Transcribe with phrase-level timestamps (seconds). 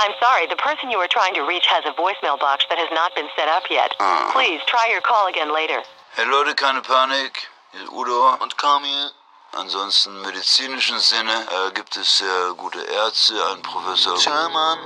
[0.00, 2.88] I'm sorry, the person you are trying to reach has a voicemail box that has
[2.92, 3.94] not been set up yet.
[3.98, 4.30] Ah.
[4.32, 5.82] Please try your call again later.
[6.14, 7.48] Hey Leute, keine Panik.
[7.72, 9.10] Hier ist Udo und Kamil.
[9.52, 14.78] Ansonsten im medizinischen Sinne äh, gibt es sehr gute Ärzte, einen Professor Sherman.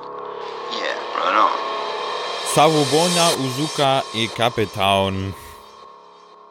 [0.73, 1.51] Yeah, right on.
[2.55, 5.35] Sawubona Uzuka e Capetown.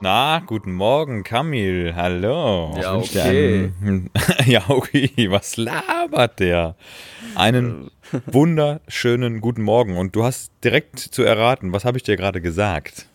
[0.04, 1.94] Na, guten Morgen, Kamil.
[1.96, 2.76] Hallo.
[2.82, 3.72] Ja, okay.
[4.48, 5.12] ja, okay.
[5.30, 6.76] Was labert der?
[7.36, 7.92] Einen
[8.26, 9.98] wunderschönen guten Morgen.
[9.98, 13.06] Und du hast direkt zu erraten, was habe ich dir gerade gesagt?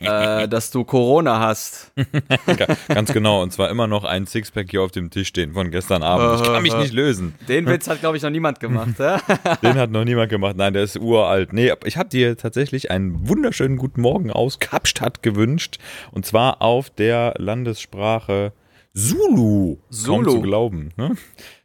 [0.00, 1.92] Äh, dass du Corona hast.
[2.46, 3.42] Ga- Ganz genau.
[3.42, 6.40] Und zwar immer noch ein Sixpack hier auf dem Tisch stehen von gestern Abend.
[6.40, 7.34] Ich kann mich nicht lösen.
[7.48, 8.98] Den Witz hat, glaube ich, noch niemand gemacht.
[9.62, 10.56] Den hat noch niemand gemacht.
[10.56, 11.52] Nein, der ist uralt.
[11.52, 15.78] Nee, ich habe dir tatsächlich einen wunderschönen guten Morgen aus Kapstadt gewünscht.
[16.12, 18.52] Und zwar auf der Landessprache
[18.94, 19.76] Zulu.
[20.04, 20.30] Kaum Zulu.
[20.32, 20.90] zu glauben.
[20.96, 21.16] Ne?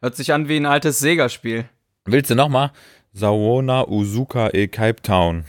[0.02, 1.66] Hört sich an wie ein altes Sega-Spiel.
[2.06, 2.72] Willst du nochmal?
[3.14, 5.46] Sawona Uzuka e Cape Town.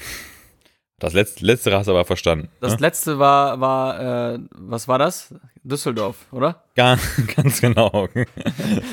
[0.98, 2.48] Das letzte, letztere hast du aber verstanden.
[2.60, 2.78] Das ne?
[2.80, 5.34] letzte war, war äh, was war das?
[5.62, 6.62] Düsseldorf, oder?
[6.74, 6.96] Ga-
[7.36, 8.08] Ganz genau.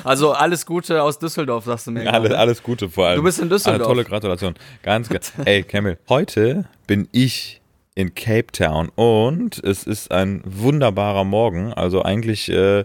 [0.03, 2.11] Also alles Gute aus Düsseldorf, sagst du mir.
[2.13, 3.17] Alles, alles Gute vor allem.
[3.17, 3.75] Du bist in Düsseldorf.
[3.75, 4.55] Eine tolle Gratulation.
[4.81, 5.31] Ganz, ganz.
[5.45, 7.61] Ey, Camille, heute bin ich
[7.95, 11.73] in Cape Town und es ist ein wunderbarer Morgen.
[11.73, 12.81] Also eigentlich äh,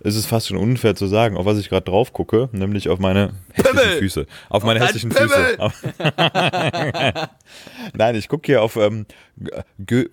[0.00, 2.98] ist es fast schon unfair zu sagen, auf was ich gerade drauf gucke, nämlich auf
[2.98, 3.98] meine hässlichen Pimmel!
[3.98, 4.26] Füße.
[4.50, 5.28] Auf meine dein hässlichen Pimmel!
[5.30, 5.60] Füße.
[5.60, 5.82] Auf-
[7.94, 9.06] Nein, ich gucke hier auf ähm,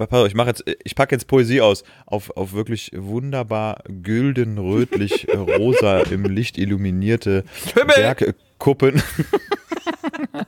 [0.10, 5.28] auf, ich mache jetzt ich packe jetzt Poesie aus auf, auf wirklich wunderbar gülden rötlich
[5.28, 7.96] äh, rosa im Licht illuminierte Pimmel!
[7.96, 9.02] Bergkuppen.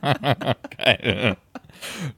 [0.78, 1.36] Geil.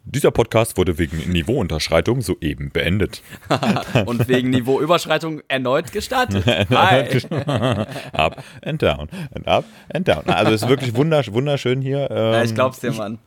[0.04, 3.22] Dieser Podcast wurde wegen Niveauunterschreitung soeben beendet.
[4.06, 6.44] Und wegen Niveauüberschreitung erneut gestartet.
[6.70, 7.20] Hi.
[8.12, 10.24] up and down and up and down.
[10.26, 12.08] Also es ist wirklich wundersch wunderschön hier.
[12.10, 13.18] Ja, Ähm, ich glaub's dir, Mann.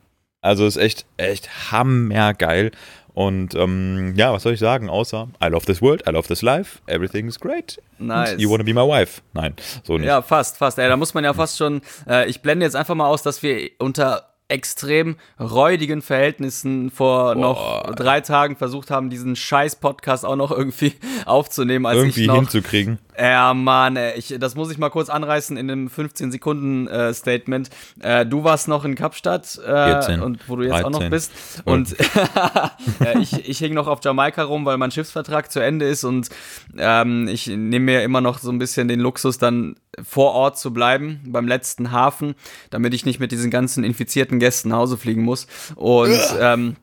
[0.41, 2.71] Also es ist echt, echt hammergeil.
[3.15, 6.41] Und ähm, ja, was soll ich sagen, außer I love this world, I love this
[6.41, 7.81] life, everything's great.
[7.97, 8.35] Nice.
[8.37, 9.21] You wanna be my wife?
[9.33, 9.53] Nein,
[9.85, 10.05] so nicht.
[10.05, 10.77] Ja, fast, fast.
[10.77, 11.81] Ey, da muss man ja fast schon.
[12.09, 17.91] Äh, ich blende jetzt einfach mal aus, dass wir unter extrem räudigen Verhältnissen vor noch
[17.95, 20.93] drei Tagen versucht haben, diesen scheiß Podcast auch noch irgendwie
[21.25, 22.35] aufzunehmen, als Irgendwie ich noch.
[22.35, 22.99] hinzukriegen.
[23.17, 27.69] Ja, Mann, ey, ich, das muss ich mal kurz anreißen in einem 15-Sekunden-Statement.
[28.01, 31.09] Äh, du warst noch in Kapstadt äh, 14, und wo du jetzt auch noch 13,
[31.09, 31.31] bist.
[31.63, 31.95] Und
[32.99, 36.29] äh, ich, ich hing noch auf Jamaika rum, weil mein Schiffsvertrag zu Ende ist und
[36.77, 40.73] ähm, ich nehme mir immer noch so ein bisschen den Luxus, dann vor Ort zu
[40.73, 42.35] bleiben, beim letzten Hafen,
[42.69, 45.47] damit ich nicht mit diesen ganzen infizierten Gästen nach Hause fliegen muss.
[45.75, 46.75] Und ähm,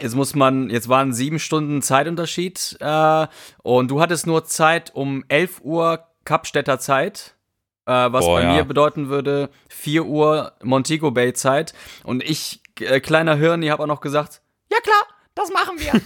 [0.00, 3.26] Jetzt muss man, jetzt waren sieben Stunden Zeitunterschied äh,
[3.64, 7.34] und du hattest nur Zeit um 11 Uhr Kapstädter Zeit,
[7.84, 8.52] äh, was Boah, bei ja.
[8.52, 11.74] mir bedeuten würde 4 Uhr Montego Bay Zeit.
[12.04, 15.02] Und ich, äh, kleiner Hirn, ich habe auch noch gesagt, ja klar,
[15.34, 16.00] das machen wir.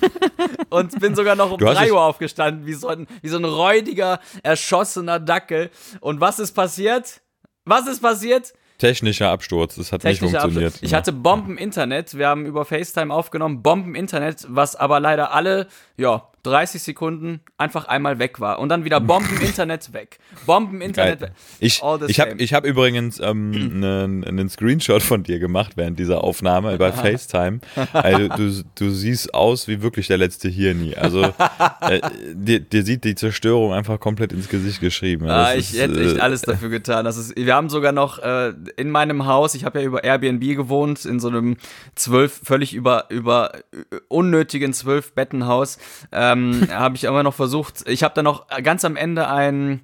[0.70, 3.28] und bin sogar noch um Du hast 3 dich- Uhr aufgestanden, wie so, ein, wie
[3.28, 5.68] so ein räudiger, erschossener Dackel.
[6.00, 7.20] Und was ist passiert?
[7.66, 8.54] Was ist passiert?
[8.82, 10.72] Technischer Absturz, das hat nicht Technischer funktioniert.
[10.74, 10.90] Abschluss.
[10.90, 12.18] Ich hatte Bomben-Internet.
[12.18, 13.62] Wir haben über FaceTime aufgenommen.
[13.62, 15.68] Bomben-Internet, was aber leider alle,
[16.02, 18.58] ja, 30 Sekunden einfach einmal weg war.
[18.58, 20.18] Und dann wieder Bomben-Internet weg.
[20.44, 21.28] Bomben-Internet Geil.
[21.28, 21.36] weg.
[21.60, 26.24] Ich, ich habe ich hab übrigens ähm, einen, einen Screenshot von dir gemacht während dieser
[26.24, 27.60] Aufnahme bei FaceTime.
[27.92, 30.96] Also, du, du siehst aus wie wirklich der letzte Hirni.
[30.96, 31.22] Also
[31.80, 32.00] äh,
[32.34, 35.28] dir, dir sieht die Zerstörung einfach komplett ins Gesicht geschrieben.
[35.28, 37.04] Ah, Das ich ist, hätte echt äh, alles dafür getan.
[37.04, 40.42] Das ist, wir haben sogar noch äh, in meinem Haus, ich habe ja über Airbnb
[40.56, 41.56] gewohnt, in so einem
[41.94, 45.78] zwölf, völlig über, über äh, unnötigen zwölf Bettenhaus,
[46.12, 49.82] ähm, habe ich immer noch versucht, ich habe da noch ganz am Ende ein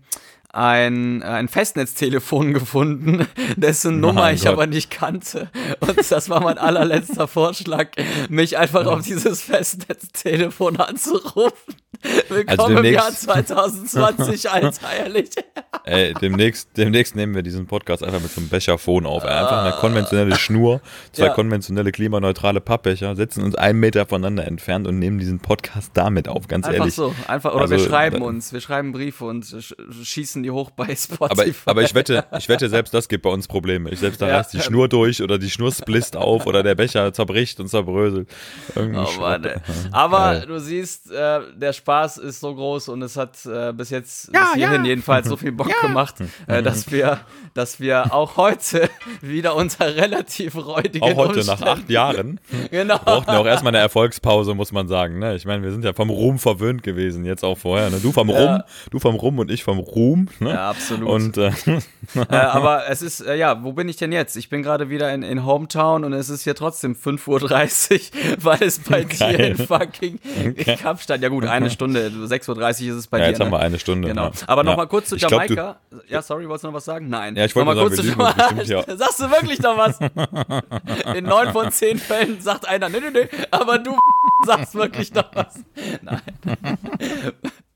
[0.50, 3.26] ein, ein Festnetztelefon gefunden,
[3.56, 4.52] dessen Nummer Mein ich Gott.
[4.52, 5.50] aber nicht kannte.
[5.80, 7.88] Und das war mein allerletzter Vorschlag,
[8.28, 11.74] mich einfach auf dieses Festnetztelefon anzurufen.
[12.28, 15.30] Willkommen Also im Jahr demnächst- 2020, Alter, ehrlich.
[15.84, 19.24] Ey, demnächst, demnächst nehmen wir diesen Podcast einfach mit so einem Becherphon auf.
[19.24, 20.80] Einfach eine konventionelle Schnur,
[21.12, 21.32] zwei Ja.
[21.34, 26.46] konventionelle klimaneutrale Pappbecher, setzen uns einen Meter voneinander entfernt und nehmen diesen Podcast damit auf,
[26.46, 26.94] ganz Einfach ehrlich.
[26.94, 30.50] so, einfach, oder wir Also, schreiben da- uns, wir schreiben Briefe und sch schießen die
[30.52, 31.22] hoch bei Spotify.
[31.64, 33.90] Aber, aber ich wette, ich wette, selbst das gibt bei uns Probleme.
[33.90, 34.36] Ich selbst da Ja.
[34.36, 38.28] reißt die Schnur durch oder die Schnur splisst auf oder der Becher zerbricht und zerbröselt.
[38.76, 39.56] Irgendein Oh Mann, ey.
[39.90, 40.46] Aber Geil.
[40.46, 44.54] du siehst, äh, der Spaß ist so groß und es hat äh, bis jetzt bis
[44.54, 47.20] hierhin jedenfalls so viel Bock gemacht, äh, dass wir,
[47.54, 48.90] dass wir auch heute
[49.22, 52.40] wieder unter relativ räudigen Auch heute Umständen, nach acht Jahren
[52.70, 52.98] genau.
[52.98, 55.18] brauchten wir auch erstmal eine Erfolgspause, muss man sagen.
[55.18, 55.34] Ne?
[55.34, 57.88] Ich meine, wir sind ja vom Ruhm verwöhnt gewesen, jetzt auch vorher.
[57.88, 58.00] Ne?
[58.02, 58.56] Du vom Ja.
[58.56, 60.28] Rum, du vom Rum und ich vom Ruhm.
[60.40, 60.50] Ne?
[60.50, 61.08] Ja, absolut.
[61.08, 61.52] Und äh,
[62.14, 64.36] äh, aber es ist, äh, ja, wo bin ich denn jetzt?
[64.36, 68.62] Ich bin gerade wieder in, in Hometown und es ist hier trotzdem 5.30 Uhr, weil
[68.62, 69.40] es bei dir Geil.
[69.40, 70.20] in fucking
[70.82, 73.30] Kapstadt, ja gut, eine Stunde, 6.30 Uhr ist es bei ja, dir.
[73.30, 73.44] jetzt ne?
[73.44, 74.08] haben wir eine Stunde.
[74.08, 74.24] Genau.
[74.24, 74.32] Ja.
[74.48, 74.70] Aber ja.
[74.70, 75.80] nochmal kurz zu Ich glaub, du- Jamaika.
[76.08, 77.08] ja, sorry, wolltest du noch was sagen?
[77.08, 77.36] Nein.
[77.36, 78.84] Ja, ich wollte mal kurz zu hier.
[78.96, 80.00] Sagst du wirklich noch was?
[81.16, 83.96] In neun von zehn Fällen sagt einer, nee, nee, nee, aber du
[84.44, 85.60] sagst wirklich noch was.
[86.02, 86.20] Nein.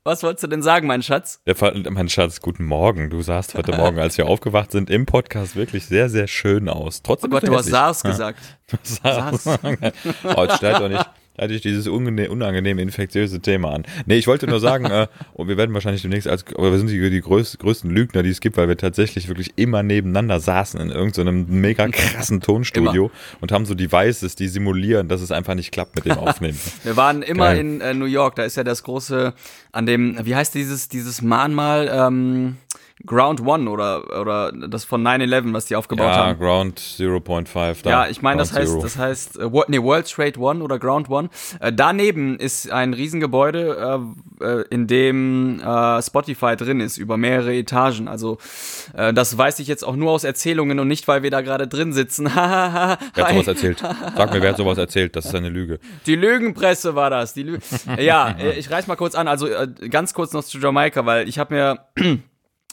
[0.03, 1.41] Was wolltest du denn sagen, mein Schatz?
[1.55, 3.09] Fall, mein Schatz, guten Morgen.
[3.09, 6.97] Du sahst heute Morgen, als wir aufgewacht sind, im Podcast wirklich sehr, sehr schön aus.
[6.99, 7.69] Oh Trotzdem Gott, bist du hast.
[7.69, 8.39] SARS gesagt.
[8.83, 9.47] SARS.
[9.47, 11.09] oh, jetzt stellt doch nicht.
[11.37, 13.85] Hatte ich dieses unangenehme, infektiöse Thema an.
[14.05, 16.89] Nee, ich wollte nur sagen, äh, und wir werden wahrscheinlich demnächst als, aber wir sind
[16.89, 20.79] die, die größ, größten Lügner, die es gibt, weil wir tatsächlich wirklich immer nebeneinander saßen
[20.79, 23.09] in irgendeinem mega krassen Tonstudio
[23.41, 26.59] und haben so Devices, die simulieren, dass es einfach nicht klappt mit dem Aufnehmen.
[26.83, 27.59] Wir waren immer Geil.
[27.59, 29.33] in äh, New York, da ist ja das große,
[29.71, 32.57] an dem, wie heißt dieses, dieses Mahnmal, ähm,
[33.05, 36.39] Ground One oder, oder das von 9-11, was die aufgebaut ja, haben.
[36.39, 37.83] Ground 0.5.
[37.83, 37.89] da.
[37.89, 38.81] Ja, ich meine, das heißt, Zero.
[38.81, 41.29] das heißt, äh, nee, World Trade One oder Ground One.
[41.59, 44.01] Äh, daneben ist ein Riesengebäude,
[44.41, 48.07] äh, äh, in dem äh, Spotify drin ist, über mehrere Etagen.
[48.07, 48.37] Also,
[48.95, 51.67] äh, das weiß ich jetzt auch nur aus Erzählungen und nicht, weil wir da gerade
[51.67, 52.25] drin sitzen.
[52.33, 53.79] Wer hat sowas erzählt?
[53.79, 55.15] Sag mir, wer hat sowas erzählt?
[55.15, 55.79] Das ist eine Lüge.
[56.05, 57.33] Die Lügenpresse war das.
[57.33, 57.57] Die Lü
[57.99, 59.27] ja, äh, ich reiß mal kurz an.
[59.27, 62.19] Also äh, ganz kurz noch zu Jamaika, weil ich habe mir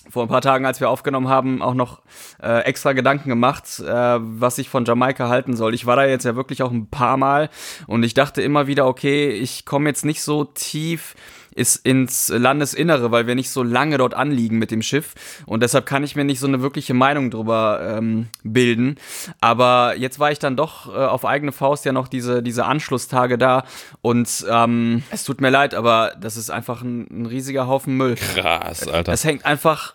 [0.09, 2.01] vor ein paar Tagen, als wir aufgenommen haben, auch noch
[2.43, 3.85] äh, extra Gedanken gemacht, äh,
[4.21, 5.75] was ich von Jamaika halten soll.
[5.75, 7.51] Ich war da jetzt ja wirklich auch ein paar Mal
[7.87, 11.15] und ich dachte immer wieder, okay, ich komme jetzt nicht so tief
[11.55, 15.15] ist ins Landesinnere, weil wir nicht so lange dort anliegen mit dem Schiff
[15.47, 18.97] und deshalb kann ich mir nicht so eine wirkliche Meinung drüber ähm, bilden.
[19.41, 23.39] Aber jetzt war ich dann doch äh, auf eigene Faust ja noch diese, diese Anschlusstage
[23.39, 23.65] da
[24.03, 28.15] und ähm, es tut mir leid, aber das ist einfach ein, ein riesiger Haufen Müll.
[28.15, 29.13] Krass, Alter.
[29.13, 29.95] Es hängt einfach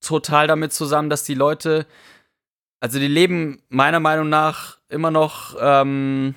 [0.00, 1.86] total damit zusammen, dass die Leute,
[2.80, 6.34] also die leben meiner Meinung nach immer noch ähm,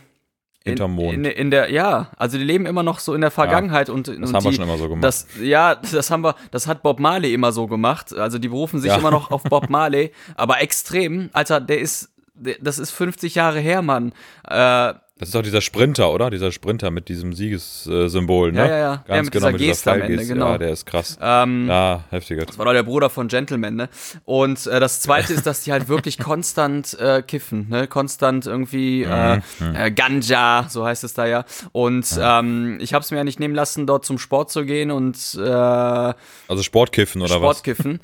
[0.66, 1.14] Hinterm Mond.
[1.14, 4.16] In, in der, ja, also die leben immer noch so in der Vergangenheit und, Das
[4.18, 5.04] und haben wir die, schon immer so gemacht.
[5.04, 8.14] Das, ja, das haben wir, das hat Bob Marley immer so gemacht.
[8.16, 8.98] Also die berufen sich Ja.
[8.98, 11.30] immer noch auf Bob Marley, aber extrem.
[11.34, 14.12] Alter, der ist, der, das ist 50 Jahre her, Mann.
[14.48, 16.30] Äh, Das ist doch dieser Sprinter, oder?
[16.30, 18.60] Dieser Sprinter mit diesem Siegessymbol, ne?
[18.60, 19.04] Ja, ja, ja.
[19.06, 20.48] Ganz Ja, mit genau, dieser mit dieser Geste am Ende, genau.
[20.52, 21.18] Ja, der ist krass.
[21.22, 22.46] ähm, ja, heftiger.
[22.46, 23.90] Das war doch der Bruder von Gentleman, ne?
[24.24, 27.88] Und äh, das zweite ist, dass die halt wirklich konstant äh, kiffen, ne?
[27.88, 29.42] Konstant irgendwie äh,
[29.76, 31.44] äh, Ganja, so heißt es da ja.
[31.74, 34.90] Und ähm, ich habe es mir ja nicht nehmen lassen, dort zum Sport zu gehen
[34.90, 37.58] und äh, Also Sportkiffen oder was?
[37.58, 38.00] Sportkiffen.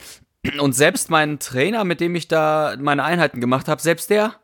[0.60, 4.36] Und selbst mein Trainer, mit dem ich da meine Einheiten gemacht habe, selbst der,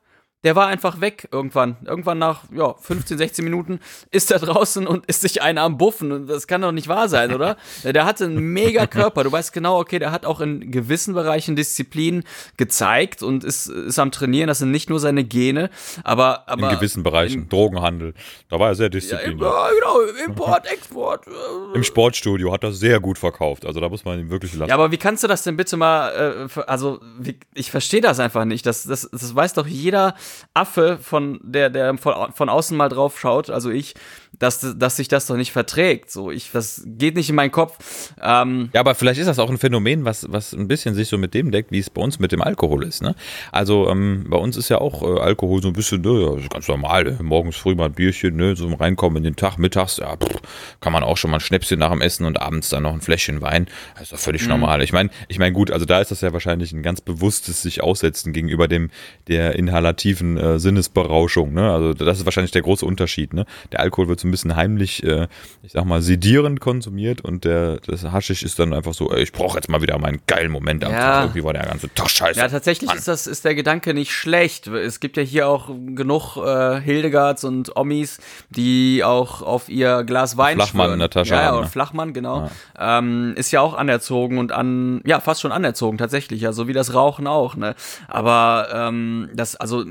[0.43, 1.77] der war einfach weg irgendwann.
[1.85, 3.79] Irgendwann nach ja, 15, 16 Minuten
[4.09, 6.11] ist er draußen und ist sich einer am Buffen.
[6.11, 7.57] Und das kann doch nicht wahr sein, oder?
[7.83, 9.23] Der hatte einen mega Körper.
[9.23, 12.23] Du weißt genau, okay, der hat auch in gewissen Bereichen Disziplin
[12.57, 14.47] gezeigt und ist, ist am Trainieren.
[14.47, 15.69] Das sind nicht nur seine Gene,
[16.03, 16.43] aber.
[16.47, 17.49] In aber gewissen Bereichen.
[17.49, 18.13] Drogenhandel.
[18.49, 19.41] Da war er sehr diszipliniert.
[19.41, 21.27] ja, genau, Import, Export.
[21.27, 21.31] äh,
[21.75, 23.65] Im Sportstudio hat er sehr gut verkauft.
[23.65, 24.69] Also da muss man ihm wirklich lassen.
[24.69, 28.19] Ja, aber wie kannst du das denn bitte mal, äh, also wie, ich verstehe das
[28.19, 28.65] einfach nicht.
[28.65, 30.15] Das, das, das weiß doch jeder
[30.53, 33.93] Affe, von der, der von, von außen mal drauf schaut, also ich,
[34.39, 36.09] dass, dass sich das doch nicht verträgt.
[36.09, 38.13] So, ich, das geht nicht in meinen Kopf.
[38.21, 41.17] Ähm, Ja, aber vielleicht ist das auch ein Phänomen, was, was ein bisschen sich so
[41.17, 43.01] mit dem deckt, wie es bei uns mit dem Alkohol ist.
[43.01, 43.15] Ne?
[43.51, 46.67] Also ähm, bei uns ist ja auch äh, Alkohol so ein bisschen, ne, ja, ganz
[46.67, 47.03] normal.
[47.03, 47.17] Ne?
[47.21, 50.41] Morgens früh mal ein Bierchen, ne, so reinkommen in den Tag, mittags, ja, pff,
[50.79, 53.01] kann man auch schon mal ein Schnäpschen nach dem Essen und abends dann noch ein
[53.01, 53.67] Fläschchen Wein.
[53.93, 54.81] Das ist doch völlig normal.
[54.81, 57.83] Ich meine, ich meine, gut, also da ist das ja wahrscheinlich ein ganz bewusstes sich
[57.83, 58.89] aussetzen gegenüber dem
[59.27, 61.53] der inhalativen äh, Sinnesberauschung.
[61.53, 61.71] Ne?
[61.71, 63.33] Also das ist wahrscheinlich der große Unterschied.
[63.33, 63.45] Ne?
[63.71, 65.27] Der Alkohol wird so ein bisschen heimlich, äh,
[65.63, 69.31] ich sag mal, sedierend konsumiert und der das Haschisch ist dann einfach so, ey, ich
[69.31, 70.99] brauche jetzt mal wieder meinen geilen Moment am Ja.
[70.99, 71.23] Tag.
[71.25, 72.39] Irgendwie war der ganze Tag scheiße.
[72.39, 72.97] Ja, tatsächlich Mann.
[72.97, 74.67] ist das ist der Gedanke nicht schlecht.
[74.67, 80.37] Es gibt ja hier auch genug äh, Hildegards und Omis, die auch auf ihr Glas
[80.37, 80.93] Wein Flachmann schwören.
[80.93, 81.71] in der Tasche Ja, ja haben, oder ne?
[81.71, 82.49] Flachmann, genau.
[82.79, 86.73] Ähm, ist ja auch anerzogen und an, ja, fast schon anerzogen tatsächlich, ja, so wie
[86.73, 87.75] das Rauchen auch, ne.
[88.07, 89.83] Aber ähm, das, also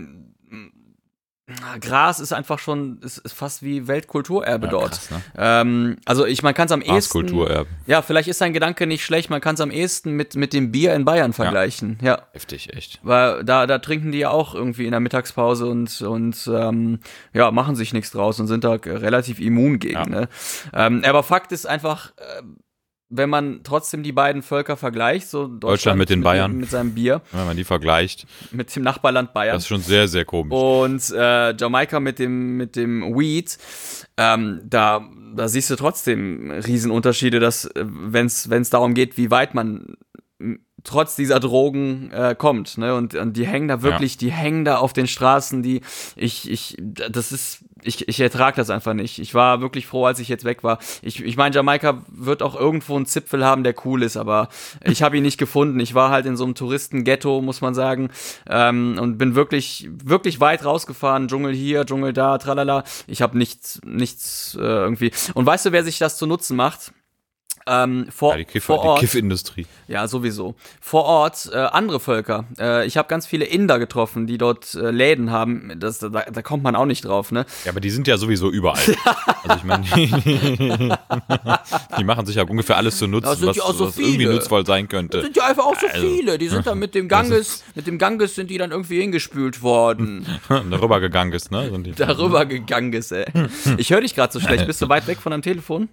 [1.81, 4.91] Gras ist einfach schon, ist, ist fast wie Weltkulturerbe Ja, dort.
[4.91, 5.23] krass, ne?
[5.37, 6.93] ähm, also ich, man kann es am ehesten.
[6.95, 7.69] Graskulturerbe.
[7.87, 10.71] Ja, vielleicht ist dein Gedanke nicht schlecht, man kann es am ehesten mit, mit dem
[10.73, 11.99] Bier in Bayern vergleichen.
[12.03, 12.23] Ja.
[12.33, 13.01] Heftig, echt.
[13.03, 17.01] Weil da, da trinken die ja auch irgendwie in der Mittagspause und, und ähm,
[17.33, 19.95] ja, machen sich nichts draus und sind da relativ immun gegen.
[19.95, 20.07] Ja.
[20.07, 20.29] Ne?
[20.73, 22.43] Ähm, aber Fakt ist einfach, äh,
[23.11, 26.57] wenn man trotzdem die beiden Völker vergleicht, so Deutschland, mit den Bayern.
[26.57, 29.57] Mit, seinem Bier, Wenn man die vergleicht, mit dem Nachbarland Bayern.
[29.57, 30.53] das ist schon sehr, sehr komisch.
[30.53, 33.59] Und äh, Jamaika mit dem, mit dem Weed,
[34.17, 39.97] ähm, da, da siehst du trotzdem Riesenunterschiede, dass wenn es darum geht, wie weit man
[40.85, 42.79] trotz dieser Drogen äh, kommt.
[42.79, 42.95] Ne?
[42.95, 45.83] Und, und die hängen da wirklich, die hängen da auf den Straßen, die
[46.17, 49.19] ich, ich, das ist, ich, ich ertrage das einfach nicht.
[49.19, 50.79] Ich war wirklich froh, als ich jetzt weg war.
[51.03, 54.49] Ich, ich meine, Jamaika wird auch irgendwo einen Zipfel haben, der cool ist, aber
[54.85, 55.81] ich habe ihn nicht gefunden.
[55.81, 58.11] Ich war halt in so einem Touristenghetto, muss man sagen,
[58.49, 61.29] ähm, und bin wirklich, wirklich weit rausgefahren.
[61.29, 62.85] Dschungel hier, Dschungel da, tralala.
[63.07, 65.11] Ich habe nichts, nichts äh, irgendwie.
[65.35, 66.93] Und weißt du, wer sich das zu Nutzen macht?
[67.73, 69.01] Ähm, vor, Ja, die, Kiff vor die Ort.
[69.01, 69.65] Kiffindustrie.
[69.87, 70.57] Ja, sowieso.
[70.81, 72.45] Vor Ort äh, andere Völker.
[72.59, 75.73] Äh, ich habe ganz viele Inder getroffen, die dort äh, Läden haben.
[75.79, 77.47] Das, da, da kommt man auch nicht drauf, ne?
[77.65, 78.81] Ja, aber die sind ja sowieso überall.
[79.45, 80.93] also ich meine, die,
[81.99, 84.87] die machen sich ja ungefähr alles zu nutzen, was, ja so was irgendwie nutzvoll sein
[84.87, 85.23] Das könnte.
[85.23, 86.39] sind ja einfach auch so Also, viele.
[86.39, 90.27] Die sind dann mit dem Ganges, mit dem Ganges sind die dann irgendwie hingespült worden.
[90.49, 91.71] Darüber gegangen ist, ne?
[91.85, 93.27] Die, Darüber gegangen ist, ey.
[93.77, 94.67] Ich höre dich gerade so schlecht.
[94.71, 95.89] Bist du weit weg von deinem Telefon?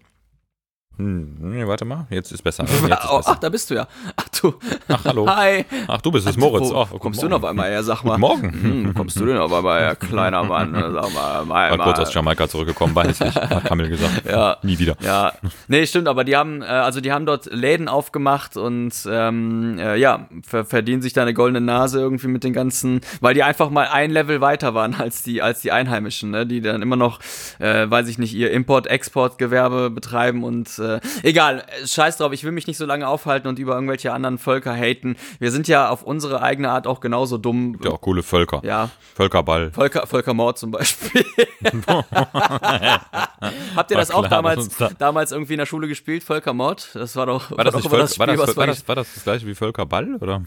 [0.97, 2.63] Hm, nee, warte mal, jetzt ist besser.
[2.67, 3.21] Jetzt ist besser.
[3.27, 3.87] ach, da bist du ja.
[4.15, 4.53] Ach du.
[4.87, 5.27] Ach, hallo.
[5.29, 5.63] Hi.
[5.87, 6.69] Ach, du bist es, Moritz.
[6.71, 8.11] Wo, Oh, wo kommst du noch einmal her, sag mal.
[8.17, 8.51] Guten Morgen.
[8.51, 10.73] Hm, wo kommst du denn auf einmal her, kleiner Mann?
[10.73, 12.03] Sag mal, mal, War kurz mal.
[12.03, 13.35] aus Jamaika zurückgekommen, weiß ich.
[13.35, 14.23] Hat Kamil gesagt.
[14.27, 14.57] Ja.
[14.63, 14.95] Nie wieder.
[15.01, 15.33] Ja,
[15.67, 19.95] nee, stimmt, aber die haben, äh, also die haben dort Läden aufgemacht und ähm, äh,
[19.97, 23.69] ja, ver verdienen sich da eine goldene Nase irgendwie mit den ganzen, weil die einfach
[23.69, 26.45] mal ein Level weiter waren als die, als die Einheimischen, ne?
[26.47, 27.19] die dann immer noch,
[27.59, 30.86] äh, weiß ich nicht, ihr Import-Export-Gewerbe betreiben und äh,
[31.23, 34.37] egal, äh, scheiß drauf, ich will mich nicht so lange aufhalten und über irgendwelche anderen
[34.37, 35.15] Völker haten.
[35.39, 37.79] Wir sind ja auf unsere eigene Art auch genauso dumm.
[37.83, 38.61] Ja, auch coole Völker.
[38.63, 39.71] Ja, Völkerball.
[39.71, 41.25] Völker, Völkermord zum Beispiel.
[43.75, 46.23] Habt ihr War das auch klar, dass damals, da- damals irgendwie in der Schule gespielt?
[46.23, 46.89] Völkermord?
[46.93, 48.95] Das war doch, War das, doch nicht immer Völker, war, das, was war, das, war
[48.95, 50.15] das das gleiche wie Völkerball?
[50.15, 50.43] Oder?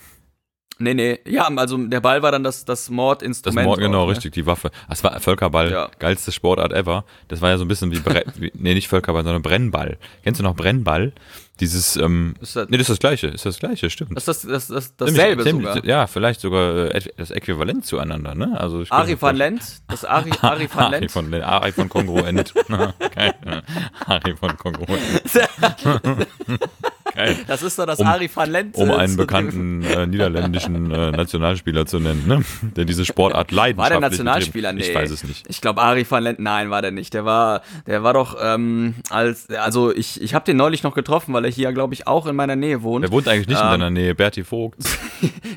[0.82, 1.18] Nee, nee.
[1.26, 3.66] Ja, also der Ball war dann das, das Das Mordinstrument.
[3.66, 4.12] Mord, genau, auch, ne?
[4.12, 4.70] richtig, die Waffe.
[4.88, 5.90] Das war Völkerball, Ja.
[5.98, 7.04] geilste Sportart ever.
[7.28, 9.98] Das war ja so ein bisschen wie, Bre wie nee, nicht Völkerball, sondern Brennball.
[10.24, 11.12] Kennst du noch Brennball?
[11.60, 14.16] Dieses, ähm, Ist das- nee, das ist das gleiche, ist das gleiche, stimmt.
[14.16, 15.84] Das ist das, das, das, dasselbe ziemlich- sogar.
[15.84, 18.58] Ja, vielleicht sogar äh, das Äquivalent zueinander, ne?
[18.58, 21.10] Also ich Ari van Lent, das Ari, Ari van Ari Lent.
[21.10, 22.54] von, Ari von Kongruent.
[24.06, 25.00] Ari von Kongruent.
[27.14, 27.36] Geil.
[27.46, 28.76] Das ist doch das Um- Ari van Lent.
[28.76, 32.42] Um einen bekannten äh, niederländischen äh, Nationalspieler zu nennen, ne?
[32.76, 34.72] der diese Sportart leidenschaftlich War der Nationalspieler?
[34.72, 34.80] Nee.
[34.82, 35.46] Ich weiß es nicht.
[35.48, 37.14] Ich glaube, Ari van Lent, nein, war der nicht.
[37.14, 41.34] Der war, der war doch, ähm, als, also ich, ich habe den neulich noch getroffen,
[41.34, 43.04] weil er hier, glaube ich, auch in meiner Nähe wohnt.
[43.04, 44.78] Der wohnt eigentlich nicht in Ähm, deiner Nähe, Berti Vogt.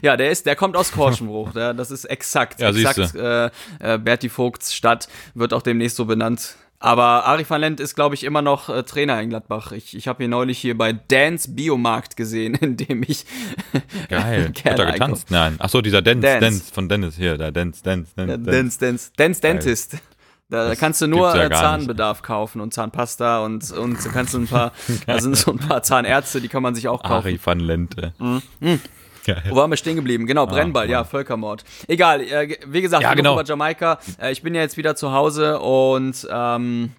[0.01, 1.53] Ja, der ist, der kommt aus Korschenbruch.
[1.53, 3.15] Der, das ist exakt, Ja, exakt.
[3.15, 3.45] Äh,
[3.79, 6.55] äh, Berti Vogts Stadt wird auch demnächst so benannt.
[6.83, 9.71] Aber Ari van Lent ist, glaube ich, immer noch äh, Trainer in Gladbach.
[9.71, 13.25] Ich, ich habe ihn neulich hier bei Dance Biomarkt gesehen, in dem ich
[14.09, 14.51] Geil.
[14.65, 15.31] Hat er getanzt?
[15.31, 15.55] Nein.
[15.59, 16.41] Ach so, dieser Dance, Dance.
[16.41, 18.37] Dance, von Dennis hier, da Dance, Dance, Dance.
[18.37, 19.97] Dance, Dance, Dance Dentist.
[20.49, 24.35] Da Das kannst du nur ja äh, Zahnbedarf kaufen und Zahnpasta und, und du kannst
[24.35, 24.73] ein paar,
[25.07, 27.27] da sind so ein paar Zahnärzte, die kann man sich auch kaufen.
[27.27, 28.13] Ari van Lente.
[28.19, 28.41] Mhm.
[29.25, 29.41] Geil.
[29.49, 30.25] Wo waren wir stehen geblieben?
[30.27, 31.63] Genau, Brennball, ja, Völkermord.
[31.87, 33.33] Egal, äh, wie gesagt, Ja, genau.
[33.33, 33.99] über Jamaika.
[34.21, 36.91] Äh, ich bin ja jetzt wieder zu Hause und ähm,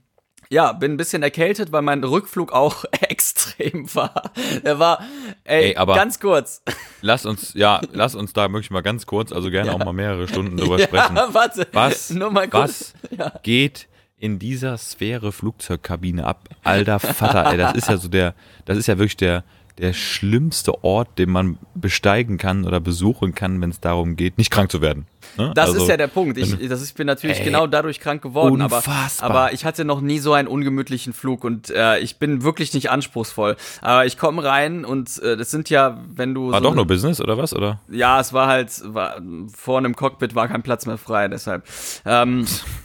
[0.51, 4.31] ja, bin ein bisschen erkältet, weil mein Rückflug auch extrem war.
[4.65, 5.01] Der war,
[5.45, 6.63] ey, Ey, aber- ganz kurz.
[7.01, 10.27] Lass uns, ja, lass uns da wirklich mal ganz kurz, also gerne auch mal mehrere
[10.29, 11.17] Stunden drüber sprechen.
[11.17, 11.67] Ja, warte.
[11.73, 12.95] Was, Nur mal kurz.
[13.17, 16.49] was geht in dieser Sphäre Flugzeugkabine ab?
[16.63, 19.45] Alter Vater, ey, das ist ja so der, das ist ja wirklich der,
[19.79, 24.51] der schlimmste Ort, den man besteigen kann oder besuchen kann, wenn es darum geht, nicht
[24.51, 25.07] krank zu werden.
[25.37, 25.51] Ne?
[25.55, 26.39] Das Also, ist ja der Punkt.
[26.39, 29.31] Ich, das ist, ich bin natürlich Ey, genau dadurch krank geworden, aber, unfassbar.
[29.31, 32.91] aber ich hatte noch nie so einen ungemütlichen Flug und äh, ich bin wirklich nicht
[32.91, 33.57] anspruchsvoll.
[33.81, 36.87] Aber ich komme rein und äh, das sind ja, wenn du War so doch nur
[36.87, 37.53] Business oder was?
[37.53, 37.81] Oder?
[37.91, 39.21] Ja, es war halt, war,
[39.57, 41.65] vor einem Cockpit war kein Platz mehr frei, deshalb.
[42.07, 42.47] Ähm, Äh,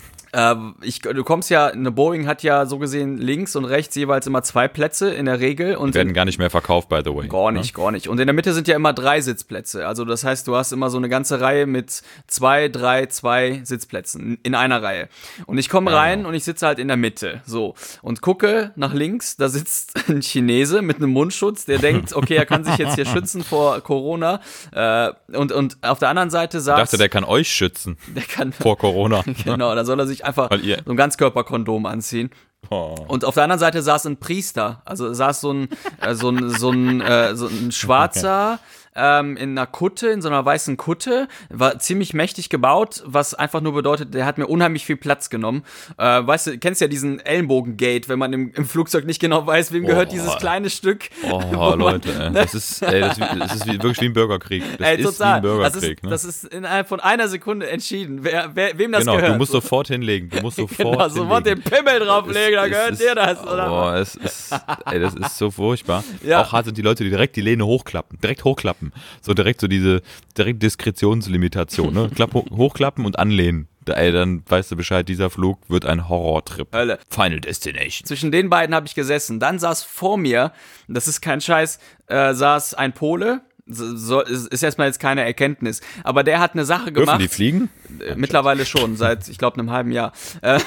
[0.82, 4.44] ich, du kommst ja, eine Boeing hat ja so gesehen links und rechts jeweils immer
[4.44, 5.76] zwei Plätze in der Regel.
[5.76, 7.28] Und Die werden gar nicht mehr verkauft, by the way.
[7.28, 8.08] Gar nicht, gar nicht.
[8.08, 9.88] Und in der Mitte sind ja immer drei Sitzplätze.
[9.88, 14.38] Also das heißt, du hast immer so eine ganze Reihe mit zwei, drei, zwei Sitzplätzen
[14.44, 15.10] in einer Reihe.
[15.46, 17.42] Und ich komme rein und ich sitze halt in der Mitte.
[17.46, 17.74] So.
[18.02, 22.46] Und gucke nach links, da sitzt ein Chinese mit einem Mundschutz, der denkt, okay, er
[22.46, 24.42] kann sich jetzt hier schützen vor Corona.
[24.72, 26.78] Äh, und, und auf der anderen Seite Ich saß...
[26.78, 29.24] dachte, der kann euch schützen der kann vor Corona.
[29.46, 32.30] Genau, da soll er sich einfach Weil ihr- so ein Ganzkörperkondom anziehen.
[32.70, 32.96] Oh.
[33.08, 35.70] Und auf der anderen Seite saß ein Priester, also saß so ein,
[36.02, 38.60] äh, so ein, so ein, äh, so ein Schwarzer
[39.00, 43.62] ähm, in einer Kutte, in so einer weißen Kutte, war ziemlich mächtig gebaut, was einfach
[43.62, 45.64] nur bedeutet, der hat mir unheimlich viel Platz genommen.
[45.98, 49.72] Äh, weißt du, kennst ja diesen Ellenbogengate, wenn man im, im Flugzeug nicht genau weiß,
[49.72, 50.12] wem gehört Oh.
[50.12, 51.10] dieses kleine Stück.
[51.30, 52.32] Oh, man- Leute, ey.
[52.34, 54.64] das ist, ey, das ist, das ist wie, wirklich wie ein Bürgerkrieg.
[54.78, 55.44] Das Ey, ist total.
[55.44, 55.98] wie ein das, Bürgerkrieg.
[55.98, 56.10] ist, ne?
[56.10, 59.34] das ist innerhalb von einer Sekunde entschieden, wer, wer, wem das genau, gehört.
[59.34, 60.30] du musst sofort hinlegen.
[60.30, 61.62] Du musst sofort genau, sofort den.
[61.62, 63.68] Pimmel drauflegen, da gehört es dir ist- das, oder?
[63.70, 64.54] Boah, es ist,
[64.86, 66.04] ey, das ist so furchtbar.
[66.24, 66.42] Ja.
[66.42, 68.18] Auch hart sind die Leute, die direkt die Lehne hochklappen.
[68.22, 68.89] Direkt hochklappen.
[69.22, 70.02] So direkt so diese,
[70.38, 72.10] direkt Diskretionslimitation, ne?
[72.16, 73.68] Klapp, ho- hochklappen und anlehnen.
[73.88, 76.68] Ey, dann weißt du Bescheid, dieser Flug wird ein Horrortrip.
[76.76, 77.00] Hölle.
[77.10, 78.06] Final Destination.
[78.06, 79.40] Zwischen den beiden habe ich gesessen.
[79.40, 80.52] Dann saß vor mir,
[80.88, 83.42] das ist kein Scheiß, äh, saß ein Pole.
[83.66, 85.82] So, ist erstmal jetzt keine Erkenntnis.
[86.04, 87.22] Aber der hat eine Sache Dürfen gemacht.
[87.22, 87.70] die fliegen?
[88.00, 90.12] Äh, Mittlerweile schon, seit, ich glaube, einem halben Jahr.
[90.42, 90.60] Äh,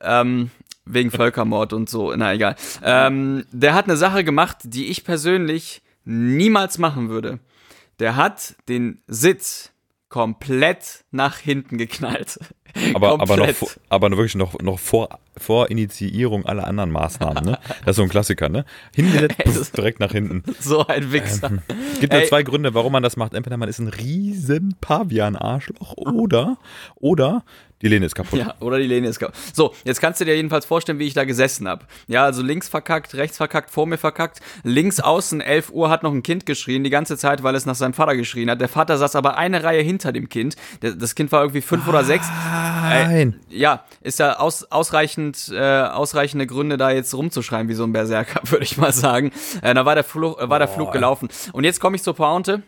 [0.00, 0.50] ähm,
[0.86, 2.56] wegen Völkermord und so, na egal.
[2.82, 7.38] Ähm, der hat eine Sache gemacht, die ich persönlich niemals machen würde.
[8.02, 9.70] Der hat den Sitz
[10.08, 12.40] komplett nach hinten geknallt.
[12.94, 13.48] Aber, aber, noch,
[13.88, 17.58] aber wirklich noch, noch vor, vor Initiierung aller anderen Maßnahmen, ne?
[17.84, 18.64] Das ist so ein Klassiker, ne?
[18.94, 20.42] Hingesetzt, puff, direkt nach hinten.
[20.58, 21.50] So ein Wichser.
[21.92, 23.34] Es gibt nur zwei Gründe, warum man das macht.
[23.34, 26.58] Entweder man ist ein riesen Pavian-Arschloch oder,
[26.96, 27.44] oder
[27.82, 28.38] die Lehne ist kaputt.
[28.38, 29.34] Ja, oder die Lehne ist kaputt.
[29.52, 31.84] So, jetzt kannst du dir jedenfalls vorstellen, wie ich da gesessen habe.
[32.06, 34.40] Ja, also links verkackt, rechts verkackt, vor mir verkackt.
[34.62, 37.74] Links außen, 11 Uhr, hat noch ein Kind geschrien, die ganze Zeit, weil es nach
[37.74, 38.60] seinem Vater geschrien hat.
[38.60, 40.54] Der Vater saß aber eine Reihe hinter dem Kind.
[40.80, 42.28] Das Kind war irgendwie fünf oder sechs.
[42.62, 43.40] Nein.
[43.48, 48.40] Ja, ist ja aus, ausreichend, äh, ausreichende Gründe, da jetzt rumzuschreien wie so ein Berserker,
[48.50, 49.32] würde ich mal sagen.
[49.62, 51.28] Äh, da war der, Flug, äh, war der Flug gelaufen.
[51.52, 52.62] Und jetzt komme ich zur Pointe.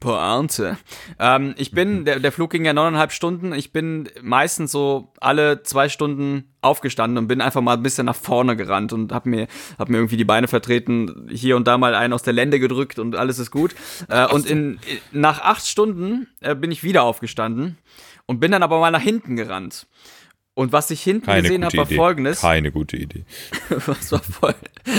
[0.00, 0.78] Pointe.
[1.18, 3.52] Ähm, ich bin, der, der Flug ging ja neuneinhalb Stunden.
[3.52, 8.16] Ich bin meistens so alle zwei Stunden aufgestanden und bin einfach mal ein bisschen nach
[8.16, 9.48] vorne gerannt und hab mir,
[9.78, 12.98] hab mir irgendwie die Beine vertreten, hier und da mal einen aus der Lende gedrückt
[12.98, 13.74] und alles ist gut.
[14.08, 14.78] Äh, und in,
[15.10, 17.76] nach acht Stunden äh, bin ich wieder aufgestanden
[18.26, 19.86] und bin dann aber mal nach hinten gerannt.
[20.54, 21.96] Und was ich hinten Keine gesehen habe, war Idee.
[21.96, 22.40] folgendes.
[22.42, 23.24] Keine gute Idee.
[23.86, 24.54] Das war voll.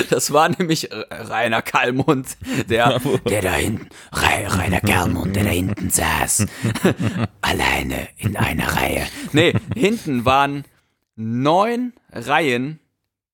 [0.10, 2.38] Das war nämlich Rainer Kallmund,
[2.70, 3.00] der,
[3.30, 6.48] der da hinten, Rainer Kallmund, der da hinten saß.
[7.42, 9.06] Alleine in einer Reihe.
[9.32, 10.64] Nee, hinten waren
[11.16, 12.80] neun Reihen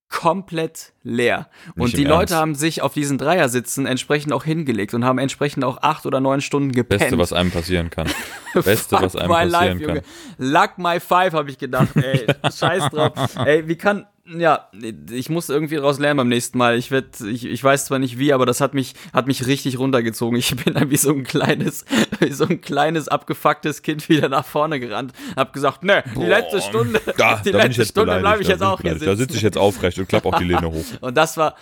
[0.09, 1.49] komplett leer.
[1.75, 2.35] Und Nicht die im Leute Ernst.
[2.35, 6.41] haben sich auf diesen Dreiersitzen entsprechend auch hingelegt und haben entsprechend auch acht oder neun
[6.41, 7.01] Stunden gepennt.
[7.01, 8.09] Beste, was einem passieren kann.
[8.53, 9.95] Beste, was einem passieren life, kann.
[9.95, 10.03] Junge.
[10.37, 12.25] Luck my five, habe ich gedacht, ey.
[12.43, 13.13] Scheiß drauf.
[13.45, 14.07] Ey, wie kann.
[14.37, 14.69] Ja,
[15.11, 16.77] ich muss irgendwie daraus lernen beim nächsten Mal.
[16.77, 19.79] Ich werd, ich, ich weiß zwar nicht wie, aber das hat mich, hat mich richtig
[19.79, 20.37] runtergezogen.
[20.37, 21.85] Ich bin dann wie so ein kleines,
[22.19, 25.13] wie so ein kleines abgefucktes Kind wieder nach vorne gerannt.
[25.35, 28.81] Hab gesagt, ne, die letzte Stunde, Da, die da letzte Stunde bleibe ich jetzt auch
[28.81, 29.07] hier beleidigt.
[29.07, 29.19] Da sitzen.
[29.21, 30.85] sitze ich jetzt aufrecht und klappe auch die Lehne hoch.
[31.01, 31.55] Und das war,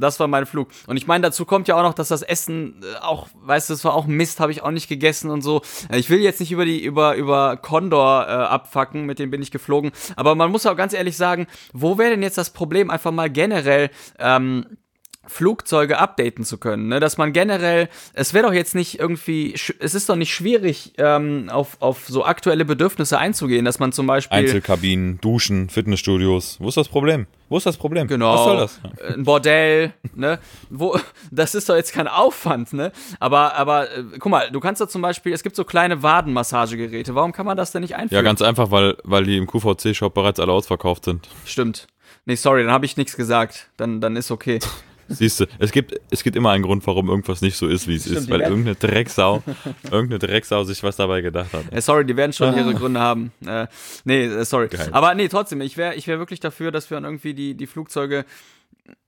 [0.00, 0.68] das war mein Flug.
[0.86, 3.74] Und ich meine, dazu kommt ja auch noch, dass das Essen äh, auch, weißt du,
[3.74, 5.62] das war auch Mist, habe ich auch nicht gegessen und so.
[5.90, 9.42] Äh, Ich will jetzt nicht über die, über, über Condor äh, abfacken, mit dem bin
[9.42, 9.92] ich geflogen.
[10.16, 13.30] Aber man muss auch ganz ehrlich sagen, wo wäre denn jetzt das Problem, einfach mal
[13.30, 14.66] generell, ähm,
[15.28, 17.00] Flugzeuge updaten zu können, ne?
[17.00, 21.48] dass man generell, es wäre doch jetzt nicht irgendwie, es ist doch nicht schwierig, ähm,
[21.50, 26.56] auf, auf so aktuelle Bedürfnisse einzugehen, dass man zum Beispiel Einzelkabinen, Duschen, Fitnessstudios.
[26.60, 27.26] Wo ist das Problem?
[27.48, 28.06] Wo ist das Problem?
[28.08, 28.34] Genau.
[28.34, 28.80] Was soll das?
[29.00, 30.38] Äh, Ein Bordell, ne?
[30.70, 30.98] Wo,
[31.30, 32.92] das ist doch jetzt kein Aufwand, ne?
[33.20, 37.14] Aber, aber, äh, guck mal, du kannst doch zum Beispiel, es gibt so kleine Wadenmassagegeräte.
[37.14, 38.16] Warum kann man das denn nicht einführen?
[38.16, 41.28] Ja, ganz einfach, weil, weil die im QVC-Shop bereits alle ausverkauft sind.
[41.44, 41.86] Stimmt.
[42.26, 43.70] Nee, sorry, dann habe ich nichts gesagt.
[43.78, 44.58] Dann, dann ist okay.
[45.08, 47.96] Siehst du, es gibt, es gibt immer einen Grund, warum irgendwas nicht so ist, wie
[47.96, 48.26] es ist.
[48.26, 49.42] die Weil irgendeine Drecksau,
[49.84, 51.72] irgendeine Drecksau sich was dabei gedacht hat.
[51.72, 53.32] Äh, sorry, die werden schon ihre Gründe haben.
[53.46, 53.66] Äh,
[54.04, 54.68] nee, äh, sorry.
[54.68, 54.88] Geil.
[54.92, 57.66] Aber nee, trotzdem, ich wäre ich wär wirklich dafür, dass wir dann irgendwie die, die
[57.66, 58.24] Flugzeuge.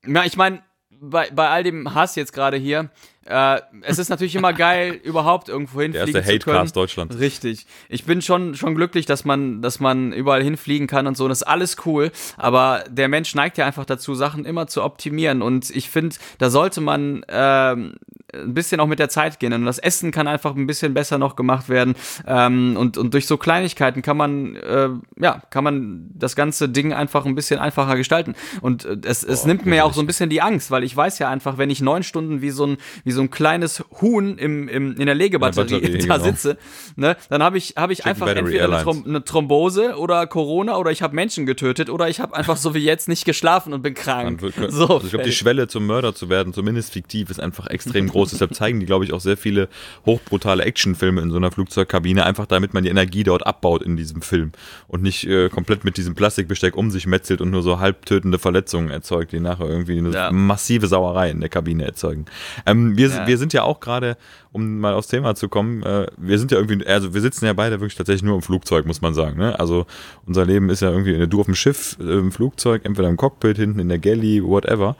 [0.07, 0.63] Ja, ich meine,
[1.01, 2.91] bei, bei all dem Hass jetzt gerade hier,
[3.25, 6.57] äh, es ist natürlich immer geil, überhaupt irgendwo Der hinfliegen erste zu können.
[6.57, 7.19] Hatecast Deutschlands.
[7.19, 7.67] Richtig.
[7.89, 11.25] Ich bin schon, schon glücklich, dass man, dass man überall hinfliegen kann und so.
[11.25, 12.11] Und das ist alles cool.
[12.37, 15.43] Aber der Mensch neigt ja einfach dazu, Sachen immer zu optimieren.
[15.43, 17.95] Und ich finde, da sollte man ähm,
[18.35, 19.53] ein bisschen auch mit der Zeit gehen.
[19.53, 21.95] Und das Essen kann einfach ein bisschen besser noch gemacht werden.
[22.27, 24.89] Ähm, und, und durch so Kleinigkeiten kann man, äh,
[25.21, 28.35] ja, kann man das ganze Ding einfach ein bisschen einfacher gestalten.
[28.61, 31.19] Und äh, es, es nimmt mir auch so ein bisschen die Angst, weil ich weiß
[31.19, 34.69] ja einfach, wenn ich neun Stunden wie so ein, wie so ein kleines Huhn im,
[34.69, 36.25] im, in der Legebatterie Batterie, da genau.
[36.31, 36.59] sitze,
[36.97, 38.83] ne, dann habe ich, hab ich einfach Battery entweder eine.
[38.83, 42.75] Throm eine Thrombose oder Corona oder ich habe Menschen getötet oder ich habe einfach so
[42.75, 44.43] wie jetzt nicht geschlafen und bin krank.
[44.43, 45.33] Wird- So, also ich glaube, die.
[45.33, 48.20] Schwelle zum Mörder zu werden, zumindest fiktiv, ist einfach extrem groß.
[48.29, 49.69] Deshalb zeigen die, glaube ich, auch sehr viele
[50.07, 54.23] hochbrutale Actionfilme in so einer Flugzeugkabine, einfach damit man die Energie dort abbaut in diesem
[54.23, 54.53] Film
[54.89, 58.91] und nicht äh, komplett mit diesem Plastikbesteck um sich metzelt und nur so halbtötende Verletzungen
[58.91, 60.31] erzeugt, die nachher irgendwie eine Ja.
[60.33, 62.27] massive Sauerei in der Kabine erzeugen.
[62.67, 63.27] Ähm, wir, Ja.
[63.27, 64.17] wir sind ja auch gerade,
[64.53, 67.53] um mal aufs Thema zu kommen, äh, wir sind ja irgendwie, also wir sitzen ja
[67.53, 69.39] beide wirklich tatsächlich nur im Flugzeug, muss man sagen.
[69.39, 69.59] Ne?
[69.59, 69.87] Also
[70.27, 73.57] unser Leben ist ja irgendwie, du auf dem Schiff, äh, im Flugzeug, entweder im Cockpit,
[73.57, 74.97] hinten in der Galley, whatever.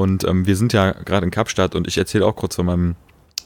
[0.00, 2.96] Und ähm, wir sind ja gerade in Kapstadt und ich erzähle auch kurz von meinem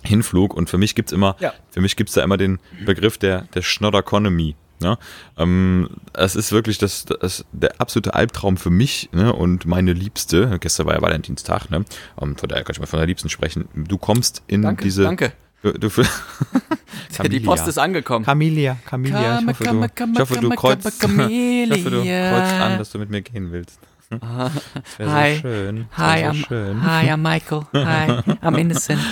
[0.05, 1.53] Hinflug und für mich gibt's immer, Ja.
[1.73, 4.55] für mich gibt's da immer den Begriff der, der Schnodderconomy.
[4.81, 4.97] Ne?
[5.37, 9.33] Ähm, es ist wirklich das, das, der absolute Albtraum für mich ne?
[9.33, 10.59] und meine Liebste.
[10.61, 11.85] Gestern war ja Valentinstag, ne?
[12.23, 13.69] Ähm, von daher kann ich mal von der Liebsten sprechen.
[13.75, 15.03] Du kommst in Danke, diese.
[15.03, 15.33] danke.
[15.63, 15.89] Du, du,
[17.29, 18.25] Die Post ist angekommen.
[18.25, 19.41] Camilia, Camilia.
[19.41, 23.11] Ich hoffe, du, ich hoffe, du kreuzt, ich hoffe, du kreuzt an, dass du mit
[23.11, 23.81] mir gehen willst.
[24.11, 25.35] Das wäre Hi.
[25.35, 25.87] so schön.
[25.97, 26.83] Hi, wär I'm, so schön.
[26.83, 27.67] hi, I'm Michael.
[27.73, 29.01] Hi, I'm innocent.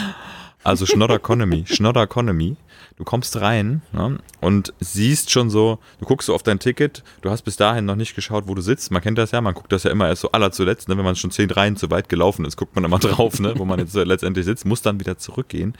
[0.64, 2.56] Also Schnodderconomy, Schnodderconomy.
[2.96, 7.30] Du kommst rein ne, und siehst schon so, du guckst so auf dein Ticket, du
[7.30, 8.92] hast bis dahin noch nicht geschaut, wo du sitzt.
[8.92, 11.04] Man kennt das ja, man guckt das ja immer erst so aller zuletzt, ne, wenn
[11.04, 13.80] man schon zehn Reihen zu weit gelaufen ist, guckt man immer drauf, ne, wo man
[13.80, 15.74] jetzt so letztendlich sitzt, muss dann wieder zurückgehen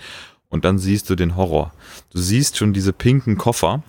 [0.49, 1.73] und dann siehst du den Horror.
[2.13, 3.85] Du siehst schon diese pinken Koffer,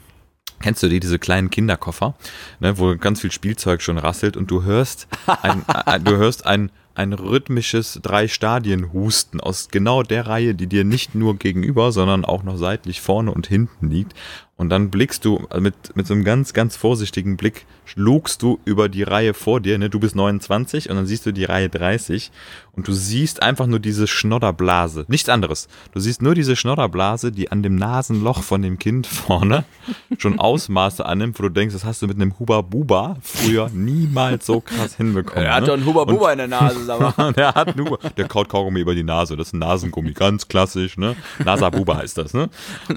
[0.64, 2.16] Kennst du die, diese kleinen Kinderkoffer,
[2.62, 5.10] ne, wo ganz viel Spielzeug schon rasselt und du hörst
[5.42, 11.16] ein, ein, du hörst ein, ein rhythmisches Drei-Stadien-Husten aus genau der Reihe, die dir nicht
[11.16, 14.14] nur gegenüber, sondern auch noch seitlich vorne und hinten liegt.
[14.56, 18.60] Und dann blickst du also mit, mit so einem ganz, ganz vorsichtigen Blick, lugst du
[18.66, 19.90] über die Reihe vor dir, ne?
[19.90, 22.32] du bist 29 und dann siehst du die Reihe 30
[22.76, 25.68] und du siehst einfach nur diese Schnodderblase, nichts anderes.
[25.92, 29.66] Du siehst nur diese Schnodderblase, die an dem Nasenloch von dem Kind vorne
[30.18, 34.46] schon Ausmaße annimmt, wo du denkst, das hast du mit einem Huba Buba früher niemals
[34.46, 35.46] so krass hinbekommen.
[35.46, 35.68] Er hat ne?
[35.68, 37.34] doch einen Huba Buba in der Nase, sag mal.
[37.34, 39.36] der hat nur, der kaut Kaugummi über die Nase.
[39.36, 41.16] Das ist ein Nasengummi, ganz klassisch, ne?
[41.44, 42.50] NASA Buba heißt das, ne?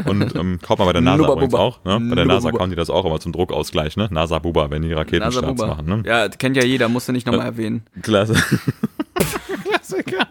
[0.04, 1.92] Und ähm, kauft man bei der Nubba übrigens Bubba.
[1.92, 2.08] auch, ne?
[2.08, 2.58] Bei der NASA Bubba.
[2.58, 4.08] kauen die das auch immer zum Druckausgleich, ne?
[4.10, 5.66] NASA Buba, wenn die Raketenstarts Buba.
[5.66, 6.02] machen, ne?
[6.06, 7.82] Ja, kennt ja jeder, musst du nicht nochmal erwähnen.
[8.02, 8.34] Klasse.
[9.64, 10.26] Klassiker.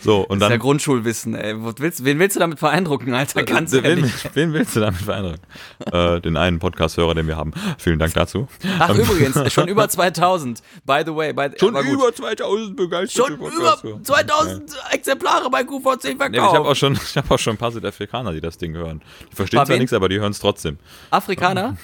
[0.00, 0.58] So, und Das ist ja dann.
[0.60, 1.54] Grundschulwissen, ey.
[1.78, 3.42] Willst, wen willst du damit beeindrucken, Alter?
[3.42, 4.12] Ganz wen, ehrlich.
[4.34, 5.40] wen willst du damit beeindrucken?
[5.92, 7.52] äh, den einen Podcast-Hörer, den wir haben.
[7.78, 8.48] Vielen Dank dazu.
[8.78, 10.62] Ach, übrigens, schon über 2000.
[10.86, 11.32] By the way.
[11.32, 14.02] By, Schon über 2000 begeisterte Schon über Podcast-Hörer.
[14.02, 16.32] 2000 Exemplare bei QVC Nee, verkauft.
[16.34, 19.02] ich habe auch, schon- ich hab auch schon ein paar Südafrikaner, die das Ding hören.
[19.30, 19.78] Die verstehen zwar wen?
[19.80, 20.78] nichts, aber die hören es trotzdem.
[21.10, 21.76] Afrikaner?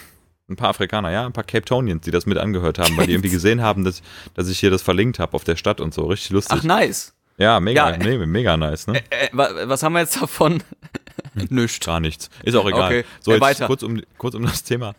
[0.48, 3.12] Ein paar Afrikaner, ja, ein paar Cape Townians, die das mit angehört haben, weil die
[3.12, 4.00] irgendwie gesehen haben, dass,
[4.34, 6.06] dass ich hier das verlinkt habe auf der Stadt und so.
[6.06, 6.56] Richtig lustig.
[6.58, 7.12] Ach, nice.
[7.36, 7.96] Ja, mega, Ja.
[7.98, 8.98] nee, mega nice, ne?
[9.10, 10.62] Äh, wa- was haben wir jetzt davon?
[11.50, 11.84] Nüscht.
[11.86, 12.30] Gar nichts.
[12.42, 12.86] Ist auch egal.
[12.86, 13.66] Okay, So, ja, jetzt weiter.
[13.66, 14.94] kurz um, kurz um das Thema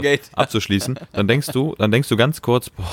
[0.00, 0.22] Gate.
[0.34, 0.98] abzuschließen.
[1.12, 2.84] Dann denkst du, dann denkst du ganz kurz, boah,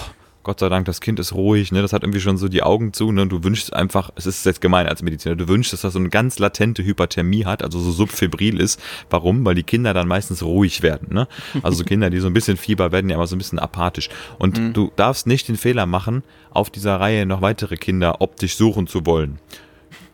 [0.44, 1.82] Gott sei Dank, das Kind ist ruhig, ne?
[1.82, 3.28] Das hat irgendwie schon so die Augen zu, ne?
[3.28, 6.10] Du wünschst einfach, es ist jetzt gemein als Mediziner, du wünschst, dass das so eine
[6.10, 8.82] ganz latente Hyperthermie hat, also so subfebril ist.
[9.10, 9.46] Warum?
[9.46, 11.28] Weil die Kinder dann meistens ruhig werden, ne?
[11.62, 14.10] Also so Kinder, die so ein bisschen Fieber werden ja immer so ein bisschen apathisch.
[14.38, 14.74] Und Mhm.
[14.74, 19.06] du darfst nicht den Fehler machen, auf dieser Reihe noch weitere Kinder optisch suchen zu
[19.06, 19.40] wollen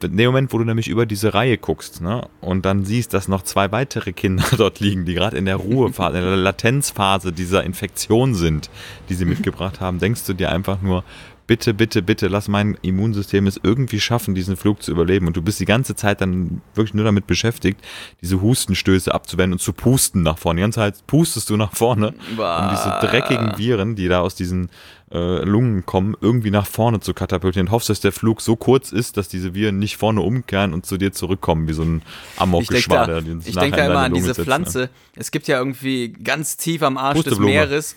[0.05, 3.27] in dem Moment, wo du nämlich über diese Reihe guckst ne, und dann siehst, dass
[3.27, 7.63] noch zwei weitere Kinder dort liegen, die gerade in der Ruhephase, in der Latenzphase dieser
[7.63, 8.69] Infektion sind,
[9.09, 11.03] die sie mitgebracht haben, denkst du dir einfach nur,
[11.47, 15.27] bitte, bitte, bitte, lass mein Immunsystem es irgendwie schaffen, diesen Flug zu überleben.
[15.27, 17.81] Und du bist die ganze Zeit dann wirklich nur damit beschäftigt,
[18.21, 20.59] diese Hustenstöße abzuwenden und zu pusten nach vorne.
[20.59, 24.69] Die ganze Zeit pustest du nach vorne, um diese dreckigen Viren, die da aus diesen
[25.11, 27.69] äh, Lungen kommen, irgendwie nach vorne zu katapultieren.
[27.71, 30.97] Hoffst, dass der Flug so kurz ist, dass diese Viren nicht vorne umkehren und zu
[30.97, 33.21] dir zurückkommen, wie so ein Ich denke Amokgeschwader.
[33.21, 34.89] da, ich denk da immer an diese setzen, Pflanze.
[35.15, 37.37] Es gibt ja irgendwie ganz tief am Arsch des.
[37.39, 37.95] Meeres.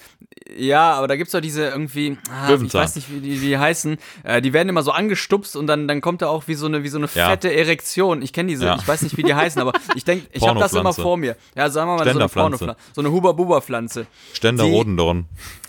[0.56, 3.96] Ja, aber da gibt's doch diese irgendwie, ah, ich weiß nicht, wie die, die heißen.
[4.24, 6.82] Äh, die werden immer so angestupst und dann, dann kommt da auch wie so eine,
[6.84, 7.30] wie so eine Ja.
[7.30, 8.22] fette Erektion.
[8.22, 8.76] Ich kenne diese, Ja.
[8.76, 11.36] ich weiß nicht, wie die heißen, aber ich denke, ich habe das immer vor mir.
[11.56, 12.28] Ja, sagen wir mal so eine.
[12.28, 12.76] Pornopflanze.
[12.94, 14.06] So eine Huba-Buba-Pflanze.
[14.32, 15.24] Ständer Die- Rodendorn.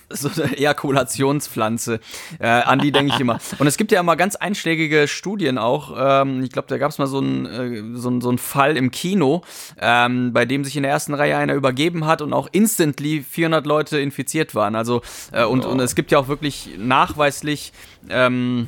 [0.10, 2.00] So eine Ejakulationspflanze.
[2.40, 3.40] Äh, an die denke ich immer.
[3.60, 5.94] Und es gibt ja immer ganz einschlägige Studien auch.
[5.98, 8.76] Ähm, ich glaube, da gab es mal so einen äh, so ein- so einen Fall
[8.78, 9.44] im Kino,
[9.80, 13.66] ähm, bei dem sich in der ersten Reihe einer übergeben hat und auch instantly 400
[13.66, 14.76] Leute infiziert waren.
[14.76, 17.72] Also äh, und, und es gibt ja auch wirklich nachweislich
[18.10, 18.68] ähm,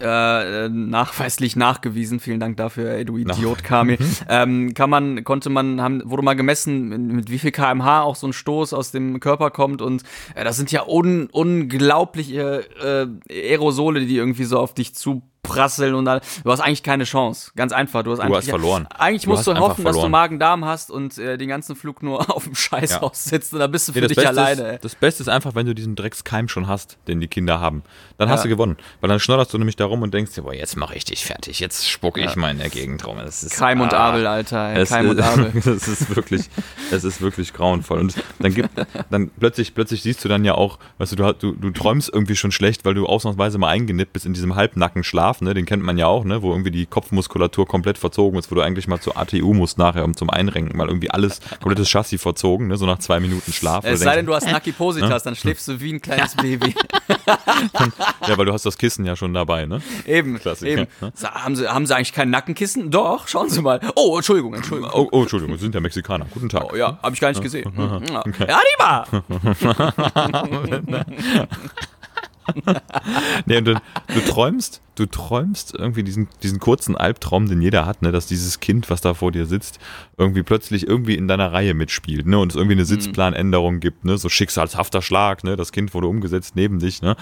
[0.00, 5.80] äh, nachweislich nachgewiesen, vielen Dank dafür, ey, du Idiot, Kamil, ähm, kann man, konnte man,
[5.80, 9.50] haben, wurde mal gemessen, mit wie viel kmh auch so ein Stoß aus dem Körper
[9.50, 10.02] kommt und
[10.34, 12.64] äh, das sind ja un unglaubliche
[13.30, 17.04] äh, Aerosole, die irgendwie so auf dich zu prasseln und dann, du hast eigentlich keine
[17.04, 17.52] Chance.
[17.56, 18.02] Ganz einfach.
[18.02, 18.86] Du hast, Du hast verloren.
[18.86, 20.08] Eigentlich Du musst du hoffen, dass du.
[20.08, 23.88] Magen-Darm hast und äh, den ganzen Flug nur auf dem Scheißhaus sitzt und dann bist
[23.88, 24.74] du für Nee, dich Beste alleine.
[24.74, 27.82] Ist, das Beste ist einfach, wenn du diesen Dreckskeim schon hast, den die Kinder haben.
[28.20, 28.42] Dann hast Ja.
[28.44, 28.76] du gewonnen.
[29.00, 31.24] Weil dann schnodderst du nämlich da rum und denkst dir, boah, jetzt mache ich dich
[31.24, 31.58] fertig.
[31.58, 33.16] Jetzt spucke ich mal in der Gegend rum.
[33.16, 34.10] Das ist, Keim und ah.
[34.10, 34.74] Abel, Alter.
[34.76, 35.50] Es Keim und Abel.
[35.54, 36.50] es ist wirklich,
[36.90, 37.98] es ist wirklich grauenvoll.
[37.98, 38.68] Und dann gibt,
[39.08, 42.36] dann plötzlich, plötzlich siehst du dann ja auch, weißt du, du, du, du träumst irgendwie
[42.36, 45.54] schon schlecht, weil du ausnahmsweise mal eingenippt bist in diesem Halbnackenschlaf, ne?
[45.54, 46.42] Den kennt man ja auch, ne?
[46.42, 50.04] Wo irgendwie die Kopfmuskulatur komplett verzogen ist, wo du eigentlich mal zur ATU musst nachher,
[50.04, 52.76] um zum Einrenken, mal irgendwie alles, komplettes Chassis verzogen, ne?
[52.76, 53.86] So nach zwei Minuten Schlaf.
[53.86, 56.74] Es sei denn, du hast Nakipositas, dann schläfst du wie ein kleines Baby.
[58.26, 59.80] ja, weil du hast das Kissen ja schon dabei, ne?
[60.06, 60.86] eben, Klassiker, eben.
[61.00, 61.12] ne?
[61.22, 62.90] Haben sie, haben sie eigentlich kein Nackenkissen?
[62.90, 63.80] Doch, schauen Sie mal.
[63.96, 64.92] Oh, Entschuldigung, Entschuldigung.
[64.94, 66.26] Oh, oh Entschuldigung, Sie sind ja Mexikaner.
[66.32, 66.72] Guten Tag.
[66.72, 67.70] Oh, ja, habe ich gar nicht gesehen.
[67.74, 69.06] Hm, Ja, ja Arriba!
[73.46, 78.02] Nee, und du, du träumst, du träumst irgendwie diesen, diesen kurzen Albtraum, den jeder hat,
[78.02, 79.78] ne, dass dieses Kind, was da vor dir sitzt,
[80.18, 84.18] irgendwie plötzlich irgendwie in deiner Reihe mitspielt, ne, und es irgendwie eine Sitzplanänderung gibt, ne,
[84.18, 87.16] so schicksalshafter Schlag, ne, das Kind wurde umgesetzt neben dich, ne,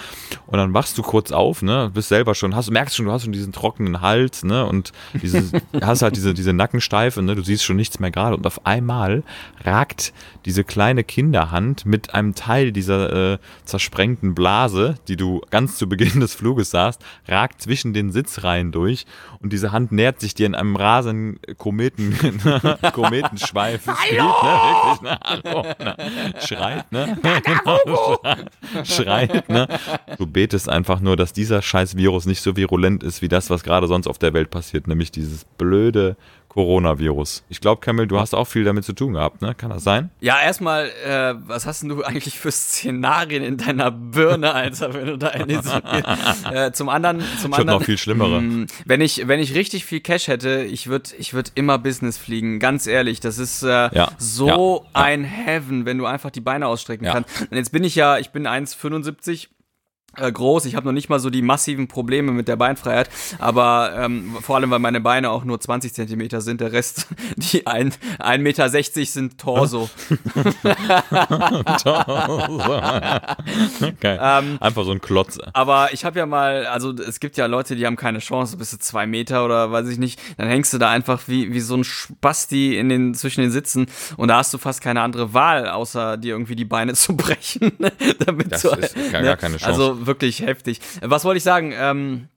[0.47, 3.23] und dann wachst du kurz auf, ne, bist selber schon, hast, merkst schon, du hast
[3.23, 7.63] schon diesen trockenen Hals, ne, und dieses, hast halt diese, diese Nackensteife, ne, du siehst
[7.63, 9.23] schon nichts mehr gerade und auf einmal
[9.65, 10.13] ragt
[10.45, 16.21] diese kleine Kinderhand mit einem Teil dieser äh, zersprengten Blase, die du ganz zu Beginn
[16.21, 19.05] des Fluges sahst, ragt zwischen den Sitzreihen durch
[19.41, 22.17] und diese Hand nähert sich dir in einem rasenden Kometen,
[22.95, 23.83] Kometenschweif.
[23.83, 24.99] Spielt, ne?
[25.03, 25.19] Ne?
[25.23, 25.97] Hallo, ne?
[26.41, 27.19] Schreit, ne?
[28.85, 29.69] Schreit, ne?
[30.17, 33.63] Du betest einfach nur, dass dieser scheiß Virus nicht so virulent ist wie das, was
[33.63, 36.17] gerade sonst auf der Welt passiert, nämlich dieses blöde
[36.59, 37.45] Coronavirus.
[37.49, 39.55] Ich glaube, Kamil, du hast auch viel damit zu tun gehabt, ne?
[39.55, 40.11] Kann das sein?
[40.21, 45.07] Ja, erstmal, äh, was hast denn du eigentlich für Szenarien in deiner Birne, Alter, wenn
[45.07, 45.81] du da in diese,
[46.53, 47.79] äh, Zum anderen, zum Ich hab anderen.
[47.79, 48.41] noch viel schlimmere.
[48.41, 52.19] Mm, Wenn ich, wenn ich richtig viel Cash hätte, ich würde ich würd immer Business
[52.19, 53.21] fliegen, ganz ehrlich.
[53.21, 55.01] Das ist äh, Ja, so ja.
[55.01, 57.13] ein Heaven, wenn du einfach die Beine ausstrecken Ja.
[57.13, 57.43] kannst.
[57.51, 59.47] Und jetzt bin ich ja, ich bin 1,75
[60.17, 60.65] äh, groß.
[60.65, 64.57] Ich habe noch nicht mal so die massiven Probleme mit der Beinfreiheit, aber ähm, vor
[64.57, 66.61] allem, weil meine Beine auch nur 20 Zentimeter sind.
[66.61, 68.69] Der Rest, die ein- 1,60 Meter
[69.07, 69.89] sind Torso.
[74.01, 74.19] Geil.
[74.23, 75.39] Ähm, Einfach so ein Klotz.
[75.53, 78.71] Aber ich habe ja mal, also es gibt ja Leute, die haben keine Chance, bis
[78.71, 80.21] zu zwei Meter oder weiß ich nicht.
[80.37, 83.87] Dann hängst du da einfach wie, wie so ein Spasti in den, zwischen den Sitzen
[84.17, 87.73] und da hast du fast keine andere Wahl, außer dir irgendwie die Beine zu brechen.
[88.25, 89.67] damit Das du, ist gar- gar keine Chance.
[89.83, 90.81] Also wirklich heftig.
[91.01, 91.73] Was wollte ich sagen?
[91.75, 92.29] Ähm,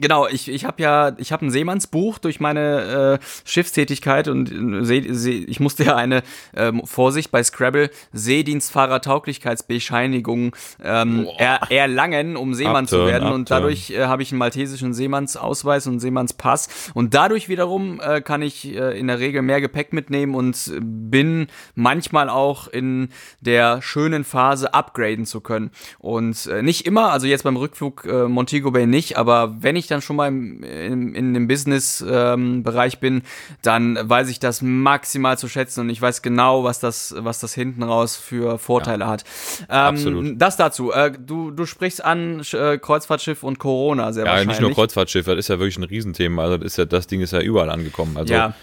[0.00, 4.84] Genau, ich, ich habe ja, ich habe ein Seemannsbuch durch meine äh, Schiffstätigkeit und äh,
[4.84, 6.22] See, See, ich musste ja eine
[6.54, 13.32] ähm, Vorsicht bei Scrabble Seedienstfahrertauglichkeitsbescheinigung ähm, er, erlangen, um Seemann zu Abturn, werden.
[13.32, 13.62] Und abturn.
[13.62, 16.90] dadurch äh, habe ich einen maltesischen Seemannsausweis und einen Seemannspass.
[16.94, 21.46] Und dadurch wiederum äh, kann ich äh, in der Regel mehr Gepäck mitnehmen und bin
[21.74, 23.08] manchmal auch in
[23.40, 25.70] der schönen Phase upgraden zu können.
[25.98, 29.85] Und äh, nicht immer, also jetzt beim Rückflug äh, Montego Bay nicht, aber wenn ich
[29.86, 33.22] dann schon mal im, im, in dem Business-Bereich bin,
[33.62, 37.54] dann weiß ich das maximal zu schätzen und ich weiß genau, was das, was das
[37.54, 39.24] hinten raus für Vorteile hat.
[39.62, 40.40] Ähm, absolut.
[40.40, 40.92] Das dazu.
[40.92, 44.58] Äh, du, du sprichst an äh, Kreuzfahrtschiff und Corona sehr Ja, wahrscheinlich.
[44.58, 46.42] nicht nur Kreuzfahrtschiffe, das ist ja wirklich ein Riesenthema.
[46.42, 48.16] Also das, ist ja, das Ding ist ja überall angekommen.
[48.16, 48.54] Also Ja.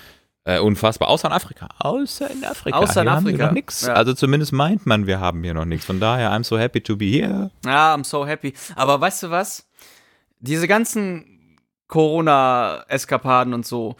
[0.46, 1.08] äh, unfassbar.
[1.10, 1.70] Außer in Afrika.
[1.80, 2.78] Außer in Afrika.
[2.78, 3.82] Außer in Hier haben wir Afrika.
[3.82, 3.88] noch.
[3.88, 3.94] Ja.
[3.94, 5.86] Also zumindest meint man, wir haben hier noch nichts.
[5.86, 7.52] Von daher, I'm so happy to be here.
[7.66, 8.54] Ja, I'm so happy.
[8.76, 9.66] Aber weißt du was?
[10.46, 13.96] Diese ganzen Corona-Eskapaden und so,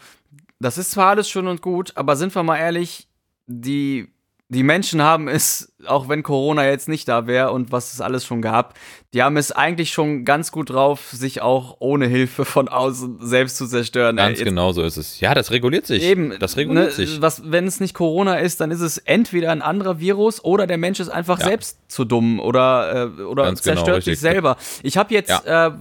[0.60, 3.08] das ist zwar alles schön und gut, aber sind wir mal ehrlich,
[3.46, 4.08] die,
[4.48, 8.24] die Menschen haben es, auch wenn Corona jetzt nicht da wäre und was es alles
[8.24, 8.74] schon gab,
[9.12, 13.56] die haben es eigentlich schon ganz gut drauf, sich auch ohne Hilfe von außen selbst
[13.56, 14.16] zu zerstören.
[14.16, 15.20] Ganz Ey, genau so ist es.
[15.20, 16.02] Ja, das reguliert sich.
[16.02, 17.20] Eben, Das reguliert ne, sich.
[17.22, 20.78] Was, wenn es nicht Corona ist, dann ist es entweder ein anderer Virus oder der
[20.78, 21.46] Mensch ist einfach Ja.
[21.46, 24.14] selbst zu dumm oder, äh, oder Ganz genau, zerstört richtig.
[24.14, 24.56] sich selber.
[24.82, 25.68] Ich habe jetzt, Ja.
[25.68, 25.72] äh,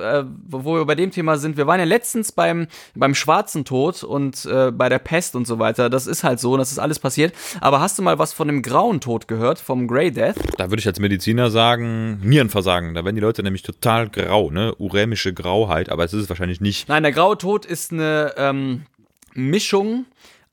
[0.00, 4.02] äh, wo wir bei dem Thema sind, wir waren ja letztens beim, beim schwarzen Tod
[4.02, 5.90] und äh, bei der Pest und so weiter.
[5.90, 7.34] Das ist halt so, das ist alles passiert.
[7.60, 10.36] Aber hast du mal was von dem grauen Tod gehört, vom Grey Death?
[10.56, 12.94] Da würde ich als Mediziner sagen, Nierenversagen.
[12.94, 14.74] Da werden die Leute nämlich total grau, ne?
[14.78, 16.88] Urämische Grauheit, aber es ist es wahrscheinlich nicht.
[16.88, 18.86] Nein, der graue Tod ist eine ähm,
[19.34, 20.06] Mischung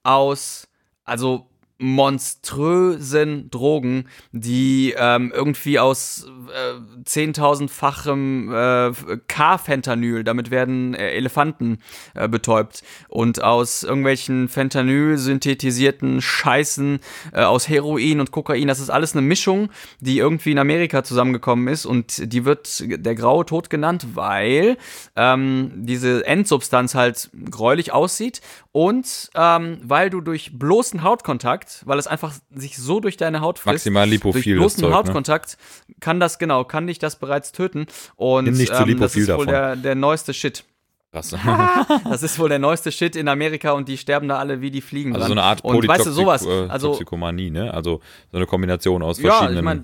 [0.03, 0.67] aus,
[1.03, 1.47] also
[1.81, 11.79] monströsen Drogen, die ähm, irgendwie aus äh, 10.000-fachem äh, K-Fentanyl, damit werden äh, Elefanten
[12.13, 16.99] äh, betäubt, und aus irgendwelchen Fentanyl-synthetisierten Scheißen,
[17.33, 21.67] äh, aus Heroin und Kokain, das ist alles eine Mischung, die irgendwie in Amerika zusammengekommen
[21.67, 21.85] ist.
[21.85, 24.77] Und die wird der graue Tod genannt, weil
[25.15, 28.41] ähm, diese Endsubstanz halt gräulich aussieht.
[28.71, 33.59] Und ähm, weil du durch bloßen Hautkontakt, weil es einfach sich so durch deine Haut
[33.59, 34.95] frisst, Maximal lipophil, durch das bloßen Zeug, ne?
[34.95, 35.57] Hautkontakt
[35.99, 39.21] kann das genau, kann dich das bereits töten und Nimm nicht zu ähm, das lipophil
[39.23, 39.47] ist wohl davon.
[39.47, 40.63] der, der neueste Shit.
[41.11, 41.35] Krass.
[42.09, 44.81] Das ist wohl der neueste Shit in Amerika und die sterben da alle wie die
[44.81, 45.27] Fliegen Also dran.
[45.27, 47.73] so eine Art und weißt du sowas, äh, also Toxikomanie, ne?
[47.73, 47.99] Also
[48.31, 49.57] so eine Kombination aus ja, verschiedenen.
[49.57, 49.83] ich meine,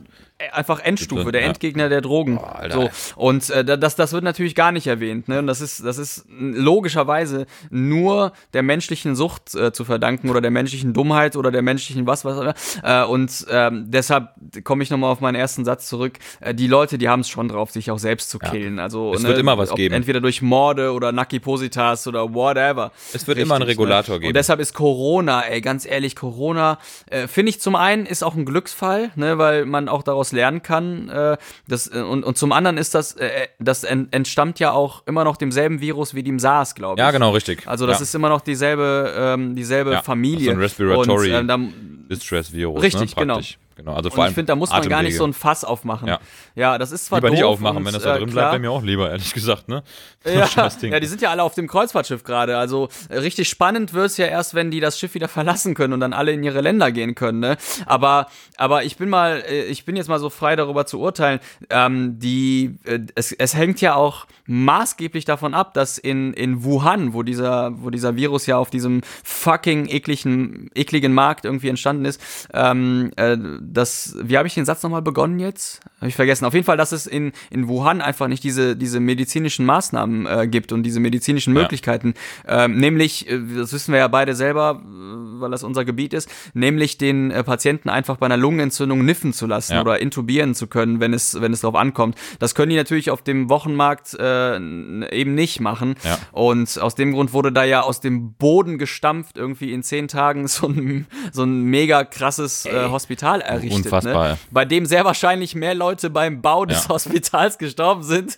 [0.52, 1.48] einfach Endstufe, der ja.
[1.48, 2.38] Endgegner der Drogen.
[2.38, 2.76] Alter.
[2.76, 2.90] so.
[3.16, 5.28] Und äh, das, das wird natürlich gar nicht erwähnt.
[5.28, 5.40] Ne?
[5.40, 10.52] Und das ist, das ist logischerweise nur der menschlichen Sucht äh, zu verdanken oder der
[10.52, 12.56] menschlichen Dummheit oder der menschlichen was, was.
[12.84, 14.30] Äh, und ähm, deshalb
[14.64, 16.20] komme ich nochmal auf meinen ersten Satz zurück.
[16.40, 18.78] Äh, die Leute, die haben es schon drauf, sich auch selbst zu killen.
[18.78, 19.96] Also, Es wird immer was geben.
[19.96, 22.92] Entweder durch Morde oder Nakipositas oder whatever.
[23.12, 24.30] Es wird immer einen Regulator geben.
[24.30, 28.36] Und deshalb ist Corona, ey, ganz ehrlich, Corona, äh, finde ich zum einen ist auch
[28.36, 31.10] ein Glücksfall, ne, weil man auch daraus lernen kann.
[31.10, 31.38] Äh,
[31.68, 35.24] das, äh, und, und zum anderen ist das, äh, das en, entstammt ja auch immer
[35.24, 37.00] noch demselben Virus wie dem SARS, glaube ich.
[37.00, 37.68] ja, genau, richtig.
[37.68, 38.04] Also das ja.
[38.04, 40.46] ist immer noch dieselbe, ähm, dieselbe Ja, Familie.
[40.46, 41.74] so ein Respiratory- Und, ähm,
[42.10, 42.82] da, Distress-Virus.
[42.82, 43.26] Richtig, ne?
[43.26, 43.58] Praktisch.
[43.78, 43.94] Genau.
[43.94, 45.18] Also vor und allem ich finde, da muss man gar nicht Atemwege.
[45.18, 46.08] so ein Fass aufmachen.
[46.08, 46.20] Ja.
[46.56, 48.50] Ja, das ist zwar Lieber nicht doof aufmachen, und, wenn das da äh, drin klar.
[48.50, 49.84] bleibt, wäre mir auch lieber, ehrlich gesagt, ne?
[50.26, 50.50] Ja,
[50.82, 52.58] ja, die sind ja alle auf dem Kreuzfahrtschiff gerade.
[52.58, 56.02] Also äh, richtig spannend wird's ja erst, wenn die das Schiff wieder verlassen können und
[56.02, 57.40] dann alle in ihre Länder gehen können.
[57.40, 57.58] Ne?
[57.86, 61.40] Aber, aber ich bin mal, äh, ich bin jetzt mal so frei darüber zu urteilen.
[61.70, 67.14] Ähm, die, äh, es, es hängt ja auch maßgeblich davon ab, dass in, in Wuhan,
[67.14, 72.22] wo dieser, wo dieser Virus ja auf diesem fucking ekligen, ekligen Markt irgendwie entstanden ist,
[72.54, 73.38] ähm, äh,
[73.72, 75.82] das, wie habe ich den Satz nochmal begonnen jetzt?
[75.98, 76.46] Habe ich vergessen.
[76.46, 80.48] Auf jeden Fall, dass es in, in Wuhan einfach nicht diese, diese medizinischen Maßnahmen äh,
[80.48, 81.62] gibt und diese medizinischen Ja.
[81.62, 82.14] Möglichkeiten.
[82.48, 86.30] Ähm, nämlich, äh, das wissen wir ja beide selber, äh, weil das unser Gebiet ist,
[86.54, 89.82] nämlich den äh, Patienten einfach bei einer Lungenentzündung niffen zu lassen Ja.
[89.82, 92.16] oder intubieren zu können, wenn es, wenn es darauf ankommt.
[92.40, 95.96] Das können die natürlich auf dem Wochenmarkt äh, eben nicht machen.
[96.04, 96.18] Ja.
[96.32, 100.48] Und aus dem Grund wurde da ja aus dem Boden gestampft, irgendwie in zehn Tagen
[100.48, 103.86] so ein, so ein mega krasses äh, Hospital errichtet.
[103.86, 104.32] Unfassbar, ja.
[104.34, 104.40] Ne?
[104.52, 106.90] Bei dem sehr wahrscheinlich mehr Leute beim Bau des Ja.
[106.90, 108.38] Hospitals gestorben sind,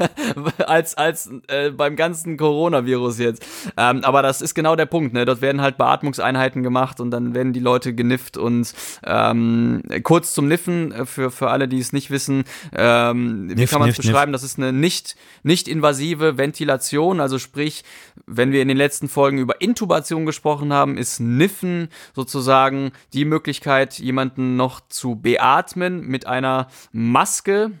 [0.66, 3.46] als, als äh, beim ganzen Coronavirus jetzt.
[3.76, 5.14] Ähm, aber das ist genau der Punkt.
[5.14, 5.24] Ne?
[5.24, 8.36] Dort werden halt Beatmungseinheiten gemacht und dann werden die Leute genifft.
[8.36, 8.74] Und
[9.04, 12.44] ähm, kurz zum Niffen, äh, für, für alle, die es nicht wissen,
[12.76, 14.32] ähm, wie Niff, kann man es niff, beschreiben?
[14.32, 17.20] Das ist eine nicht, nicht invasive Ventilation.
[17.20, 17.84] Also sprich,
[18.26, 23.98] wenn wir in den letzten Folgen über Intubation gesprochen haben, ist Niffen sozusagen die Möglichkeit,
[23.98, 27.72] jemanden noch zu beatmen mit einer Maske,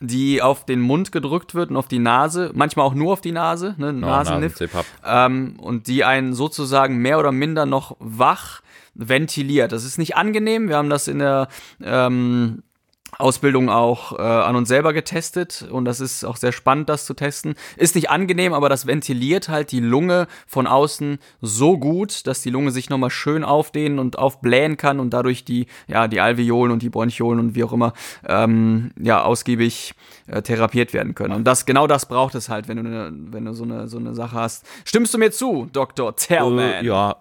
[0.00, 3.32] die auf den Mund gedrückt wird und auf die Nase, manchmal auch nur auf die
[3.32, 4.84] Nase, ne, Nasenniff, Nasen-Zip-Hub.
[5.04, 8.62] ähm, und die einen sozusagen mehr oder minder noch wach
[8.94, 9.72] ventiliert.
[9.72, 10.68] Das ist nicht angenehm.
[10.68, 11.48] Wir haben das in der
[11.82, 12.62] ähm,
[13.18, 17.14] Ausbildung auch äh, an uns selber getestet und das ist auch sehr spannend, das zu
[17.14, 17.54] testen.
[17.76, 22.50] Ist nicht angenehm, aber das ventiliert halt die Lunge von außen so gut, dass die
[22.50, 26.82] Lunge sich nochmal schön aufdehnen und aufblähen kann und dadurch die, ja, die Alveolen und
[26.82, 27.92] die Bronchiolen und wie auch immer,
[28.26, 29.94] ähm, ja, ausgiebig
[30.26, 31.34] äh, therapiert werden können.
[31.34, 33.98] Und das, genau das braucht es halt, wenn du, ne, wenn du so eine, so
[33.98, 34.66] eine Sache hast.
[34.84, 36.16] Stimmst du mir zu, Dr.
[36.16, 36.60] Tellman?
[36.60, 37.16] Äh, ja,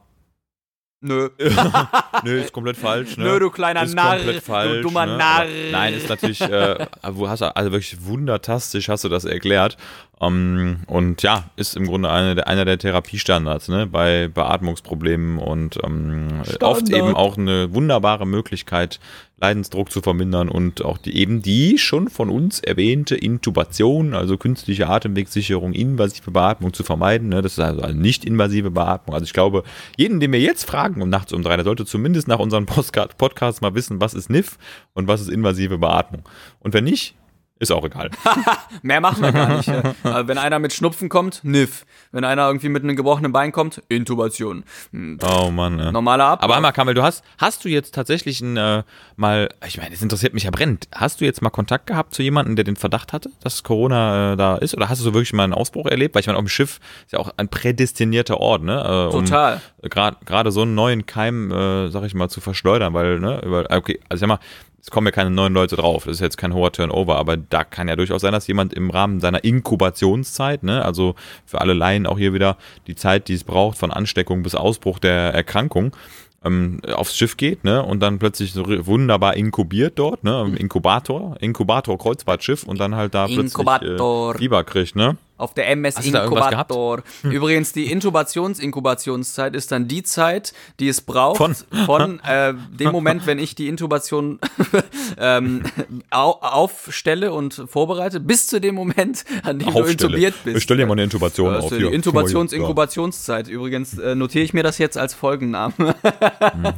[1.04, 1.30] Nö.
[2.24, 3.18] nö, ist komplett falsch.
[3.18, 3.24] Ne?
[3.24, 5.18] Nö, du kleiner ist Narr, komplett du falsch, dummer ne?
[5.18, 5.46] Narr.
[5.72, 9.78] Nein, ist natürlich, äh, hast du, also wirklich wundertastisch hast du das erklärt.
[10.22, 13.88] Ähm, und ja, ist im Grunde eine, der- einer der Therapiestandards ne?
[13.88, 19.00] bei Beatmungsproblemen und ähm, oft eben auch eine wunderbare Möglichkeit,
[19.42, 24.88] Leidensdruck zu vermindern und auch die eben die schon von uns erwähnte Intubation, also künstliche
[24.88, 27.30] Atemwegssicherung, invasive Beatmung zu vermeiden.
[27.30, 27.42] Ne?
[27.42, 29.16] Das ist also eine nicht-invasive Beatmung.
[29.16, 29.64] Also ich glaube,
[29.98, 33.62] jeden, den wir jetzt fragen um nachts um drei, der sollte zumindest nach unserem Podcast
[33.62, 34.60] mal wissen, was ist NIF
[34.94, 36.22] und was ist invasive Beatmung.
[36.60, 37.16] Und wenn nicht,
[37.62, 38.10] ist auch egal.
[38.82, 39.68] Mehr machen wir gar nicht.
[39.68, 39.82] äh.
[40.04, 41.86] Äh, Wenn einer mit Schnupfen kommt, Niff.
[42.12, 44.64] Wenn einer irgendwie mit einem gebrochenen Bein kommt, Intubation.
[44.92, 45.80] Hm, Oh Mann.
[45.80, 45.92] Ja.
[45.92, 46.44] Normaler Ab.
[46.44, 48.84] Aber einmal, Kamel, du hast, hast du jetzt tatsächlich ein, äh,
[49.16, 50.88] mal, ich meine, das interessiert mich ja brennend.
[50.94, 54.38] Hast du jetzt mal Kontakt gehabt zu jemandem, der den Verdacht hatte, dass Corona äh,
[54.38, 54.76] da ist?
[54.76, 56.16] Oder hast du so wirklich mal einen Ausbruch erlebt?
[56.16, 58.82] Weil ich meine, auf dem Schiff ist ja auch ein prädestinierter Ort, ne?
[59.12, 59.62] Äh, um Total.
[59.84, 63.66] Gerade gerade so einen neuen Keim, äh, sag ich mal, zu verschleudern, weil, ne, über,
[63.70, 64.40] okay, also ich sag mal,
[64.82, 66.06] es kommen ja keine neuen Leute drauf.
[66.06, 68.90] Das ist jetzt kein hoher Turnover, aber da kann ja durchaus sein, dass jemand im
[68.90, 71.16] Rahmen seiner Inkubationszeit, ne, also
[71.46, 75.00] für alle Laien auch hier wieder die Zeit, die es braucht, von Ansteckung bis Ausbruch
[75.00, 75.96] der Erkrankung,
[76.44, 81.38] ähm, aufs Schiff geht, ne, und dann plötzlich so wunderbar inkubiert dort, ne, im Inkubator,
[81.40, 85.18] Inkubator Kreuzfahrtschiff und dann halt da plötzlich äh, Fieber kriegt, ne?
[85.42, 86.18] Auf der MS du?
[86.18, 87.04] Inkubator.
[87.24, 91.56] Übrigens, die Intubations-Inkubationszeit ist dann die Zeit, die es braucht Von?
[91.86, 94.40] von äh, dem Moment, wenn ich die Intubation
[95.18, 95.64] ähm,
[96.12, 99.92] au aufstelle und vorbereite, bis zu dem Moment, an dem du Aufstelle.
[99.92, 100.58] intubiert bist.
[100.58, 101.70] Ich stell dir mal eine Intubation Das auf.
[101.76, 102.60] die Intubations Ja.
[102.60, 103.48] Inkubationszeit.
[103.48, 105.74] Übrigens äh, notiere ich mir das jetzt als Folgennamen.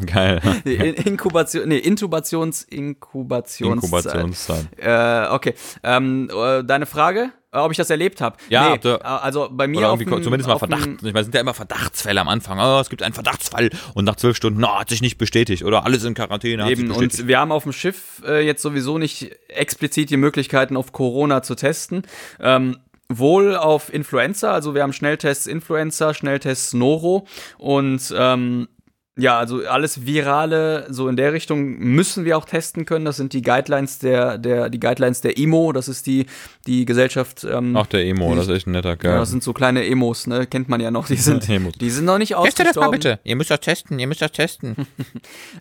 [0.05, 0.41] Geil.
[0.63, 4.67] nee, In- Inkubation, nee, Intubations Inkubationszeit.
[4.77, 5.53] Äh, okay.
[5.83, 7.31] Ähm, äh, deine Frage,
[7.61, 8.37] ob ich das erlebt habe?
[8.49, 10.89] Ja, nee, äh, also bei mir auf irgendwie dem- zumindest mal Verdacht.
[11.03, 12.59] Ich weiß, sind ja immer Verdachtsfälle am Anfang.
[12.59, 15.63] Oh, es gibt einen Verdachtsfall und nach zwölf Stunden, no, hat sich nicht bestätigt.
[15.63, 18.97] Oder alles in Quarantäne, hat Eben, und wir haben auf dem Schiff äh, jetzt sowieso
[18.97, 22.03] nicht explizit die Möglichkeiten, auf Corona zu testen.
[22.39, 22.77] Ähm,
[23.09, 27.27] wohl auf Influenza, also wir haben Schnelltests Influenza, Schnelltests Noro
[27.59, 28.67] und ähm,
[29.15, 33.05] ja, also alles Virale, so in der Richtung müssen wir auch testen können.
[33.05, 36.25] Das sind die Guidelines der, der, die Guidelines der IMO, das ist die,
[36.65, 37.43] die Gesellschaft.
[37.43, 39.19] Ähm, Ach, der Emo, das ist echt ein netter ja, Kerl.
[39.19, 40.47] das sind so kleine Emos, ne?
[40.47, 41.05] Kennt man ja noch.
[41.05, 41.73] Die sind, Emos.
[41.73, 42.91] die sind noch nicht Testet das mal ausgestorben.
[42.99, 43.19] bitte.
[43.23, 44.75] Ihr müsst das testen, ihr müsst das testen.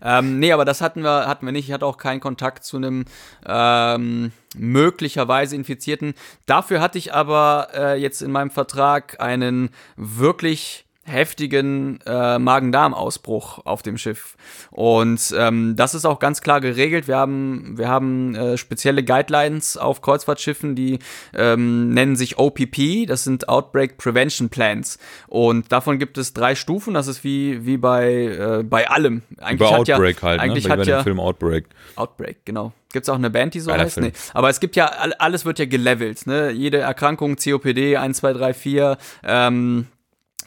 [0.05, 1.69] Ähm, nee, aber das hatten wir, hatten wir nicht.
[1.69, 3.05] Ich hatte auch keinen Kontakt zu einem
[3.47, 6.15] ähm, möglicherweise Infizierten.
[6.47, 13.83] Dafür hatte ich aber äh, jetzt in meinem Vertrag einen wirklich heftigen äh, Magen-Darm-Ausbruch auf
[13.83, 14.37] dem Schiff.
[14.71, 17.09] Und ähm, das ist auch ganz klar geregelt.
[17.09, 20.99] Wir haben, wir haben äh, spezielle Guidelines auf Kreuzfahrtschiffen, die
[21.35, 24.99] ähm, nennen sich OPP, das sind Outbreak Prevention Plans.
[25.27, 29.23] Und davon gibt es drei Stufen, das ist wie, wie bei, äh, bei allem.
[29.39, 30.43] Eigentlich Über hat ja, Outbreak halt, ne?
[30.45, 31.67] eigentlich Wie bei hat dem ja, Film Outbreak.
[31.97, 32.73] Outbreak, genau.
[32.93, 33.95] Gibt's auch eine Band, die so Geiler heißt?
[33.95, 34.07] Film.
[34.09, 34.13] Nee.
[34.35, 36.51] Aber es gibt ja, all- alles wird ja gelevelt, ne?
[36.51, 39.87] Jede Erkrankung, COPD, 1, 2, 3, 4, ähm,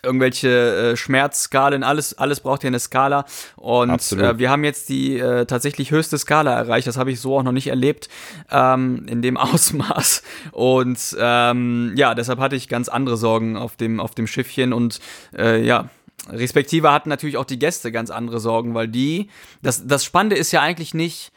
[0.06, 3.26] irgendwelche äh, Schmerzskalen, alles, alles braucht ja eine Skala.
[3.56, 6.88] Und äh, wir haben jetzt die äh, tatsächlich höchste Skala erreicht.
[6.88, 8.08] Das habe ich so auch noch nicht erlebt
[8.52, 10.24] ähm, in dem Ausmaß.
[10.52, 15.00] Und ähm, ja, deshalb hatte ich ganz andere Sorgen auf dem, auf dem Schiffchen und
[15.38, 15.90] äh, ja.
[16.28, 19.30] Respektive hatten natürlich auch die Gäste ganz andere Sorgen, weil die,
[19.62, 21.32] das, das Spannende ist ja eigentlich nicht,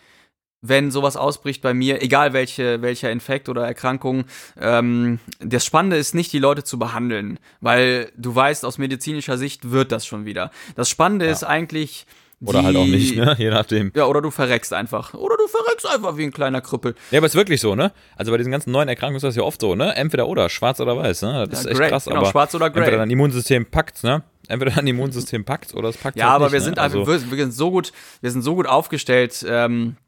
[0.60, 4.24] wenn sowas ausbricht bei mir, egal welche, welcher Infekt oder Erkrankung,
[4.60, 9.70] ähm, das Spannende ist nicht, die Leute zu behandeln, weil du weißt, aus medizinischer Sicht
[9.70, 10.50] wird das schon wieder.
[10.74, 12.06] Das Spannende ist eigentlich.
[12.40, 13.34] Oder die, halt auch nicht, ne?
[13.38, 13.90] Je nachdem.
[13.96, 15.12] Ja, oder du verreckst einfach.
[15.14, 16.94] Oder du verreckst einfach wie ein kleiner Krüppel.
[17.10, 17.90] Ja, aber ist wirklich so, ne?
[18.16, 19.96] Also bei diesen ganzen neuen Erkrankungen ist das ja oft so, ne?
[19.96, 21.46] Entweder oder, schwarz oder weiß, ne?
[21.50, 22.78] Das Ja, ist echt grey, krass, genau, aber schwarz oder grey.
[22.82, 24.22] entweder dein Immunsystem packt, ne?
[24.46, 26.64] Entweder dein Immunsystem packt oder es packt Ja, halt aber nicht, wir ne?
[26.64, 29.44] sind also, einfach, wir, wir sind so gut, wir sind so gut aufgestellt.
[29.46, 29.96] Ähm,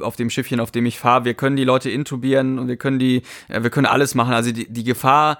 [0.00, 2.98] auf dem Schiffchen, auf dem ich fahre, wir können die Leute intubieren und wir können
[2.98, 4.32] die, äh, wir können alles machen.
[4.34, 5.38] Also die, die Gefahr,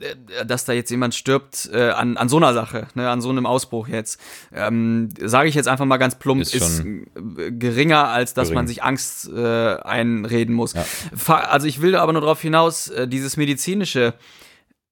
[0.00, 3.28] äh, dass da jetzt jemand stirbt äh, an, an so einer Sache, ne, an so
[3.30, 4.20] einem Ausbruch jetzt,
[4.54, 8.54] ähm, sage ich jetzt einfach mal ganz plump, Ist ist, äh, geringer, als dass gering.
[8.56, 10.74] man sich Angst äh, einreden muss.
[11.14, 14.14] Fa- Also ich will aber nur darauf hinaus, äh, dieses medizinische,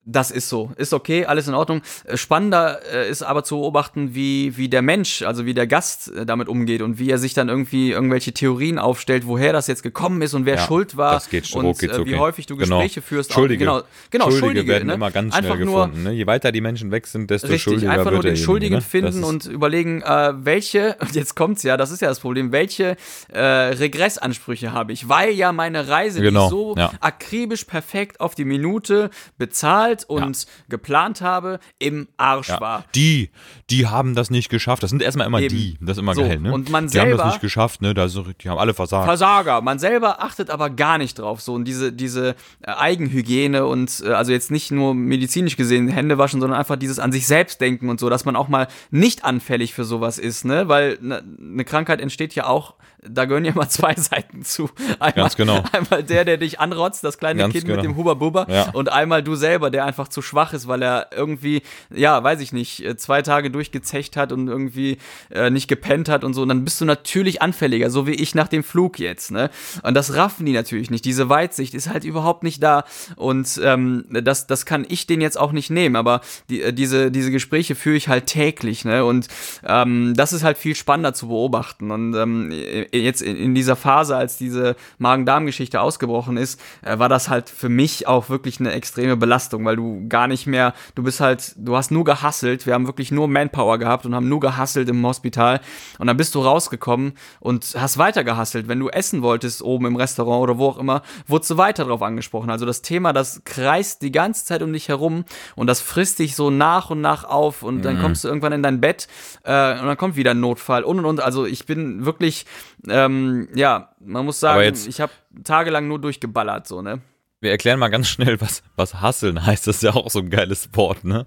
[0.09, 1.81] das ist so, ist okay, alles in Ordnung.
[2.05, 6.07] Äh, Spannender äh, ist aber zu beobachten, wie, wie der Mensch, also wie der Gast
[6.15, 9.83] äh, damit umgeht und wie er sich dann irgendwie irgendwelche Theorien aufstellt, woher das jetzt
[9.83, 12.13] gekommen ist und wer Ja, schuld war das geht und rucki äh, wie zucki.
[12.15, 12.77] häufig du Genau.
[12.79, 13.33] Gespräche führst.
[13.33, 13.59] Schuldige.
[13.65, 14.93] Genau, genau Schuldige, Schuldige, werden ne?
[14.93, 16.03] immer ganz Einfach schnell nur, gefunden.
[16.03, 16.11] Ne?
[16.13, 18.81] Je weiter die Menschen weg sind, desto Richtig, schuldiger einfach nur den Schuldigen ne?
[18.81, 22.95] finden und überlegen, welche, und jetzt kommt's ja, das ist ja das Problem, welche
[23.33, 26.91] Regressansprüche habe ich, weil ja meine Reise, die Genau, ich so ja.
[26.99, 32.59] akribisch perfekt auf die Minute bezahlt und geplant habe, im Arsch ja.
[32.61, 32.85] war.
[32.95, 33.29] Die,
[33.69, 34.83] die haben das nicht geschafft.
[34.83, 35.55] Das sind erstmal immer Eben.
[35.55, 35.77] die.
[35.81, 36.51] Das ist immer So, geil, ne?
[36.51, 37.93] und man die haben selber- das nicht geschafft, ne?
[37.93, 39.05] Da ist, so- die haben alle versagt.
[39.05, 39.61] Versager.
[39.61, 41.41] Man selber achtet aber gar nicht drauf.
[41.41, 46.17] So und diese, diese äh, Eigenhygiene und äh, also jetzt nicht nur medizinisch gesehen Hände
[46.17, 49.23] waschen, sondern einfach dieses an sich selbst denken und so, dass man auch mal nicht
[49.25, 50.67] anfällig für sowas ist, ne?
[50.67, 52.75] Weil eine ne Krankheit entsteht ja auch,
[53.07, 54.69] da gehören ja immer zwei Seiten zu.
[54.99, 55.63] Einmal, Ganz genau.
[55.71, 57.77] Einmal der, der dich anrotzt, das kleine Ganz Kind genau.
[57.77, 58.69] mit dem Huba Buba Ja.
[58.71, 62.53] und einmal du selber, der einfach zu schwach ist, weil er irgendwie, ja, weiß ich
[62.53, 64.97] nicht, äh, zwei Tage durchgezecht hat und irgendwie
[65.31, 66.41] äh, nicht gepennt hat und so.
[66.41, 69.49] Und dann bist du natürlich anfälliger, so wie ich nach dem Flug jetzt, ne?
[69.83, 71.05] Und das raffen die natürlich nicht.
[71.05, 72.83] Diese Weitsicht ist halt überhaupt nicht da.
[73.15, 75.95] Und ähm, das, das kann ich den jetzt auch nicht nehmen.
[75.95, 79.05] Aber die, äh, diese, diese Gespräche führe ich halt täglich, ne?
[79.05, 79.27] Und
[79.65, 81.91] ähm, das ist halt viel spannender zu beobachten.
[81.91, 82.51] Und ähm,
[82.91, 88.07] jetzt in, dieser Phase, als diese Magen-Darm-Geschichte ausgebrochen ist, äh, war das halt für mich
[88.07, 91.91] auch wirklich eine extreme Belastung, weil du gar nicht mehr, du bist halt, du hast
[91.91, 95.61] nur gehasselt, wir haben wirklich nur Manpower gehabt und haben nur gehasselt im Hospital
[95.99, 98.67] und dann bist du rausgekommen und hast weiter gehasselt.
[98.67, 102.01] Wenn du essen wolltest oben im Restaurant oder wo auch immer, wurdest du weiter drauf
[102.01, 102.49] angesprochen.
[102.49, 105.23] Also das Thema, das kreist die ganze Zeit um dich herum
[105.55, 108.63] und das frisst dich so nach und nach auf und dann kommst du irgendwann in
[108.63, 109.07] dein Bett
[109.43, 111.21] äh, und dann kommt wieder ein Notfall und und und.
[111.21, 112.45] Also ich bin wirklich,
[112.89, 115.11] ähm, ja, man muss sagen, ich habe
[115.43, 117.01] tagelang nur durchgeballert, so, ne?
[117.39, 119.67] Wir erklären mal ganz schnell, was, was Hasseln heißt.
[119.67, 121.23] Das ist ja auch so ein geiles Wort, ne?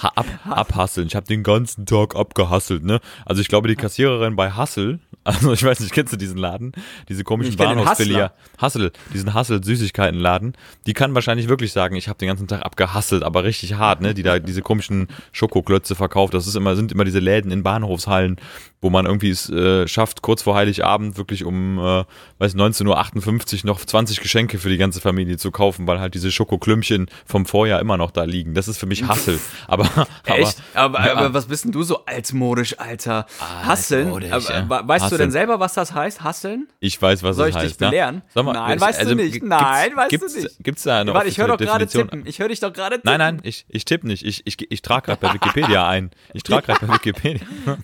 [0.00, 1.08] Ha- Ab, abhasseln.
[1.08, 3.00] Ich habe den ganzen Tag abgehasselt, ne?
[3.26, 6.70] Also ich glaube, die Kassiererin bei Hassel, also ich weiß nicht, kennst du diesen Laden?
[7.08, 8.32] Diese komischen Bahnhofsfiliale.
[8.58, 10.56] Hassel, diesen Hassel-Süßigkeitenladen.
[10.86, 14.14] Die kann wahrscheinlich wirklich sagen, ich habe den ganzen Tag abgehasselt, aber richtig hart, ne?
[14.14, 16.32] Die da diese komischen Schokoklötze verkauft.
[16.32, 18.36] Das ist immer, sind immer diese Läden in Bahnhofshallen,
[18.80, 22.04] wo man irgendwie es äh, schafft, kurz vor Heiligabend wirklich um, äh,
[22.38, 25.07] weiß 19.58 Uhr noch 20 Geschenke für die ganze Familie
[25.38, 28.54] zu kaufen, weil halt diese Schokoklümpchen vom Vorjahr immer noch da liegen.
[28.54, 29.38] Das ist für mich Hassel.
[29.66, 30.58] Aber, aber Echt?
[30.74, 31.14] Aber, ja.
[31.16, 33.26] aber was bist denn du so altmodisch, Alter?
[33.64, 34.06] Hasseln?
[34.06, 34.50] altmodisch, Aber,
[34.80, 34.88] ja.
[34.88, 35.18] weißt du Hasseln.
[35.20, 36.22] denn selber, was das heißt?
[36.22, 36.68] Hasseln?
[36.80, 37.80] ich weiß, was Soll es ich dich heißt.
[37.80, 37.86] ne?
[37.88, 38.22] belehren?
[38.34, 39.32] Sag mal, Nein, weißt du also, nicht.
[39.32, 40.64] gibt's- Nein, weißt du gibt's, nicht.
[40.64, 42.24] Gibt's da eine Warte, ich höre doch gerade tippen.
[42.26, 43.10] Ich höre dich doch gerade tippen.
[43.10, 44.24] Nein, nein, ich, ich tippe nicht.
[44.24, 46.10] Ich, ich, ich trage gerade bei Wikipedia ein.
[46.34, 47.46] Ich trage gerade bei Wikipedia.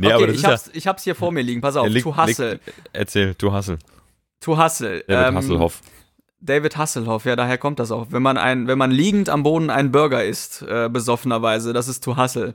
[0.00, 0.50] nee, okay, aber das ich, ist ja.
[0.50, 1.60] hab's, ich hab's hier vor mir liegen.
[1.60, 2.52] Pass auf, Leg- to hustle.
[2.52, 2.60] leg-
[2.92, 3.78] Erzähl, du Hassel.
[4.40, 5.02] To hustle.
[5.06, 5.80] David Ähm, Hasselhoff.
[6.40, 8.06] David Hasselhoff, ja, daher kommt das auch.
[8.10, 12.04] Wenn man ein, wenn man liegend am Boden einen Burger isst, äh, besoffenerweise, das ist
[12.04, 12.54] to hustle.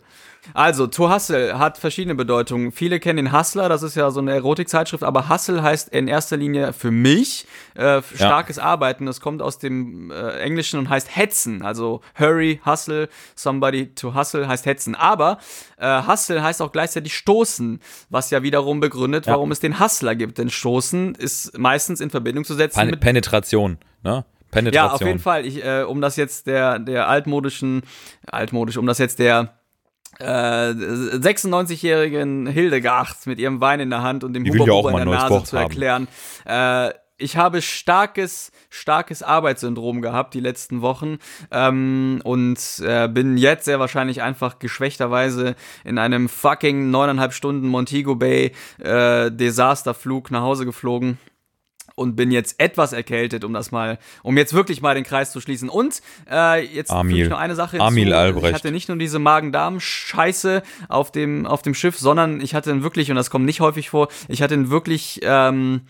[0.54, 2.72] Also, to hustle hat verschiedene Bedeutungen.
[2.72, 6.38] Viele kennen den Hustler, das ist ja so eine Erotikzeitschrift, aber Hustle heißt in erster
[6.38, 9.06] Linie für mich äh, starkes Arbeiten.
[9.06, 11.62] Das kommt aus dem äh, Englischen und heißt hetzen.
[11.62, 14.96] Also hurry, hustle, somebody to hustle heißt hetzen.
[14.96, 15.38] Aber
[15.78, 17.80] äh, hustle heißt auch gleichzeitig stoßen,
[18.10, 20.38] was ja wiederum begründet, warum es den Hustler gibt.
[20.38, 24.26] Denn stoßen ist meistens in Verbindung zu setzen Pen mit Penetration, ne?
[24.52, 24.90] Penetration.
[24.90, 25.46] ja, auf jeden Fall.
[25.46, 27.82] Ich, äh, um das jetzt der, der altmodischen,
[28.28, 29.56] altmodisch, um das jetzt der
[30.20, 35.44] äh, 96-jährigen Hildegard mit ihrem Wein in der Hand und dem Huber in der Nase
[35.44, 36.08] zu erklären.
[36.46, 41.20] Äh, ich habe starkes, starkes Arbeitssyndrom gehabt die letzten Wochen
[41.52, 48.16] ähm, und äh, bin jetzt sehr wahrscheinlich einfach geschwächterweise in einem fucking neuneinhalb Stunden Montego
[48.16, 51.18] Bay äh, Desasterflug nach Hause geflogen
[51.96, 55.42] und bin jetzt etwas erkältet, um das mal, um jetzt wirklich mal den Kreis zu
[55.42, 55.70] schließen.
[55.70, 57.24] Und äh, jetzt Amil.
[57.24, 58.14] ich noch eine Sache Amil.
[58.14, 58.48] Albrecht.
[58.48, 63.10] Ich hatte nicht nur diese Magen-Darm-Scheiße auf dem, auf dem Schiff, sondern ich hatte wirklich,
[63.10, 65.82] und das kommt nicht häufig vor, ich hatte einen wirklich ähm,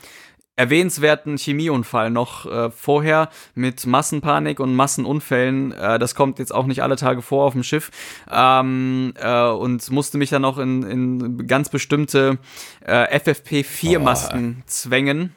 [0.56, 5.72] erwähnenswerten Chemieunfall noch äh, vorher mit Massenpanik und Massenunfällen.
[5.72, 7.90] Äh, das kommt jetzt auch nicht alle Tage vor auf dem Schiff.
[8.32, 12.38] Ähm, äh, und musste mich dann noch in, in ganz bestimmte
[12.86, 15.34] äh, FFP4-Masken zwängen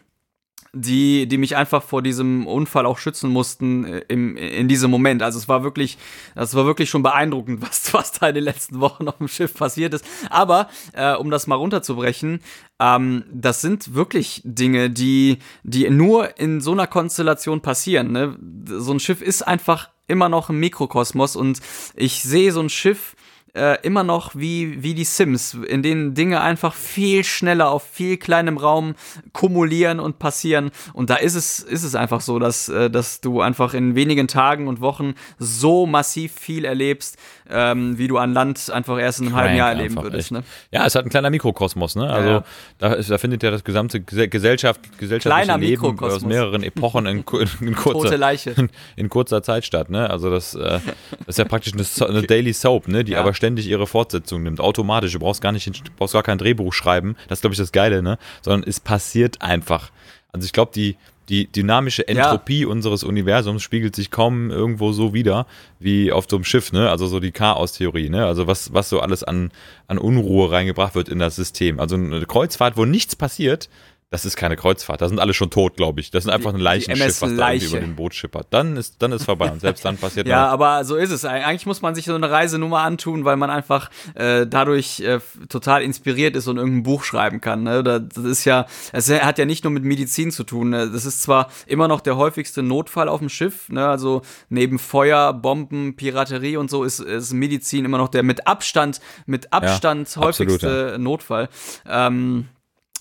[0.77, 5.22] die, die mich einfach vor diesem Unfall auch schützen mussten äh, im, in diesem Moment.
[5.22, 5.97] Also es war wirklich,
[6.35, 9.55] das war wirklich schon beeindruckend, was, was da in den letzten Wochen auf dem Schiff
[9.55, 10.05] passiert ist.
[10.31, 12.41] Aber äh, um das mal runterzubrechen,
[12.79, 18.12] ähm, das sind wirklich Dinge, die, die nur in so einer Konstellation passieren.
[18.12, 18.37] Ne?
[18.66, 21.61] So ein Schiff ist einfach immer noch ein Mikrokosmos und
[21.95, 23.16] ich sehe so ein Schiff
[23.57, 28.17] äh, immer noch wie, wie die Sims, in denen Dinge einfach viel schneller auf viel
[28.19, 28.95] kleinem Raum
[29.33, 30.71] kumulieren und passieren.
[30.93, 34.29] Und da ist es, ist es einfach so, dass, äh, dass du einfach in wenigen
[34.29, 37.17] Tagen und Wochen so massiv viel erlebst,
[37.51, 40.33] ähm, wie du an Land einfach erst in einem halben Jahr erleben würdest.
[40.33, 40.43] Ne?
[40.71, 42.11] Ja, es hat ein kleiner Mikrokosmos, ne?
[42.11, 42.45] Also Ja.
[42.79, 47.07] Da, ist, da findet ja das gesamte Gese- Gesellschaft, gesellschaftliche Kleiner Leben aus mehreren Epochen
[47.07, 50.11] in, ku- in, kurzer, in, in kurzer Zeit statt, ne?
[50.11, 50.81] Also das, äh,
[51.21, 53.03] das ist ja praktisch eine, eine Daily Soap, ne?
[53.05, 53.21] Die Ja.
[53.21, 55.13] aber ständig ihre Fortsetzung nimmt, automatisch.
[55.13, 57.17] Du brauchst gar nicht, du brauchst gar kein Drehbuch schreiben.
[57.29, 58.19] Das ist glaube ich das Geile, ne?
[58.43, 59.91] Sondern es passiert einfach.
[60.33, 60.97] Also ich glaube die
[61.29, 65.47] die dynamische Entropie unseres Universums spiegelt sich kaum irgendwo so wieder
[65.81, 66.91] wie auf so einem Schiff, ne?
[66.91, 68.27] Also so die Chaos-Theorie, ne?
[68.27, 69.51] Also was, was so alles an,
[69.89, 71.81] an Unruhe reingebracht wird in das System.
[71.81, 73.69] Also eine Kreuzfahrt, wo nichts passiert,
[74.11, 75.03] das ist keine Kreuzfahrt.
[75.03, 76.13] Da sind alle schon tot, glaube ich.
[76.13, 78.47] Das ist einfach ein Leichenschiff, was da über den Boot schippert.
[78.51, 79.51] Dann ist, dann ist vorbei.
[79.51, 80.53] Und selbst dann passiert Ja, noch.
[80.53, 81.25] aber so ist es.
[81.25, 85.01] Eigentlich muss man sich so eine Reise nur mal antun, weil man einfach äh, dadurch
[85.01, 87.65] äh, total inspiriert ist und irgendein Buch schreiben kann.
[87.65, 87.83] Ne?
[87.83, 90.71] Da- Das ist ja, es hat ja nicht nur mit Medizin zu tun.
[90.71, 90.89] Ne?
[90.89, 93.89] Das ist zwar immer noch der häufigste Notfall auf dem Schiff, ne?
[93.89, 99.01] also neben Feuer, Bomben, Piraterie und so ist, ist Medizin immer noch der mit Abstand,
[99.27, 101.49] mit Abstand absolut, häufigste Notfall.
[101.89, 102.47] Ähm,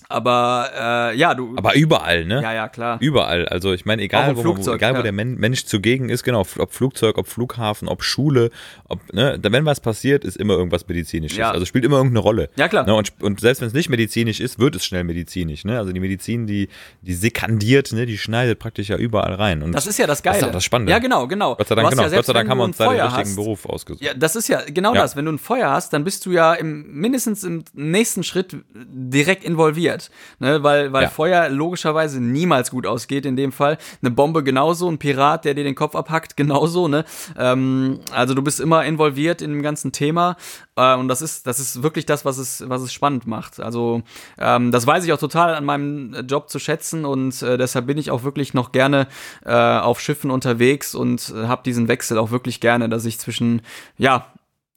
[0.08, 0.70] Aber
[1.12, 1.54] äh, ja, du.
[1.56, 2.40] Aber überall, ne?
[2.42, 2.98] ja, ja, klar.
[3.00, 3.48] Überall.
[3.48, 6.46] Also ich meine, egal, wo, man, Flugzeug, egal wo der Men Mensch zugegen ist, genau,
[6.58, 8.50] ob Flugzeug, ob Flughafen, ob Schule,
[8.88, 11.38] ob, ne, wenn was passiert, ist immer irgendwas medizinisches.
[11.38, 11.50] Ja.
[11.50, 12.50] Also spielt immer irgendeine Rolle.
[12.56, 12.86] Ja, klar.
[12.86, 15.64] Ne, und, und selbst wenn es nicht medizinisch ist, wird es schnell medizinisch.
[15.64, 15.78] Ne?
[15.78, 16.68] Also die Medizin, die,
[17.02, 19.62] die sekandiert, ne, die schneidet praktisch ja überall rein.
[19.62, 20.34] Und Das ist ja das Geile.
[20.34, 20.92] Das ist auch das Spannende.
[20.92, 21.56] Ja, genau, genau.
[21.56, 22.02] Gott sei Dank, genau.
[22.02, 24.04] ja Gott sei Dank haben wir uns da den richtigen hast, Beruf ausgesucht.
[24.04, 25.02] Ja, das ist ja genau Ja.
[25.02, 25.16] das.
[25.16, 29.44] Wenn du ein Feuer hast, dann bist du ja im, mindestens im nächsten Schritt direkt
[29.44, 29.95] involviert.
[30.38, 30.62] Ne?
[30.62, 31.08] Weil, weil Ja.
[31.08, 33.78] Feuer logischerweise niemals gut ausgeht in dem Fall.
[34.02, 36.88] Eine Bombe genauso, ein Pirat, der dir den Kopf abhackt, genauso.
[36.88, 37.04] Ne?
[37.36, 40.36] Ähm, also du bist immer involviert in dem ganzen Thema.
[40.76, 43.60] Äh, und das ist, das ist wirklich das, was es, was es spannend macht.
[43.60, 44.02] Also
[44.38, 47.98] ähm, das weiß ich auch total an meinem Job zu schätzen und äh, deshalb bin
[47.98, 49.06] ich auch wirklich noch gerne
[49.44, 53.62] äh, auf Schiffen unterwegs und äh, habe diesen Wechsel auch wirklich gerne, dass ich zwischen,
[53.96, 54.26] ja,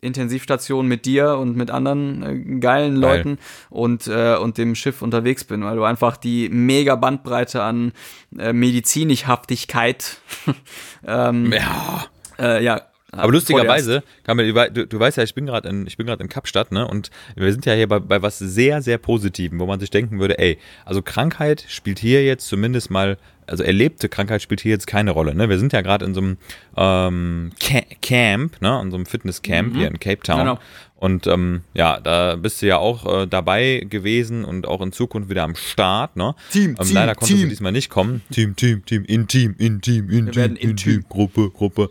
[0.02, 3.18] Intensivstation mit dir und mit anderen äh, geilen Geil.
[3.18, 3.38] Leuten
[3.70, 7.92] und, äh, und dem Schiff unterwegs bin, weil du einfach die mega Bandbreite an
[8.38, 10.18] äh, Medizinischhaftigkeit
[11.08, 12.06] ähm, ja.
[12.38, 12.82] äh, ja,
[13.12, 16.30] Aber lustigerweise, Kamil, du, du weißt ja, ich bin gerade in, ich bin gerade in
[16.30, 16.88] Kapstadt, ne?
[16.88, 20.20] Und wir sind ja hier bei, bei was sehr, sehr Positivem, wo man sich denken
[20.20, 24.86] würde, ey, also Krankheit spielt hier jetzt zumindest mal, also erlebte Krankheit spielt hier jetzt
[24.86, 25.50] keine Rolle, ne?
[25.50, 26.38] Wir sind ja gerade in so einem
[26.78, 28.80] ähm, Ca Camp, ne?
[28.84, 30.40] In so einem Fitnesscamp hier in Cape Town.
[30.40, 30.60] Genau.
[30.96, 35.30] Und ähm, ja, da bist du ja auch äh, dabei gewesen und auch in Zukunft
[35.30, 36.36] wieder am Start, ne?
[36.52, 37.42] Team, ähm, Team, Leider konntest Team.
[37.44, 38.22] du diesmal nicht kommen.
[38.32, 41.06] Team, Team, Team, Intim, Intim, Intim, intim.
[41.10, 41.90] Gruppe, Gruppe.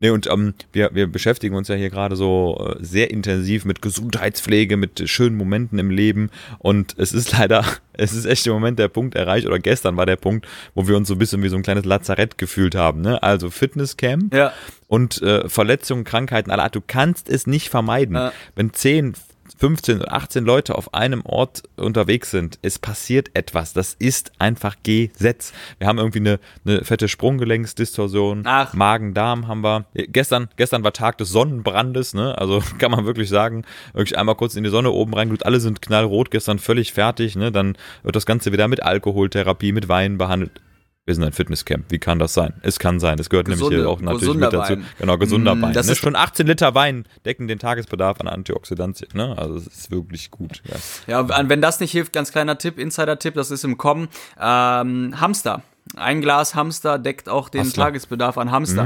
[0.00, 3.80] Nee, und ähm, wir, wir beschäftigen uns ja hier gerade so äh, sehr intensiv mit
[3.80, 6.30] Gesundheitspflege, mit schönen Momenten im Leben.
[6.58, 10.04] Und es ist leider, es ist echt im Moment der Punkt erreicht, oder gestern war
[10.04, 13.00] der Punkt, wo wir uns so ein bisschen wie so ein kleines Lazarett gefühlt haben.
[13.00, 13.22] Ne?
[13.22, 14.52] Also Fitnesscamp Ja.
[14.88, 16.74] und äh, Verletzungen, Krankheiten aller Art.
[16.74, 18.16] Du kannst es nicht vermeiden.
[18.16, 18.32] Ja.
[18.56, 19.14] Wenn 10,
[19.58, 23.72] 15 oder 18 Leute auf einem Ort unterwegs sind, es passiert etwas.
[23.72, 25.52] Das ist einfach Gesetz.
[25.78, 28.74] Wir haben irgendwie eine, eine fette Sprunggelenksdistorsion, Ach.
[28.74, 29.84] Magen-Darm haben wir.
[29.94, 32.36] Gestern, gestern war Tag des Sonnenbrandes, ne?
[32.38, 35.82] Also kann man wirklich sagen, wirklich einmal kurz in die Sonne oben reingegut, alle sind
[35.82, 37.52] knallrot, gestern völlig fertig, ne?
[37.52, 40.60] Dann wird das Ganze wieder mit Alkoholtherapie, mit Wein behandelt.
[41.06, 41.84] Wir sind ein Fitnesscamp.
[41.90, 42.54] Wie kann das sein?
[42.62, 43.18] Es kann sein.
[43.18, 44.72] Es gehört Gesunde- nämlich hier auch natürlich mit dazu.
[44.74, 44.86] Wein.
[44.98, 45.72] Genau, gesunder Mm, Wein.
[45.74, 45.92] das ne?
[45.92, 49.10] ist- Schon 18 Liter Wein decken den Tagesbedarf an Antioxidantien.
[49.12, 49.36] Ne?
[49.36, 50.62] Also es ist wirklich gut.
[51.06, 51.24] Ja.
[51.28, 54.08] Ja, wenn das nicht hilft, ganz kleiner Tipp, Insider-Tipp, das ist im Kommen.
[54.40, 55.62] Ähm, Hamster.
[55.96, 57.84] Ein Glas Hamster deckt auch den Hustler.
[57.84, 58.84] Tagesbedarf an Hamster.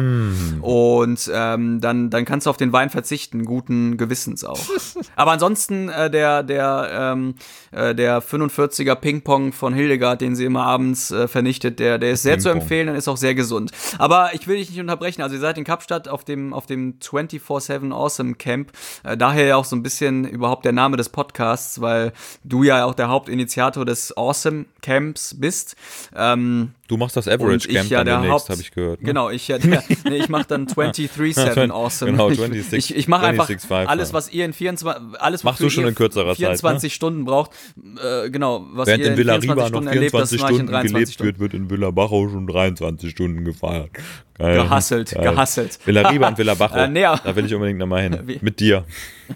[0.60, 4.60] Und ähm, dann, dann kannst du auf den Wein verzichten, guten Gewissens auch.
[5.16, 7.34] Aber ansonsten äh, der, der, ähm,
[7.70, 12.22] äh, der 45er Ping-Pong von Hildegard, den sie immer abends äh, vernichtet, der, der ist
[12.22, 13.70] sehr zu empfehlen und ist auch sehr gesund.
[13.98, 15.22] Aber ich will dich nicht unterbrechen.
[15.22, 18.72] Also ihr seid in Kapstadt auf dem, auf dem 24-7 Awesome Camp.
[19.04, 22.84] Äh, daher ja auch so ein bisschen überhaupt der Name des Podcasts, weil du ja
[22.84, 25.76] auch der Hauptinitiator des Awesome Camps bist.
[26.14, 29.02] Ähm, Du machst das Average Camp ja dann demnächst, habe ich gehört.
[29.02, 29.06] Ne?
[29.08, 32.12] Genau, ich ja, der, nee, ich mache dann 23/7 awesome.
[32.12, 35.60] Genau, Ich- 26 ich ich mache einfach 26, alles, was ihr in 24 alles Machst
[35.60, 36.46] du schon in kürzerer Zeit, ne?
[36.46, 37.50] 24 Stunden braucht.
[37.76, 40.52] Äh, genau, was Während ihr in Villa Riba 24 noch Stunden erlebt, das 24 mache
[40.52, 41.40] ich in Stunden 23 gelebt Stunden.
[41.40, 43.90] wird, wird in Villa Bajo schon 23 Stunden gefeiert.
[44.38, 44.54] Geil.
[44.54, 45.22] Gehasselt, Geil.
[45.24, 45.78] gehasselt.
[45.84, 46.74] Villa Riba und Villa Bajo.
[46.76, 47.02] Äh, nee.
[47.02, 48.38] Da will ich unbedingt nochmal hin.
[48.40, 48.84] Mit dir.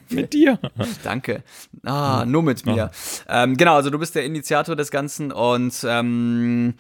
[0.09, 0.59] Mit dir.
[1.05, 1.43] Danke.
[1.85, 2.91] Ah, nur mit mir.
[3.29, 6.75] Ähm, genau, also du bist der Initiator des Ganzen und ähm,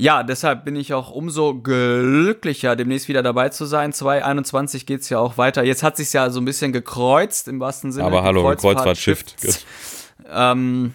[0.00, 3.92] ja, deshalb bin ich auch umso glücklicher, demnächst wieder dabei zu sein.
[3.92, 5.64] 2021 geht's ja auch weiter.
[5.64, 8.06] Jetzt hat sich's ja so ein bisschen gekreuzt im wahrsten Sinne.
[8.06, 9.24] Aber hallo, Kreuzfahrt Kreuzfahrtschiff.
[9.40, 9.66] shifts.
[10.30, 10.94] Ähm,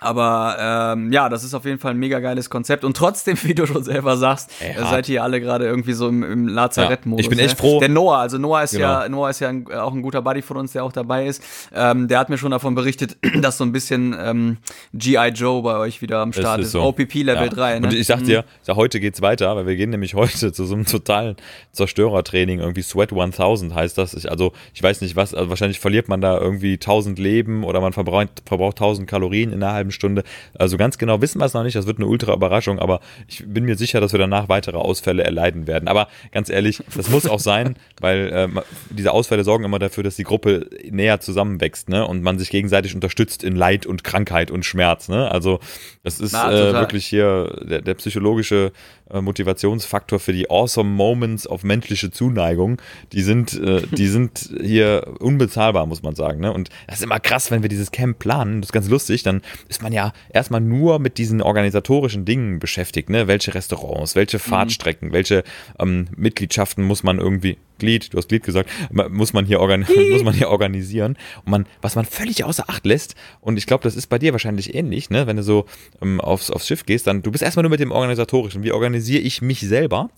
[0.00, 0.56] aber
[0.96, 2.84] ähm, ja, das ist auf jeden Fall ein mega geiles Konzept.
[2.84, 6.08] Und trotzdem, wie du schon selber sagst, Ey, äh, seid ihr alle gerade irgendwie so
[6.08, 7.24] im, im Lazarett-Modus.
[7.26, 7.68] Ja, ich bin echt ne?
[7.68, 7.80] froh.
[7.80, 9.18] Der Noah, also Noah ist ja, Genau.
[9.18, 11.42] Noah ist ja ein, äh, auch ein guter Buddy von uns, der auch dabei ist.
[11.74, 14.58] Ähm, der hat mir schon davon berichtet, dass so ein bisschen ähm,
[14.94, 15.28] G.I.
[15.28, 16.72] Joe bei euch wieder am Start ist.
[16.72, 16.82] so.
[16.82, 17.48] OPP Level Ja.
[17.48, 17.78] 3.
[17.80, 17.86] Ne?
[17.86, 20.74] Und ich sag dir, sag, heute geht's weiter, weil wir gehen nämlich heute zu so
[20.74, 21.36] einem totalen
[21.72, 24.14] Zerstörertraining, irgendwie Sweat 1000 heißt das.
[24.14, 27.80] Ich, also ich weiß nicht was, also wahrscheinlich verliert man da irgendwie 1000 Leben oder
[27.80, 30.22] man verbraucht, verbraucht 1000 Kalorien in einer halben Stunde.
[30.58, 33.44] Also ganz genau wissen wir es noch nicht, das wird eine ultra Überraschung, aber ich
[33.46, 35.88] bin mir sicher, dass wir danach weitere Ausfälle erleiden werden.
[35.88, 38.60] Aber ganz ehrlich, das muss auch sein, weil ähm,
[38.90, 42.06] diese Ausfälle sorgen immer dafür, dass die Gruppe näher zusammenwächst ne?
[42.06, 45.08] und man sich gegenseitig unterstützt in Leid und Krankheit und Schmerz.
[45.08, 45.30] Ne?
[45.30, 45.60] Also
[46.02, 48.72] das ist Na, äh, wirklich hier der, der psychologische
[49.10, 52.80] äh, Motivationsfaktor für die awesome Moments auf menschliche Zuneigung.
[53.12, 56.40] Die sind, äh, die sind hier unbezahlbar, muss man sagen.
[56.40, 56.52] Ne?
[56.52, 58.60] Und das ist immer krass, wenn wir dieses Camp planen.
[58.60, 59.22] Das ist ganz lustig.
[59.22, 63.10] Dann ist man ja erstmal nur mit diesen organisatorischen Dingen beschäftigt.
[63.10, 63.28] Ne?
[63.28, 65.44] Welche Restaurants, welche Fahrtstrecken, welche
[65.78, 70.24] ähm, Mitgliedschaften muss man irgendwie Glied, du hast Glied gesagt, muss man hier, organ muss
[70.24, 71.16] man hier organisieren.
[71.44, 74.32] Und man, was man völlig außer Acht lässt, und ich glaube, das ist bei dir
[74.32, 75.26] wahrscheinlich ähnlich, ne?
[75.26, 75.66] wenn du so
[76.02, 78.62] ähm, aufs, aufs Schiff gehst, dann du bist erstmal nur mit dem Organisatorischen.
[78.62, 80.10] Wie organisiere ich mich selber?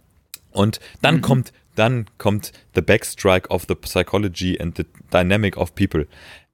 [0.53, 1.21] Und dann Mhm.
[1.21, 6.07] kommt, dann kommt the backstrike of the psychology and the dynamic of people.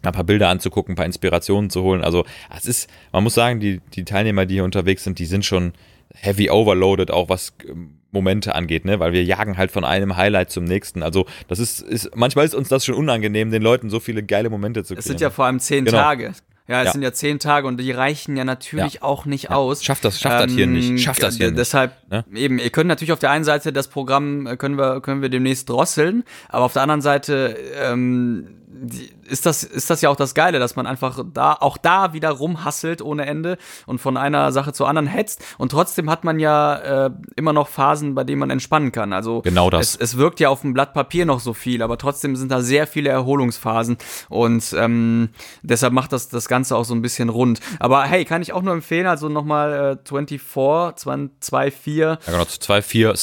[0.04, 2.04] ein paar Bilder anzugucken, ein paar Inspirationen zu holen.
[2.04, 5.46] Also es ist, man muss sagen, die, die Teilnehmer, die hier unterwegs sind, die sind
[5.46, 5.74] schon
[6.14, 9.00] heavy overloaded, auch was ähm, Momente angeht, ne?
[9.00, 11.04] Weil wir jagen halt von einem Highlight zum nächsten.
[11.04, 14.50] Also das ist, ist manchmal ist uns das schon unangenehm, den Leuten so viele geile
[14.50, 15.18] Momente zu Es kreieren.
[15.18, 15.98] sind ja vor allem zehn Genau.
[15.98, 16.32] Tage.
[16.68, 16.92] Ja, es Ja.
[16.92, 19.02] sind ja zehn Tage und die reichen ja natürlich Ja.
[19.04, 19.84] auch nicht aus.
[19.84, 21.02] Schafft das- schafft das hier nicht.
[21.02, 21.60] Schafft das hier d- nicht.
[21.60, 22.26] Deshalb, Ne?
[22.34, 25.30] eben, ihr könnt natürlich auf der einen Seite das Programm, äh, können wir, können wir
[25.30, 30.16] demnächst drosseln, aber auf der anderen Seite ähm, die- ist das, ist das ja auch
[30.16, 34.52] das Geile, dass man einfach da, auch da wieder rumhasselt ohne Ende und von einer
[34.52, 38.40] Sache zur anderen hetzt und trotzdem hat man ja äh, immer noch Phasen, bei denen
[38.40, 39.14] man entspannen kann.
[39.14, 39.96] Also Genau das.
[39.96, 42.62] Es, es wirkt ja auf dem Blatt Papier noch so viel, aber trotzdem sind da
[42.62, 43.98] sehr viele Erholungsphasen
[44.30, 45.30] und ähm,
[45.62, 47.60] deshalb macht das das Ganze auch so ein bisschen rund.
[47.80, 53.18] Aber hey, kann ich auch nur empfehlen, also nochmal äh, 24, 24, ja, genau, 247.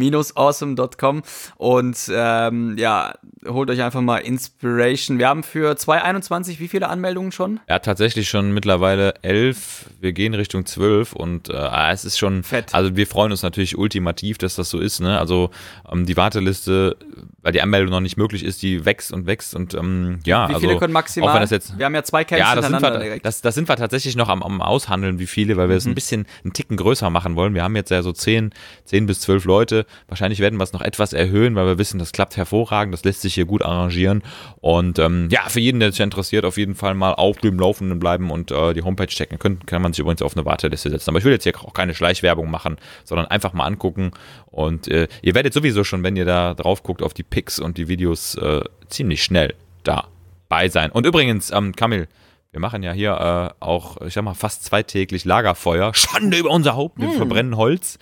[0.00, 1.22] 7-awesome.com
[1.56, 3.14] und ähm, ja,
[3.46, 5.18] holt euch einfach mal Inspiration.
[5.18, 7.60] Wir haben für 2021 wie viele Anmeldungen schon?
[7.68, 9.86] Ja, tatsächlich schon mittlerweile elf.
[10.00, 12.74] Wir gehen Richtung zwölf und äh, es ist schon Fett.
[12.74, 15.00] Also wir freuen uns natürlich ultimativ, dass das so ist.
[15.00, 15.18] Ne?
[15.18, 15.50] Also
[15.90, 16.96] ähm, die Warteliste,
[17.42, 20.48] weil die Anmeldung noch nicht möglich ist, die wächst und wächst und ähm, ja.
[20.48, 21.30] Wie also, viele können maximal?
[21.30, 23.24] Auch wenn das jetzt, wir haben ja zwei Camps ja, das sind, hintereinander wir, direkt.
[23.24, 23.28] Mhm.
[23.28, 25.94] das, das sind wir tatsächlich noch am, am Aushandeln, wie viele, weil wir es ein
[25.94, 27.54] bisschen einen Ticken größer machen wollen.
[27.54, 28.50] Wir haben jetzt ja so zehn,
[28.84, 29.83] zehn bis zwölf Leute.
[30.08, 33.22] Wahrscheinlich werden wir es noch etwas erhöhen, weil wir wissen, das klappt hervorragend, das lässt
[33.22, 34.22] sich hier gut arrangieren.
[34.60, 37.98] Und ähm, ja, für jeden, der sich interessiert, auf jeden Fall mal auf dem Laufenden
[37.98, 39.38] bleiben und äh, die Homepage checken.
[39.38, 41.10] Können, kann man sich übrigens auf eine Warteliste setzen.
[41.10, 44.12] Aber ich will jetzt hier auch keine Schleichwerbung machen, sondern einfach mal angucken.
[44.46, 47.78] Und äh, ihr werdet sowieso schon, wenn ihr da drauf guckt, auf die Pics und
[47.78, 50.90] die Videos äh, ziemlich schnell dabei sein.
[50.90, 52.08] Und übrigens, ähm, Kamil,
[52.54, 55.92] wir machen ja hier äh, auch, ich sag mal, fast zweitäglich Lagerfeuer.
[55.92, 57.98] Schande über unser Haupt, wir verbrennen Holz.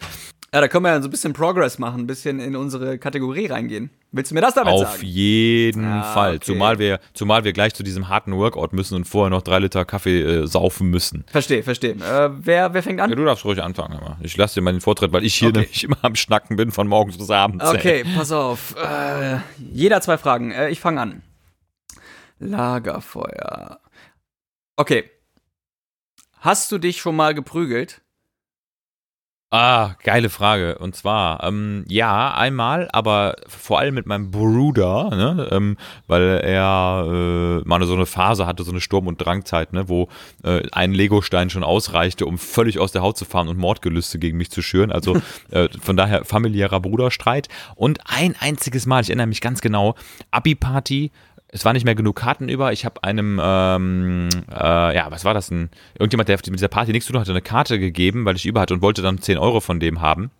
[0.54, 3.46] Ja, da können wir ja so ein bisschen Progress machen, ein bisschen in unsere Kategorie
[3.46, 3.88] reingehen.
[4.10, 5.06] Willst du mir das damit Auf sagen?
[5.06, 6.36] jeden Ah, Fall.
[6.36, 6.44] okay.
[6.44, 9.86] Zumal wir, zumal wir gleich zu diesem harten Workout müssen und vorher noch drei Liter
[9.86, 11.24] Kaffee äh, saufen müssen.
[11.28, 11.92] Verstehe, verstehe.
[11.92, 13.08] Äh, wer, wer fängt an?
[13.08, 13.94] Ja, du darfst ruhig anfangen.
[13.94, 15.60] Aber ich lasse dir mal den Vortritt, weil ich hier Okay.
[15.60, 17.64] nämlich immer am Schnacken bin von morgens bis abends.
[17.64, 17.74] ey.
[17.78, 18.76] Okay, pass auf.
[18.76, 19.38] Äh,
[19.72, 20.50] jeder zwei Fragen.
[20.50, 21.22] Äh, ich fange an.
[22.40, 23.80] Lagerfeuer.
[24.76, 25.04] Okay.
[26.40, 28.02] Hast du dich schon mal geprügelt?
[29.54, 30.78] Ah, geile Frage.
[30.78, 35.76] Und zwar, ähm, ja, einmal, aber vor allem mit meinem Bruder, ne, ähm,
[36.06, 40.08] weil er äh, mal so eine Phase hatte, so eine Sturm- und Drangzeit, ne, wo
[40.42, 44.38] äh, ein Legostein schon ausreichte, um völlig aus der Haut zu fahren und Mordgelüste gegen
[44.38, 44.90] mich zu schüren.
[44.90, 47.48] Also äh, von daher familiärer Bruderstreit.
[47.74, 49.96] Und ein einziges Mal, ich erinnere mich ganz genau,
[50.30, 51.10] Abi-Party,
[51.52, 52.72] es war nicht mehr genug Karten über.
[52.72, 55.68] Ich habe einem, ähm, äh, ja, was war das denn?
[55.94, 58.62] Irgendjemand, der mit dieser Party nichts zu tun hatte, eine Karte gegeben, weil ich über
[58.62, 60.30] hatte und wollte dann 10 Euro von dem haben.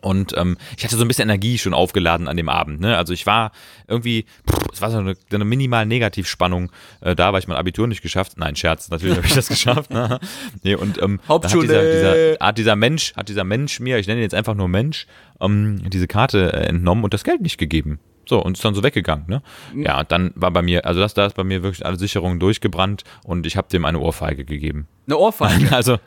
[0.00, 2.80] Und ähm, ich hatte so ein bisschen Energie schon aufgeladen an dem Abend.
[2.80, 2.96] Ne?
[2.96, 3.52] Also ich war
[3.86, 7.86] irgendwie, pff, es war so eine, eine minimal Negativspannung äh, da, weil ich mein Abitur
[7.86, 8.34] nicht geschafft.
[8.36, 9.90] Nein, Scherz, natürlich habe ich das geschafft.
[9.90, 10.20] Ne?
[10.62, 11.62] Nee, und ähm, Hauptschule.
[11.62, 14.54] Hat dieser, dieser, hat dieser Mensch, hat dieser Mensch mir, ich nenne ihn jetzt einfach
[14.54, 15.06] nur Mensch,
[15.40, 17.98] ähm, diese Karte äh, entnommen und das Geld nicht gegeben.
[18.28, 19.40] So, und ist dann so weggegangen, ne?
[19.74, 22.40] Ja, und dann war bei mir, also das, da ist bei mir wirklich alle Sicherungen
[22.40, 24.88] durchgebrannt und ich habe dem eine Ohrfeige gegeben.
[25.06, 25.70] Eine Ohrfeige.
[25.76, 25.98] Also,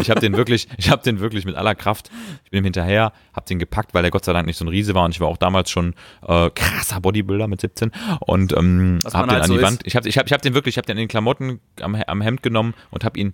[0.00, 2.10] ich habe den wirklich, ich habe den wirklich mit aller Kraft,
[2.44, 4.68] ich bin ihm hinterher, habe den gepackt, weil der Gott sei Dank nicht so ein
[4.68, 5.94] Riese war und ich war auch damals schon
[6.26, 7.90] äh, krasser Bodybuilder mit 17
[8.20, 9.66] und ähm, habe den halt an so die ist.
[9.66, 11.60] Wand, ich habe ich hab, ich hab den wirklich, ich habe den in den Klamotten
[11.80, 13.32] am, am Hemd genommen und habe ihn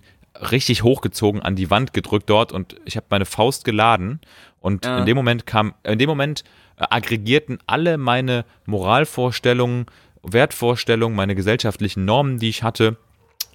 [0.49, 4.21] richtig hochgezogen, an die Wand gedrückt dort und ich habe meine Faust geladen
[4.61, 4.99] und Ja.
[4.99, 6.45] in dem Moment kam, in dem Moment
[6.77, 9.85] aggregierten alle meine Moralvorstellungen,
[10.23, 12.97] Wertvorstellungen, meine gesellschaftlichen Normen, die ich hatte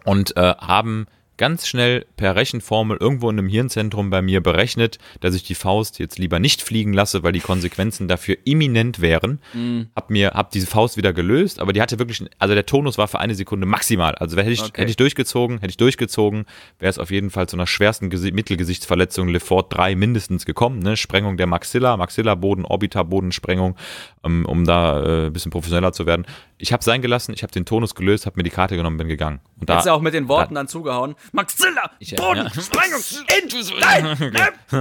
[0.04, 1.06] und äh, haben
[1.36, 5.98] ganz schnell per Rechenformel irgendwo in einem Hirnzentrum bei mir berechnet, dass ich die Faust
[5.98, 9.40] jetzt lieber nicht fliegen lasse, weil die Konsequenzen dafür imminent wären.
[9.52, 9.88] Mhm.
[9.94, 13.08] Hab mir, hab diese Faust wieder gelöst, aber die hatte wirklich, also der Tonus war
[13.08, 14.14] für eine Sekunde maximal.
[14.14, 14.80] Also hätte ich, Okay.
[14.80, 16.46] hätte ich durchgezogen, hätte ich durchgezogen,
[16.78, 20.96] wäre es auf jeden Fall zu einer schwersten Gesi Mittelgesichtsverletzung Lefort 3 mindestens gekommen, ne?
[20.96, 23.76] Sprengung der Maxilla, Maxillaboden, Orbitabodensprengung,
[24.22, 26.26] um, um da äh, ein bisschen professioneller zu werden.
[26.58, 29.08] Ich habe sein gelassen, ich habe den Tonus gelöst, habe mir die Karte genommen, bin
[29.08, 29.40] gegangen.
[29.60, 31.14] Und da, Hättest du auch mit den Worten dann zugehauen.
[31.32, 32.16] Maxilla, ja.
[32.16, 33.00] Boden, Sprengung,
[33.42, 34.32] in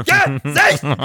[0.05, 0.83] dein Gesicht.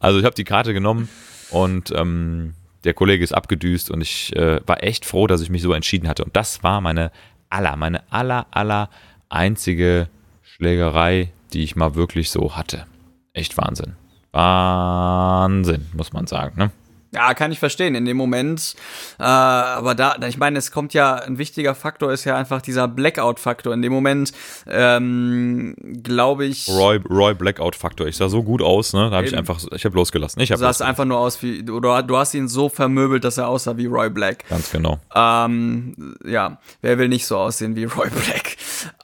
[0.00, 1.08] Also ich habe die Karte genommen
[1.50, 5.62] und ähm, der Kollege ist abgedüst und ich äh, war echt froh, dass ich mich
[5.62, 6.24] so entschieden hatte.
[6.24, 7.12] Und das war meine
[7.50, 8.88] aller, meine aller, aller
[9.28, 10.08] einzige
[10.42, 12.86] Schlägerei, die ich mal wirklich so hatte.
[13.34, 13.96] Echt Wahnsinn.
[14.32, 16.58] Wahnsinn, muss man sagen.
[16.58, 16.70] Ne?
[17.12, 18.74] Ja, kann ich verstehen in dem Moment.
[19.18, 22.86] Äh, aber da, ich meine, es kommt ja, ein wichtiger Faktor ist ja einfach dieser
[22.86, 23.74] Blackout-Faktor.
[23.74, 24.32] In dem Moment,
[24.68, 28.06] ähm, glaube ich, Roy, Roy Blackout-Faktor.
[28.06, 29.10] Ich sah so gut aus, ne?
[29.10, 30.40] Da habe ich einfach, ich habe losgelassen.
[30.40, 33.38] Ich habe sah es einfach nur aus wie, oder du hast ihn so vermöbelt, dass
[33.38, 34.48] er aussah wie Roy Black.
[34.48, 35.00] Ganz genau.
[35.12, 38.56] Ähm, ja, wer will nicht so aussehen wie Roy Black?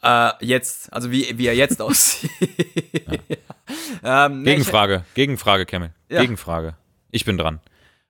[0.02, 2.30] Äh, jetzt, also wie, wie er jetzt aussieht.
[4.04, 5.90] ähm, nee, ich- Gegenfrage, Gegenfrage, Kemmel.
[6.08, 6.20] Ja.
[6.20, 6.74] Gegenfrage.
[7.10, 7.60] Ich bin dran.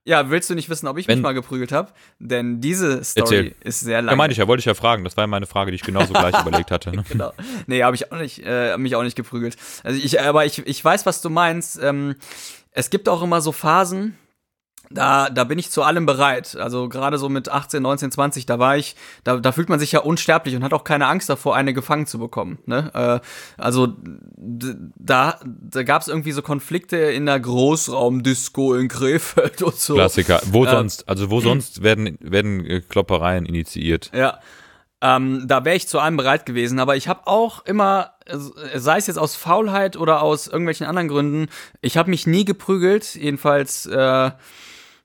[0.09, 1.93] Ja, willst du nicht wissen, ob ich Wenn- mich mal geprügelt habe?
[2.21, 3.55] Denn diese Story Erzähl.
[3.65, 4.13] ist sehr lang.
[4.13, 5.03] Ja, meinte ich ja, wollte ich ja fragen.
[5.03, 6.93] Das war ja meine Frage, die ich genauso gleich überlegt hatte.
[6.95, 7.05] Ne?
[7.09, 7.33] Genau.
[7.67, 9.57] Nee, habe ich auch nicht, äh, mich auch nicht geprügelt.
[9.83, 11.79] Also ich, aber ich, ich weiß, was du meinst.
[11.83, 12.15] Ähm,
[12.71, 14.17] es gibt auch immer so Phasen,
[14.91, 16.57] da, da bin ich zu allem bereit.
[16.57, 19.93] Also gerade so mit 18, 19, 20, da war ich, da, da fühlt man sich
[19.93, 22.59] ja unsterblich und hat auch keine Angst davor, eine gefangen zu bekommen.
[22.67, 22.91] Ne?
[22.95, 29.77] Äh, also da, da gab es irgendwie so Konflikte in der Großraumdisco in Krefeld und
[29.77, 29.95] so.
[29.95, 30.41] Klassiker.
[30.47, 34.11] Wo Äh, sonst, also wo sonst werden, werden äh, Kloppereien initiiert?
[34.15, 34.41] Ja.
[35.03, 38.97] Ähm, da wäre ich zu allem bereit gewesen, aber ich habe auch immer, äh, sei
[38.97, 41.49] es jetzt aus Faulheit oder aus irgendwelchen anderen Gründen,
[41.83, 44.31] ich habe mich nie geprügelt, jedenfalls äh,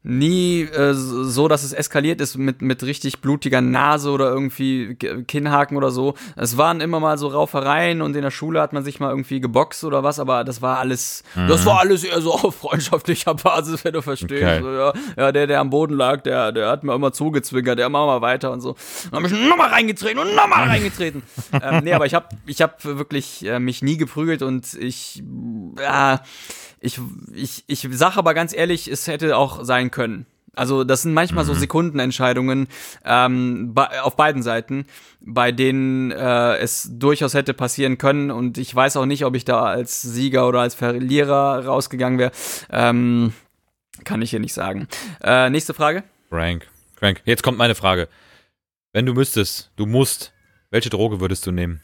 [0.04, 5.78] nie äh, so, dass es eskaliert ist mit, mit richtig blutiger Nase oder irgendwie Kinnhaken
[5.78, 6.16] oder so.
[6.36, 9.40] Es waren immer mal so Raufereien und in der Schule hat man sich mal irgendwie
[9.40, 13.86] geboxt oder was, aber das war alles, das war alles eher so auf freundschaftlicher Basis,
[13.86, 14.32] wenn du verstehst.
[14.32, 14.62] Okay.
[14.62, 17.90] So, ja, ja, der, der am Boden lag, der, der hat mir immer zugezwinkert, der
[17.90, 18.76] mach mal weiter und so.
[19.12, 21.22] Dann hab ich nochmal reingetreten und nochmal reingetreten.
[21.62, 25.24] ähm, nee, aber ich habe ich hab wirklich äh, mich nie geprügelt und ich,
[25.80, 26.22] ja,
[26.82, 27.00] ich,
[27.34, 30.26] ich, ich sag aber ganz ehrlich, es hätte auch sein können.
[30.54, 32.68] Also das sind manchmal so Sekundenentscheidungen
[33.06, 33.74] ähm,
[34.04, 34.86] auf beiden Seiten,
[35.22, 39.46] bei denen äh, es durchaus hätte passieren können und ich weiß auch nicht, ob ich
[39.46, 42.32] da als Sieger oder als Verlierer rausgegangen wäre.
[42.70, 43.32] Ähm,
[44.04, 44.88] kann ich hier nicht sagen.
[45.24, 46.04] Äh, nächste Frage.
[46.30, 46.68] Frank.
[46.96, 47.22] Frank.
[47.24, 48.10] Jetzt kommt meine Frage.
[48.92, 50.34] Wenn du müsstest, du musst,
[50.70, 51.82] welche Droge würdest du nehmen?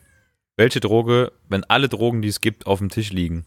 [0.58, 3.46] Welche Droge, wenn alle Drogen, die es gibt, auf dem Tisch liegen,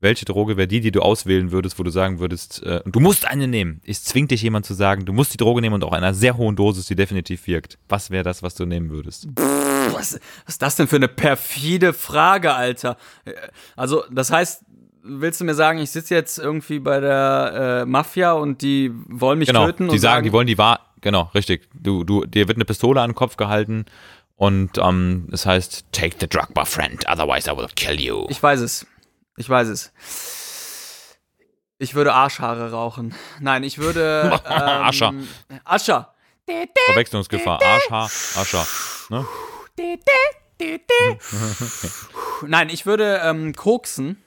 [0.00, 3.26] welche Droge wäre die, die du auswählen würdest, wo du sagen würdest, äh, du musst
[3.26, 3.80] eine nehmen.
[3.84, 6.14] Es zwingt dich jemand zu sagen, du musst die Droge nehmen und auch in einer
[6.14, 7.78] sehr hohen Dosis, die definitiv wirkt.
[7.88, 9.28] Was wäre das, was du nehmen würdest?
[9.36, 12.96] Was, was ist das denn für eine perfide Frage, Alter?
[13.24, 13.32] Äh,
[13.76, 14.64] Also, das heißt,
[15.02, 19.38] willst du mir sagen, ich sitze jetzt irgendwie bei der äh, Mafia und die wollen
[19.38, 21.68] mich Genau, töten die und sagen, die wollen die wahr, genau, richtig.
[21.74, 23.84] Du, du, dir wird eine Pistole an den Kopf gehalten
[24.36, 28.26] und ähm, es heißt, take the drug, my friend, otherwise I will kill you.
[28.30, 28.86] Ich weiß es.
[29.40, 29.90] Ich weiß es.
[31.78, 33.14] Ich würde Arschhaare rauchen.
[33.40, 34.38] Nein, ich würde.
[34.46, 34.52] Ähm,
[34.84, 35.14] Ascher.
[35.64, 36.14] Ascher.
[36.86, 38.66] Verwechslungsgefahr, Arschhaar, Ascher.
[39.08, 39.24] Ne?
[42.46, 44.22] Nein, ich würde ähm, koksen.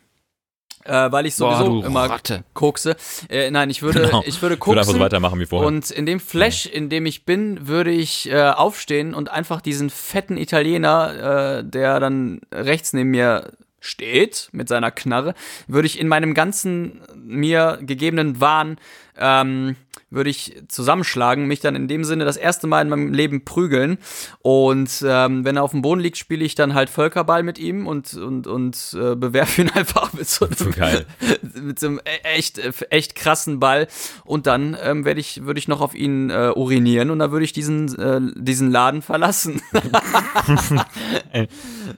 [0.86, 2.44] Äh, weil ich sowieso Boah, immer Ratte.
[2.56, 2.96] kokse.
[3.30, 4.24] Äh, nein, ich würde, Genau.
[4.26, 4.94] ich würde Ich würde einfach koksen.
[4.96, 5.68] so weitermachen wie vorher.
[5.68, 9.90] Und in dem Flash, in dem ich bin, würde ich äh, aufstehen und einfach diesen
[9.92, 13.54] fetten Italiener, äh, der dann rechts neben mir
[13.84, 15.36] steht mit seiner Knarre,
[15.68, 18.78] würde ich in meinem ganzen mir gegebenen Wahn
[19.18, 19.76] ähm,
[20.14, 23.98] würde ich zusammenschlagen, mich dann in dem Sinne das erste Mal in meinem Leben prügeln
[24.40, 27.88] und ähm, wenn er auf dem Boden liegt, spiele ich dann halt Völkerball mit ihm
[27.88, 31.06] und und und äh, bewerfe ihn einfach mit so einem Geil.
[31.54, 32.62] mit so einem e- echt
[32.92, 33.88] echt krassen Ball
[34.24, 37.46] und dann ähm, werde ich würde ich noch auf ihn äh, urinieren und dann würde
[37.46, 39.62] ich diesen äh, diesen Laden verlassen.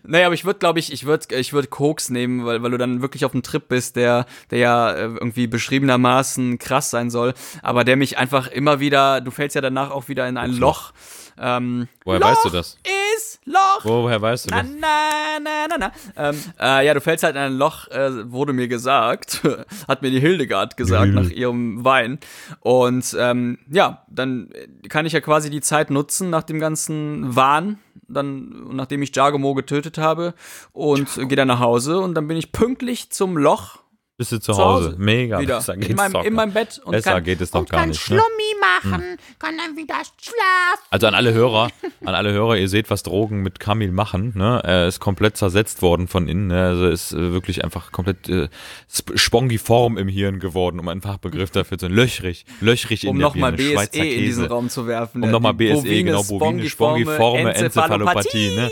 [0.04, 2.78] naja, aber ich würde glaube ich ich würde ich würde Koks nehmen, weil weil du
[2.78, 7.34] dann wirklich auf einem Trip bist, der der ja äh, irgendwie beschriebenermaßen krass sein soll,
[7.62, 10.94] aber der mich einfach immer wieder, du fällst ja danach auch wieder in ein Loch.
[11.38, 12.78] Ähm, Woher Loch weißt du das?
[13.18, 13.84] Ist Loch.
[13.84, 14.72] Woher weißt du Na, das?
[14.80, 16.30] na, na, na, na.
[16.30, 19.42] Ähm, äh, ja, du fällst halt in ein Loch, äh, wurde mir gesagt.
[19.88, 22.20] Hat mir die Hildegard gesagt nach ihrem Wein.
[22.62, 24.50] Und ähm, ja, dann
[24.90, 27.80] kann ich ja quasi die Zeit nutzen nach dem ganzen Wahn.
[28.08, 30.36] Dann, nachdem ich Jagomo getötet habe
[30.74, 33.80] und gehe dann nach Hause und dann bin ich pünktlich zum Loch
[34.18, 34.88] Bist du zu zu Hause?
[34.90, 34.96] Hause.
[34.98, 35.40] Mega.
[35.42, 37.66] wieder Besser in geht's meinem, doch in meinem Bett und Besser kann, geht es doch
[37.66, 38.10] gar nicht.
[38.10, 38.18] Ne?
[38.18, 40.86] Schlummi machen, kann dann wieder schlafen.
[40.90, 41.70] Also an alle Hörer,
[42.06, 44.32] an alle Hörer, ihr seht, was Drogen mit Kamil machen.
[44.36, 44.62] Ne?
[44.64, 46.48] Er ist komplett zersetzt worden von innen.
[46.48, 46.64] Ne?
[46.64, 48.48] Also ist äh, wirklich einfach komplett äh,
[48.88, 53.28] sp- spongiform im Hirn geworden, um einen Fachbegriff dafür zu löchrig, löchrig um in der
[53.28, 54.54] nochmal Birne, BSE Schweizer in diesen Käse.
[54.54, 55.24] Raum zu werfen.
[55.24, 58.56] Um nochmal BSE, bovine, genau, bovine, spongiforme Enzephalopathie.
[58.56, 58.72] Ne?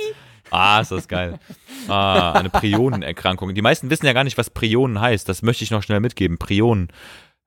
[0.54, 1.40] Ah, ist das geil.
[1.88, 3.56] Ah, eine Prionenerkrankung.
[3.56, 5.28] Die meisten wissen ja gar nicht, was Prionen heißt.
[5.28, 6.38] Das möchte ich noch schnell mitgeben.
[6.38, 6.90] Prionen.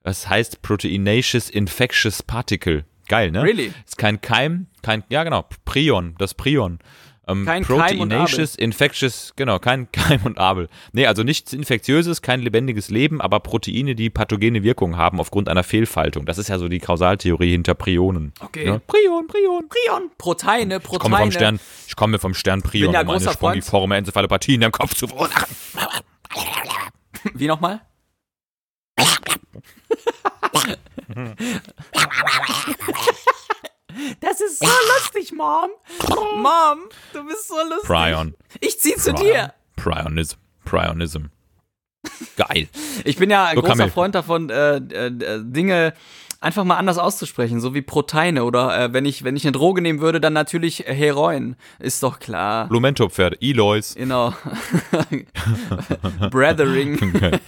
[0.03, 2.85] Das heißt Proteinaceous Infectious Particle.
[3.09, 3.43] Geil, ne?
[3.43, 3.73] Really?
[3.87, 6.81] Ist kein Keim, kein, ja genau, Prion, das Prion.
[7.29, 10.69] Ähm, Kein Keim und Proteinaceous Infectious, genau, kein Keim und Abel.
[10.93, 15.65] Nee, also nichts Infektiöses, kein lebendiges Leben, aber Proteine, die pathogene Wirkung haben aufgrund einer
[15.65, 16.25] Fehlfaltung.
[16.25, 18.33] Das ist ja so die Kausaltheorie hinter Prionen.
[18.41, 18.67] Okay.
[18.67, 18.79] Ja?
[18.87, 19.69] Prion, Prion.
[19.69, 21.17] Prion, Proteine, Ich komme Proteine.
[21.23, 25.09] vom Stern, ich komme vom Stern Prion, um eine spongiforme Enzephalopathie in deinem Kopf zu
[25.09, 25.49] verursachen.
[27.35, 27.81] Wie nochmal?
[34.21, 35.71] Das ist so lustig, Mom.
[36.37, 36.79] Mom,
[37.13, 37.87] du bist so lustig.
[37.89, 38.35] Prion.
[38.61, 39.53] Ich zieh zu dir.
[39.77, 40.37] Prionism.
[40.65, 41.27] Prionism.
[42.37, 42.69] Geil.
[43.05, 43.89] Ich bin ja ein So, großer.
[43.91, 45.93] Freund davon, äh, äh, äh, Dinge
[46.41, 49.83] einfach mal anders auszusprechen, so wie Proteine oder äh, wenn ich wenn ich eine Droge
[49.83, 52.69] nehmen würde, dann natürlich Heroin, ist doch klar.
[52.71, 53.39] Lumento-Pferde.
[53.41, 53.95] Eloys.
[53.95, 54.35] Genau.
[56.31, 56.99] Brethering.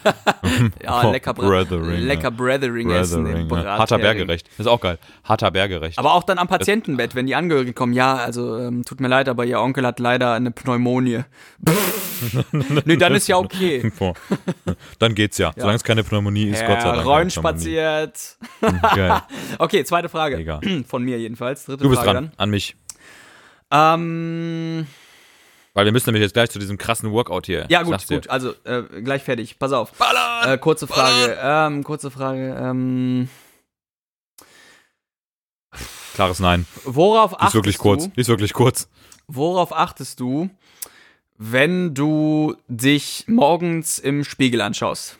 [0.82, 2.30] ja, Oh, lecker, Bra Brethering, lecker ja.
[2.30, 3.24] Brethering essen.
[3.24, 3.78] Brethering, ja.
[3.78, 4.48] Harter Bergerecht.
[4.58, 4.98] Ist auch geil.
[5.24, 5.98] Harter Bergerecht.
[5.98, 9.28] Aber auch dann am Patientenbett, wenn die Angehörigen kommen, ja, also ähm, tut mir leid,
[9.28, 11.24] aber ihr Onkel hat leider eine Pneumonie.
[12.84, 13.92] nee, dann ist ja okay.
[14.98, 15.52] Dann geht's ja.
[15.56, 17.02] Solange es keine Pneumonie ist, Gott sei Dank.
[17.02, 17.30] Pneumonie.
[17.30, 18.36] spaziert.
[18.94, 19.22] Geil.
[19.58, 20.36] Okay, zweite Frage.
[20.36, 20.60] Mega.
[20.86, 21.64] Von mir jedenfalls.
[21.64, 22.32] Dritte Du bist Frage dran.
[22.36, 22.76] An mich.
[23.70, 24.00] dann.
[24.00, 24.86] Ähm,
[25.74, 27.66] Weil wir müssen nämlich jetzt gleich zu diesem krassen Workout hier.
[27.68, 28.16] ja, gut, dir.
[28.16, 28.30] gut.
[28.30, 29.58] Also, äh, gleich fertig.
[29.58, 29.92] Pass auf.
[30.44, 31.38] Äh, kurze Frage.
[31.42, 32.56] Ähm, kurze Frage.
[32.60, 33.28] Ähm,
[36.14, 36.66] Klares Nein.
[36.84, 38.08] worauf Die ist achtest wirklich kurz.
[38.16, 38.88] ist wirklich kurz.
[39.28, 40.48] Worauf achtest du,
[41.36, 45.17] wenn du dich morgens im Spiegel anschaust?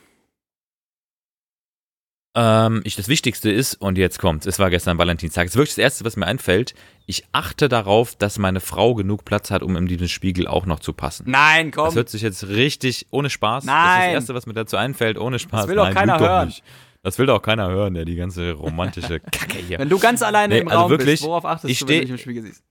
[2.40, 5.74] Ähm, ich, das Wichtigste ist, und jetzt kommt, es war gestern Valentinstag, das ist wirklich
[5.74, 6.72] das Erste, was mir einfällt,
[7.04, 10.78] ich achte darauf, dass meine Frau genug Platz hat, um in diesen Spiegel auch noch
[10.78, 11.24] zu passen.
[11.28, 11.86] Nein, komm.
[11.86, 13.64] Das hört sich jetzt richtig ohne Spaß.
[13.64, 14.00] Das ist Nein.
[14.04, 15.66] das Erste, was mir dazu einfällt, ohne Spaß.
[15.66, 16.48] will doch Nein, keiner doch hören.
[16.48, 16.62] Nicht.
[17.02, 19.80] Das will doch keiner hören, der die ganze romantische Kacke hier.
[19.80, 21.94] wenn du ganz alleine Nee, im also Raum wirklich, bist, worauf achtest ich du, wenn
[21.96, 22.62] du dich im Spiegel siehst?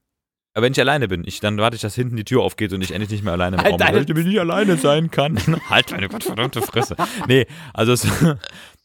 [0.54, 2.82] Aber wenn ich alleine bin, ich, dann warte ich, dass hinten die Tür aufgeht und
[2.82, 5.38] ich endlich nicht mehr alleine im Halt Raum bin, weil ich nicht alleine sein kann.
[5.70, 6.96] halt deine gottverdammte Fresse.
[7.28, 8.08] Nee, also es,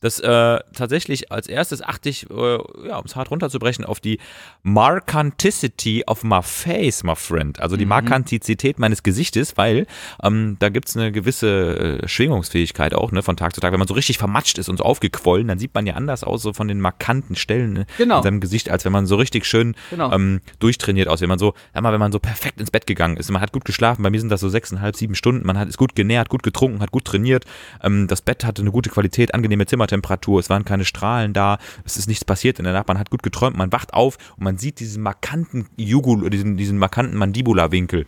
[0.03, 4.19] das äh, tatsächlich als erstes achte ich, äh, ja, um es hart runterzubrechen, auf die
[4.63, 7.61] Markanticity of my face, my friend.
[7.61, 7.79] Also Mhm.
[7.79, 9.87] die Markantizität meines Gesichtes, weil
[10.23, 13.73] ähm, da gibt's eine gewisse äh, Schwingungsfähigkeit auch, ne, von Tag zu Tag.
[13.73, 16.43] Wenn man so richtig vermatscht ist und so aufgequollen, dann sieht man ja anders aus,
[16.43, 18.19] so von den markanten Stellen ne, Genau.
[18.19, 20.13] in seinem Gesicht, als wenn man so richtig schön Genau.
[20.13, 21.21] ähm, durchtrainiert aus.
[21.21, 23.53] Wenn man so, sag mal, wenn man so perfekt ins Bett gegangen ist, man hat
[23.53, 26.29] gut geschlafen, bei mir sind das so sechseinhalb, sieben Stunden, man hat ist gut genährt,
[26.29, 27.45] gut getrunken, hat gut trainiert,
[27.83, 31.97] ähm, das Bett hatte eine gute Qualität, angenehme Zimmertemperatur, es waren keine Strahlen da, es
[31.97, 34.59] ist nichts passiert in der Nacht, man hat gut geträumt, man wacht auf und man
[34.59, 38.07] sieht diesen markanten Jugul, diesen, diesen markanten Mandibula-Winkel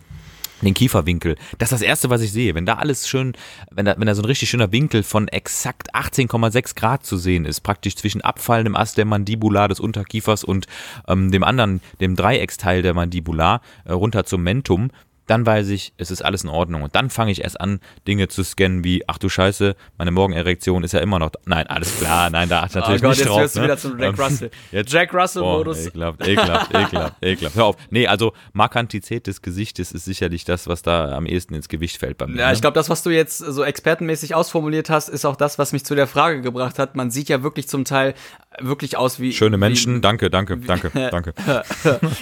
[0.62, 1.36] den Kieferwinkel.
[1.58, 2.54] Das ist das Erste, was ich sehe.
[2.54, 3.34] Wenn da alles schön,
[3.70, 7.44] wenn da, wenn da so ein richtig schöner Winkel von exakt 18,6 Grad zu sehen
[7.44, 10.66] ist, praktisch zwischen abfallendem Ast der Mandibula des Unterkiefers und
[11.06, 14.90] ähm, dem anderen, dem Dreiecksteil der Mandibula, äh, runter zum Mentum,
[15.26, 16.82] dann weiß ich, es ist alles in Ordnung.
[16.82, 20.84] Und dann fange ich erst an, Dinge zu scannen wie, ach du Scheiße, meine Morgenerektion
[20.84, 21.40] ist ja immer noch da.
[21.46, 23.40] Nein, alles klar, nein, da achte ich natürlich oh Gott, nicht jetzt drauf.
[23.40, 23.64] wirst du ne?
[23.64, 24.50] wieder zum Jack Ähm, Russell.
[24.72, 25.86] Jetzt, Jack Russell-Modus.
[25.86, 27.56] Ekelhaft, ekelhaft, ekelhaft, ekelhaft.
[27.56, 27.76] Hör auf.
[27.90, 32.18] Nee, also Markantität des Gesichtes ist sicherlich das, was da am ehesten ins Gewicht fällt
[32.18, 32.38] bei mir.
[32.38, 32.54] Ja, ne?
[32.54, 35.84] ich glaube, das, was du jetzt so expertenmäßig ausformuliert hast, ist auch das, was mich
[35.84, 36.96] zu der Frage gebracht hat.
[36.96, 38.14] Man sieht ja wirklich zum Teil
[38.60, 39.32] wirklich aus wie.
[39.32, 41.34] Schöne Menschen, Wie, danke, danke, danke, danke.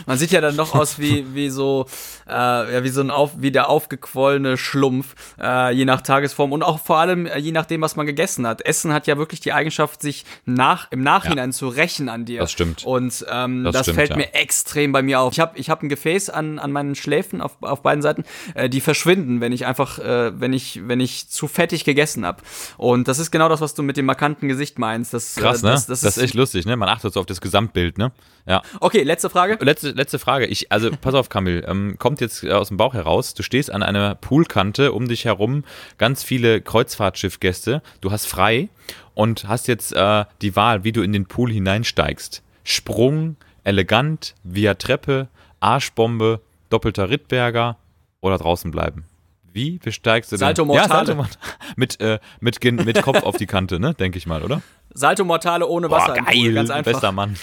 [0.06, 1.86] man sieht ja dann doch aus wie, wie so,
[2.28, 6.62] äh, ja, wie so ein auf, wie der aufgequollene Schlumpf, äh, je nach Tagesform und
[6.62, 8.64] auch vor allem äh, je nachdem, was man gegessen hat.
[8.64, 12.40] Essen hat ja wirklich die Eigenschaft, sich nach, im Nachhinein zu rächen an dir.
[12.40, 12.84] Das stimmt.
[12.84, 14.16] Und ähm, das, Das stimmt, fällt ja.
[14.16, 15.32] mir extrem bei mir auf.
[15.32, 18.24] Ich habe ich hab ein Gefäß an, an meinen Schläfen auf, auf beiden Seiten,
[18.54, 22.42] äh, die verschwinden, wenn ich einfach, äh, wenn ich, wenn ich zu fettig gegessen habe.
[22.76, 25.14] Und das ist genau das, was du mit dem markanten Gesicht meinst.
[25.14, 25.72] Das, Krass, äh, ne?
[25.72, 26.76] das, das, ist echt lustig, ne?
[26.76, 28.12] Man achtet so auf das Gesamtbild, ne?
[28.46, 28.62] Ja.
[28.80, 29.58] Okay, letzte Frage.
[29.60, 30.46] Letzte, letzte Frage.
[30.46, 31.64] Ich, also, pass auf, Kamil.
[31.66, 33.34] Ähm, kommt jetzt aus dem Bauch heraus.
[33.34, 35.64] Du stehst an einer Poolkante, um dich herum
[35.98, 37.82] ganz viele Kreuzfahrtschiffgäste.
[38.00, 38.68] Du hast frei
[39.14, 42.42] und hast jetzt äh, die Wahl, wie du in den Pool hineinsteigst.
[42.64, 45.28] Sprung, elegant, via Treppe,
[45.60, 47.76] Arschbombe, doppelter Rittberger
[48.20, 49.04] oder draußen bleiben.
[49.52, 50.68] Wie besteigst du Salto denn?
[50.68, 50.88] Mortale.
[50.88, 51.38] Ja, Salto Mortale.
[51.76, 53.94] Mit, äh, mit, mit Kopf auf die Kante, ne?
[53.94, 54.62] Denke ich mal, oder?
[54.94, 56.14] Salto Mortale ohne Wasser.
[56.14, 56.92] Boah, Pool, geil, ganz einfach.
[56.92, 57.36] bester Mann.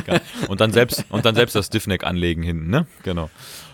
[0.48, 2.86] Und dann selbst und dann selbst das Stiffneck anlegen hinten, ne?
[3.04, 3.30] Genau.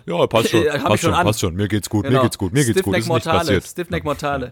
[0.06, 1.54] Ja, passt schon, ich passt schon schon, passt schon.
[1.54, 2.18] Mir geht's gut, Genau.
[2.18, 2.94] mir geht's gut, mir geht's gut.
[2.94, 3.64] Stiffneck Ist nicht Mortale, passiert.
[3.66, 4.50] Stiffneck Mortale.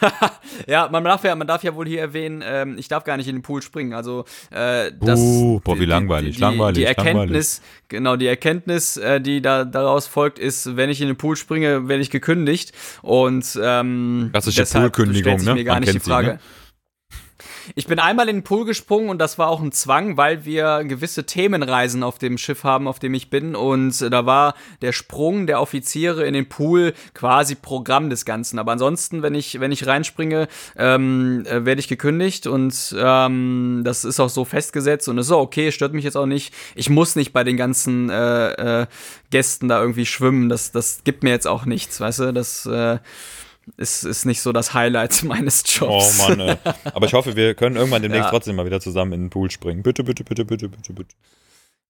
[0.66, 3.28] ja, man darf ja, man darf ja wohl hier erwähnen, ähm, ich darf gar nicht
[3.28, 3.92] in den Pool springen.
[3.94, 8.96] Also äh, das, Uh, boah, wie die- langweilig, die, langweilig, Die Erkenntnis, genau, die Erkenntnis,
[8.96, 12.72] äh, die da daraus folgt, ist, wenn ich in den Pool springe, werde ich gekündigt.
[13.02, 15.54] Und ähm, Klassische deshalb Poolkündigung, stellt sich ne?
[15.54, 16.28] mir gar Man nicht die kennt sie, Frage.
[16.34, 16.40] ne?
[17.74, 20.82] Ich bin einmal in den Pool gesprungen und das war auch ein Zwang, weil wir
[20.84, 23.54] gewisse Themenreisen auf dem Schiff haben, auf dem ich bin.
[23.54, 28.58] Und da war der Sprung der Offiziere in den Pool quasi Programm des Ganzen.
[28.58, 34.04] Aber ansonsten, wenn ich, wenn ich reinspringe, ähm, äh, werde ich gekündigt und ähm, das
[34.04, 36.54] ist auch so festgesetzt und ist so okay, stört mich jetzt auch nicht.
[36.74, 38.86] Ich muss nicht bei den ganzen äh, äh,
[39.30, 40.48] Gästen da irgendwie schwimmen.
[40.48, 42.32] Das, das gibt mir jetzt auch nichts, weißt du?
[42.32, 42.98] Das äh,
[43.76, 46.18] ist, ist nicht so das Highlight meines Oh Jobs.
[46.18, 46.56] Mann, ey.
[46.92, 48.30] Aber ich hoffe, wir können irgendwann demnächst Ja.
[48.30, 49.82] trotzdem mal wieder zusammen in den Pool springen.
[49.82, 51.14] Bitte, bitte, bitte, bitte, bitte, bitte.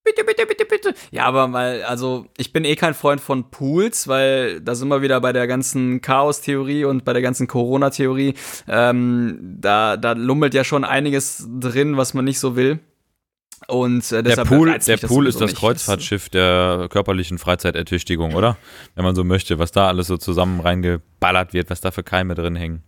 [0.02, 0.94] Bitte, bitte, bitte, bitte.
[1.10, 5.02] Ja, aber weil, also, ich bin eh kein Freund von Pools, weil da sind wir
[5.02, 8.32] wieder bei der ganzen Chaos-Theorie und bei der ganzen Corona-Theorie.
[8.66, 12.80] Ähm, da, da lummelt ja schon einiges drin, was man nicht so will.
[13.70, 15.54] Und äh, Der Pool, der Pool ist das.
[15.54, 18.56] Kreuzfahrtschiff der körperlichen Freizeitertüchtigung, oder?
[18.94, 22.34] Wenn man so möchte, was da alles so zusammen reingeballert wird, was da für Keime
[22.34, 22.82] drin hängen.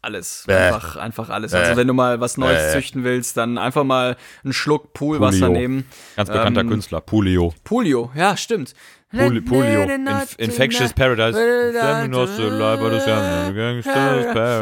[0.00, 0.54] Alles, Bäh.
[0.54, 1.52] einfach, einfach alles.
[1.54, 2.72] Also wenn du mal was Neues Bäh.
[2.78, 5.60] züchten willst, dann einfach mal einen Schluck Poolwasser Poolio.
[5.60, 5.84] nehmen.
[6.14, 7.52] Ganz bekannter Ähm, Künstler, Poolio.
[7.64, 8.74] Polio, ja, stimmt.
[9.10, 9.84] Pool, Polio.
[9.84, 11.32] Inf Infectious Paradise.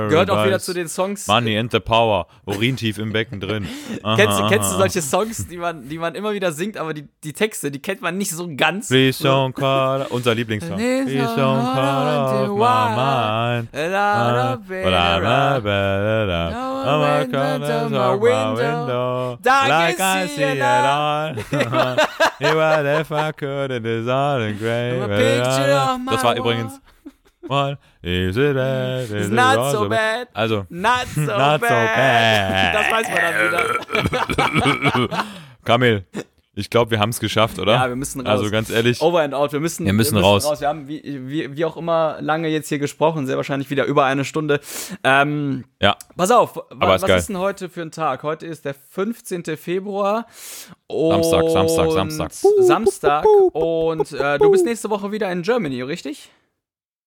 [0.09, 1.27] Gehört auch wieder zu den Songs.
[1.27, 2.29] Money and the Power.
[2.45, 3.67] Urintief im Becken drin.
[4.05, 4.79] Aha, Kennst, du- kennst du aha.
[4.79, 8.03] solche Songs, die man, die man immer wieder singt, aber die, die Texte, die kennt
[8.03, 8.87] man nicht so ganz.
[8.89, 10.77] Please don't call, unser Lieblingssong.
[10.77, 13.69] Please don't call my mind.
[13.75, 16.51] A lot of better.
[16.53, 19.39] No one went to my window.
[19.45, 21.35] I Like I see it all.
[22.39, 24.99] Even if I could, it is all in gray.
[26.11, 26.81] Das war übrigens.
[27.49, 28.55] What is it?
[28.57, 29.03] bad?
[29.05, 30.29] Is It's it not also so bad.
[30.35, 31.97] Also, Not so Not so bad.
[31.97, 32.75] bad.
[32.75, 35.25] Das weiß man dann wieder.
[35.65, 36.05] Kamil,
[36.57, 37.75] ich glaube, wir haben es geschafft, oder?
[37.75, 38.39] Ja, wir müssen raus.
[38.41, 39.53] Also ganz ehrlich, Over and out.
[39.53, 40.45] Wir müssen, Wir müssen raus.
[40.61, 44.05] Wir haben wie, wie, wie auch immer lange jetzt hier gesprochen, sehr wahrscheinlich wieder über
[44.07, 44.61] eine Stunde.
[45.05, 45.97] Ähm, ja.
[46.17, 47.19] Pass auf, wa- Aber ist was geil.
[47.19, 48.23] ist denn heute für ein Tag?
[48.23, 49.45] Heute ist der 15.
[49.57, 50.27] Februar.
[50.89, 52.33] Und Samstag, Samstag, Samstag.
[52.61, 53.25] Samstag.
[53.53, 56.31] Und äh, du bist nächste Woche wieder in Germany, richtig?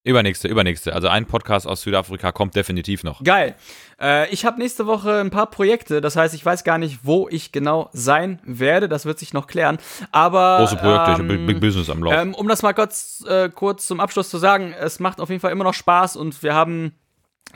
[0.05, 0.93] Übernächste, übernächste.
[0.93, 3.21] Also ein Podcast aus Südafrika kommt definitiv noch.
[3.21, 3.55] Geil.
[3.99, 5.99] Äh, ich habe nächste Woche ein paar Projekte.
[5.99, 8.87] Das heißt, ich weiß gar nicht, wo ich genau sein werde.
[8.87, 9.77] Das wird sich noch klären.
[10.13, 12.13] Aber Große Projekte, ähm, Big, Business am Lauf.
[12.13, 15.41] Ähm, um das mal kurz, äh, kurz zum Abschluss zu sagen, es macht auf jeden
[15.41, 16.93] Fall immer noch Spaß und wir haben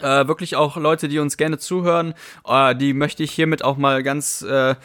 [0.01, 2.13] äh, wirklich auch Leute, die uns gerne zuhören.
[2.45, 4.75] Äh, die möchte ich hiermit auch mal ganz, äh,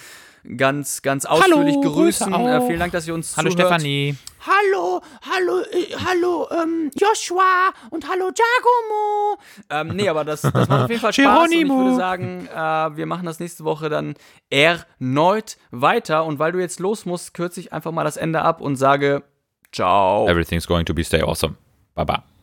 [0.56, 2.32] ganz, ganz ausführlich Grüße grüßen.
[2.32, 2.66] Äh, auch.
[2.66, 3.68] vielen Dank, dass ihr uns Hallo zuhört.
[3.68, 4.16] Stefanie.
[4.46, 9.38] Hallo, hallo, äh, hallo, ähm, Joshua und hallo Giacomo.
[9.70, 12.96] Ähm, nee, aber das, das macht auf jeden Fall Spaß und ich würde sagen, äh,
[12.96, 14.14] wir machen das nächste Woche dann
[14.50, 16.24] erneut weiter.
[16.24, 19.24] Und weil du jetzt los musst, kürze ich einfach mal das Ende ab und sage
[19.72, 20.26] Ciao.
[20.26, 21.56] Everything's going to be stay awesome.
[21.94, 22.37] Bye bye.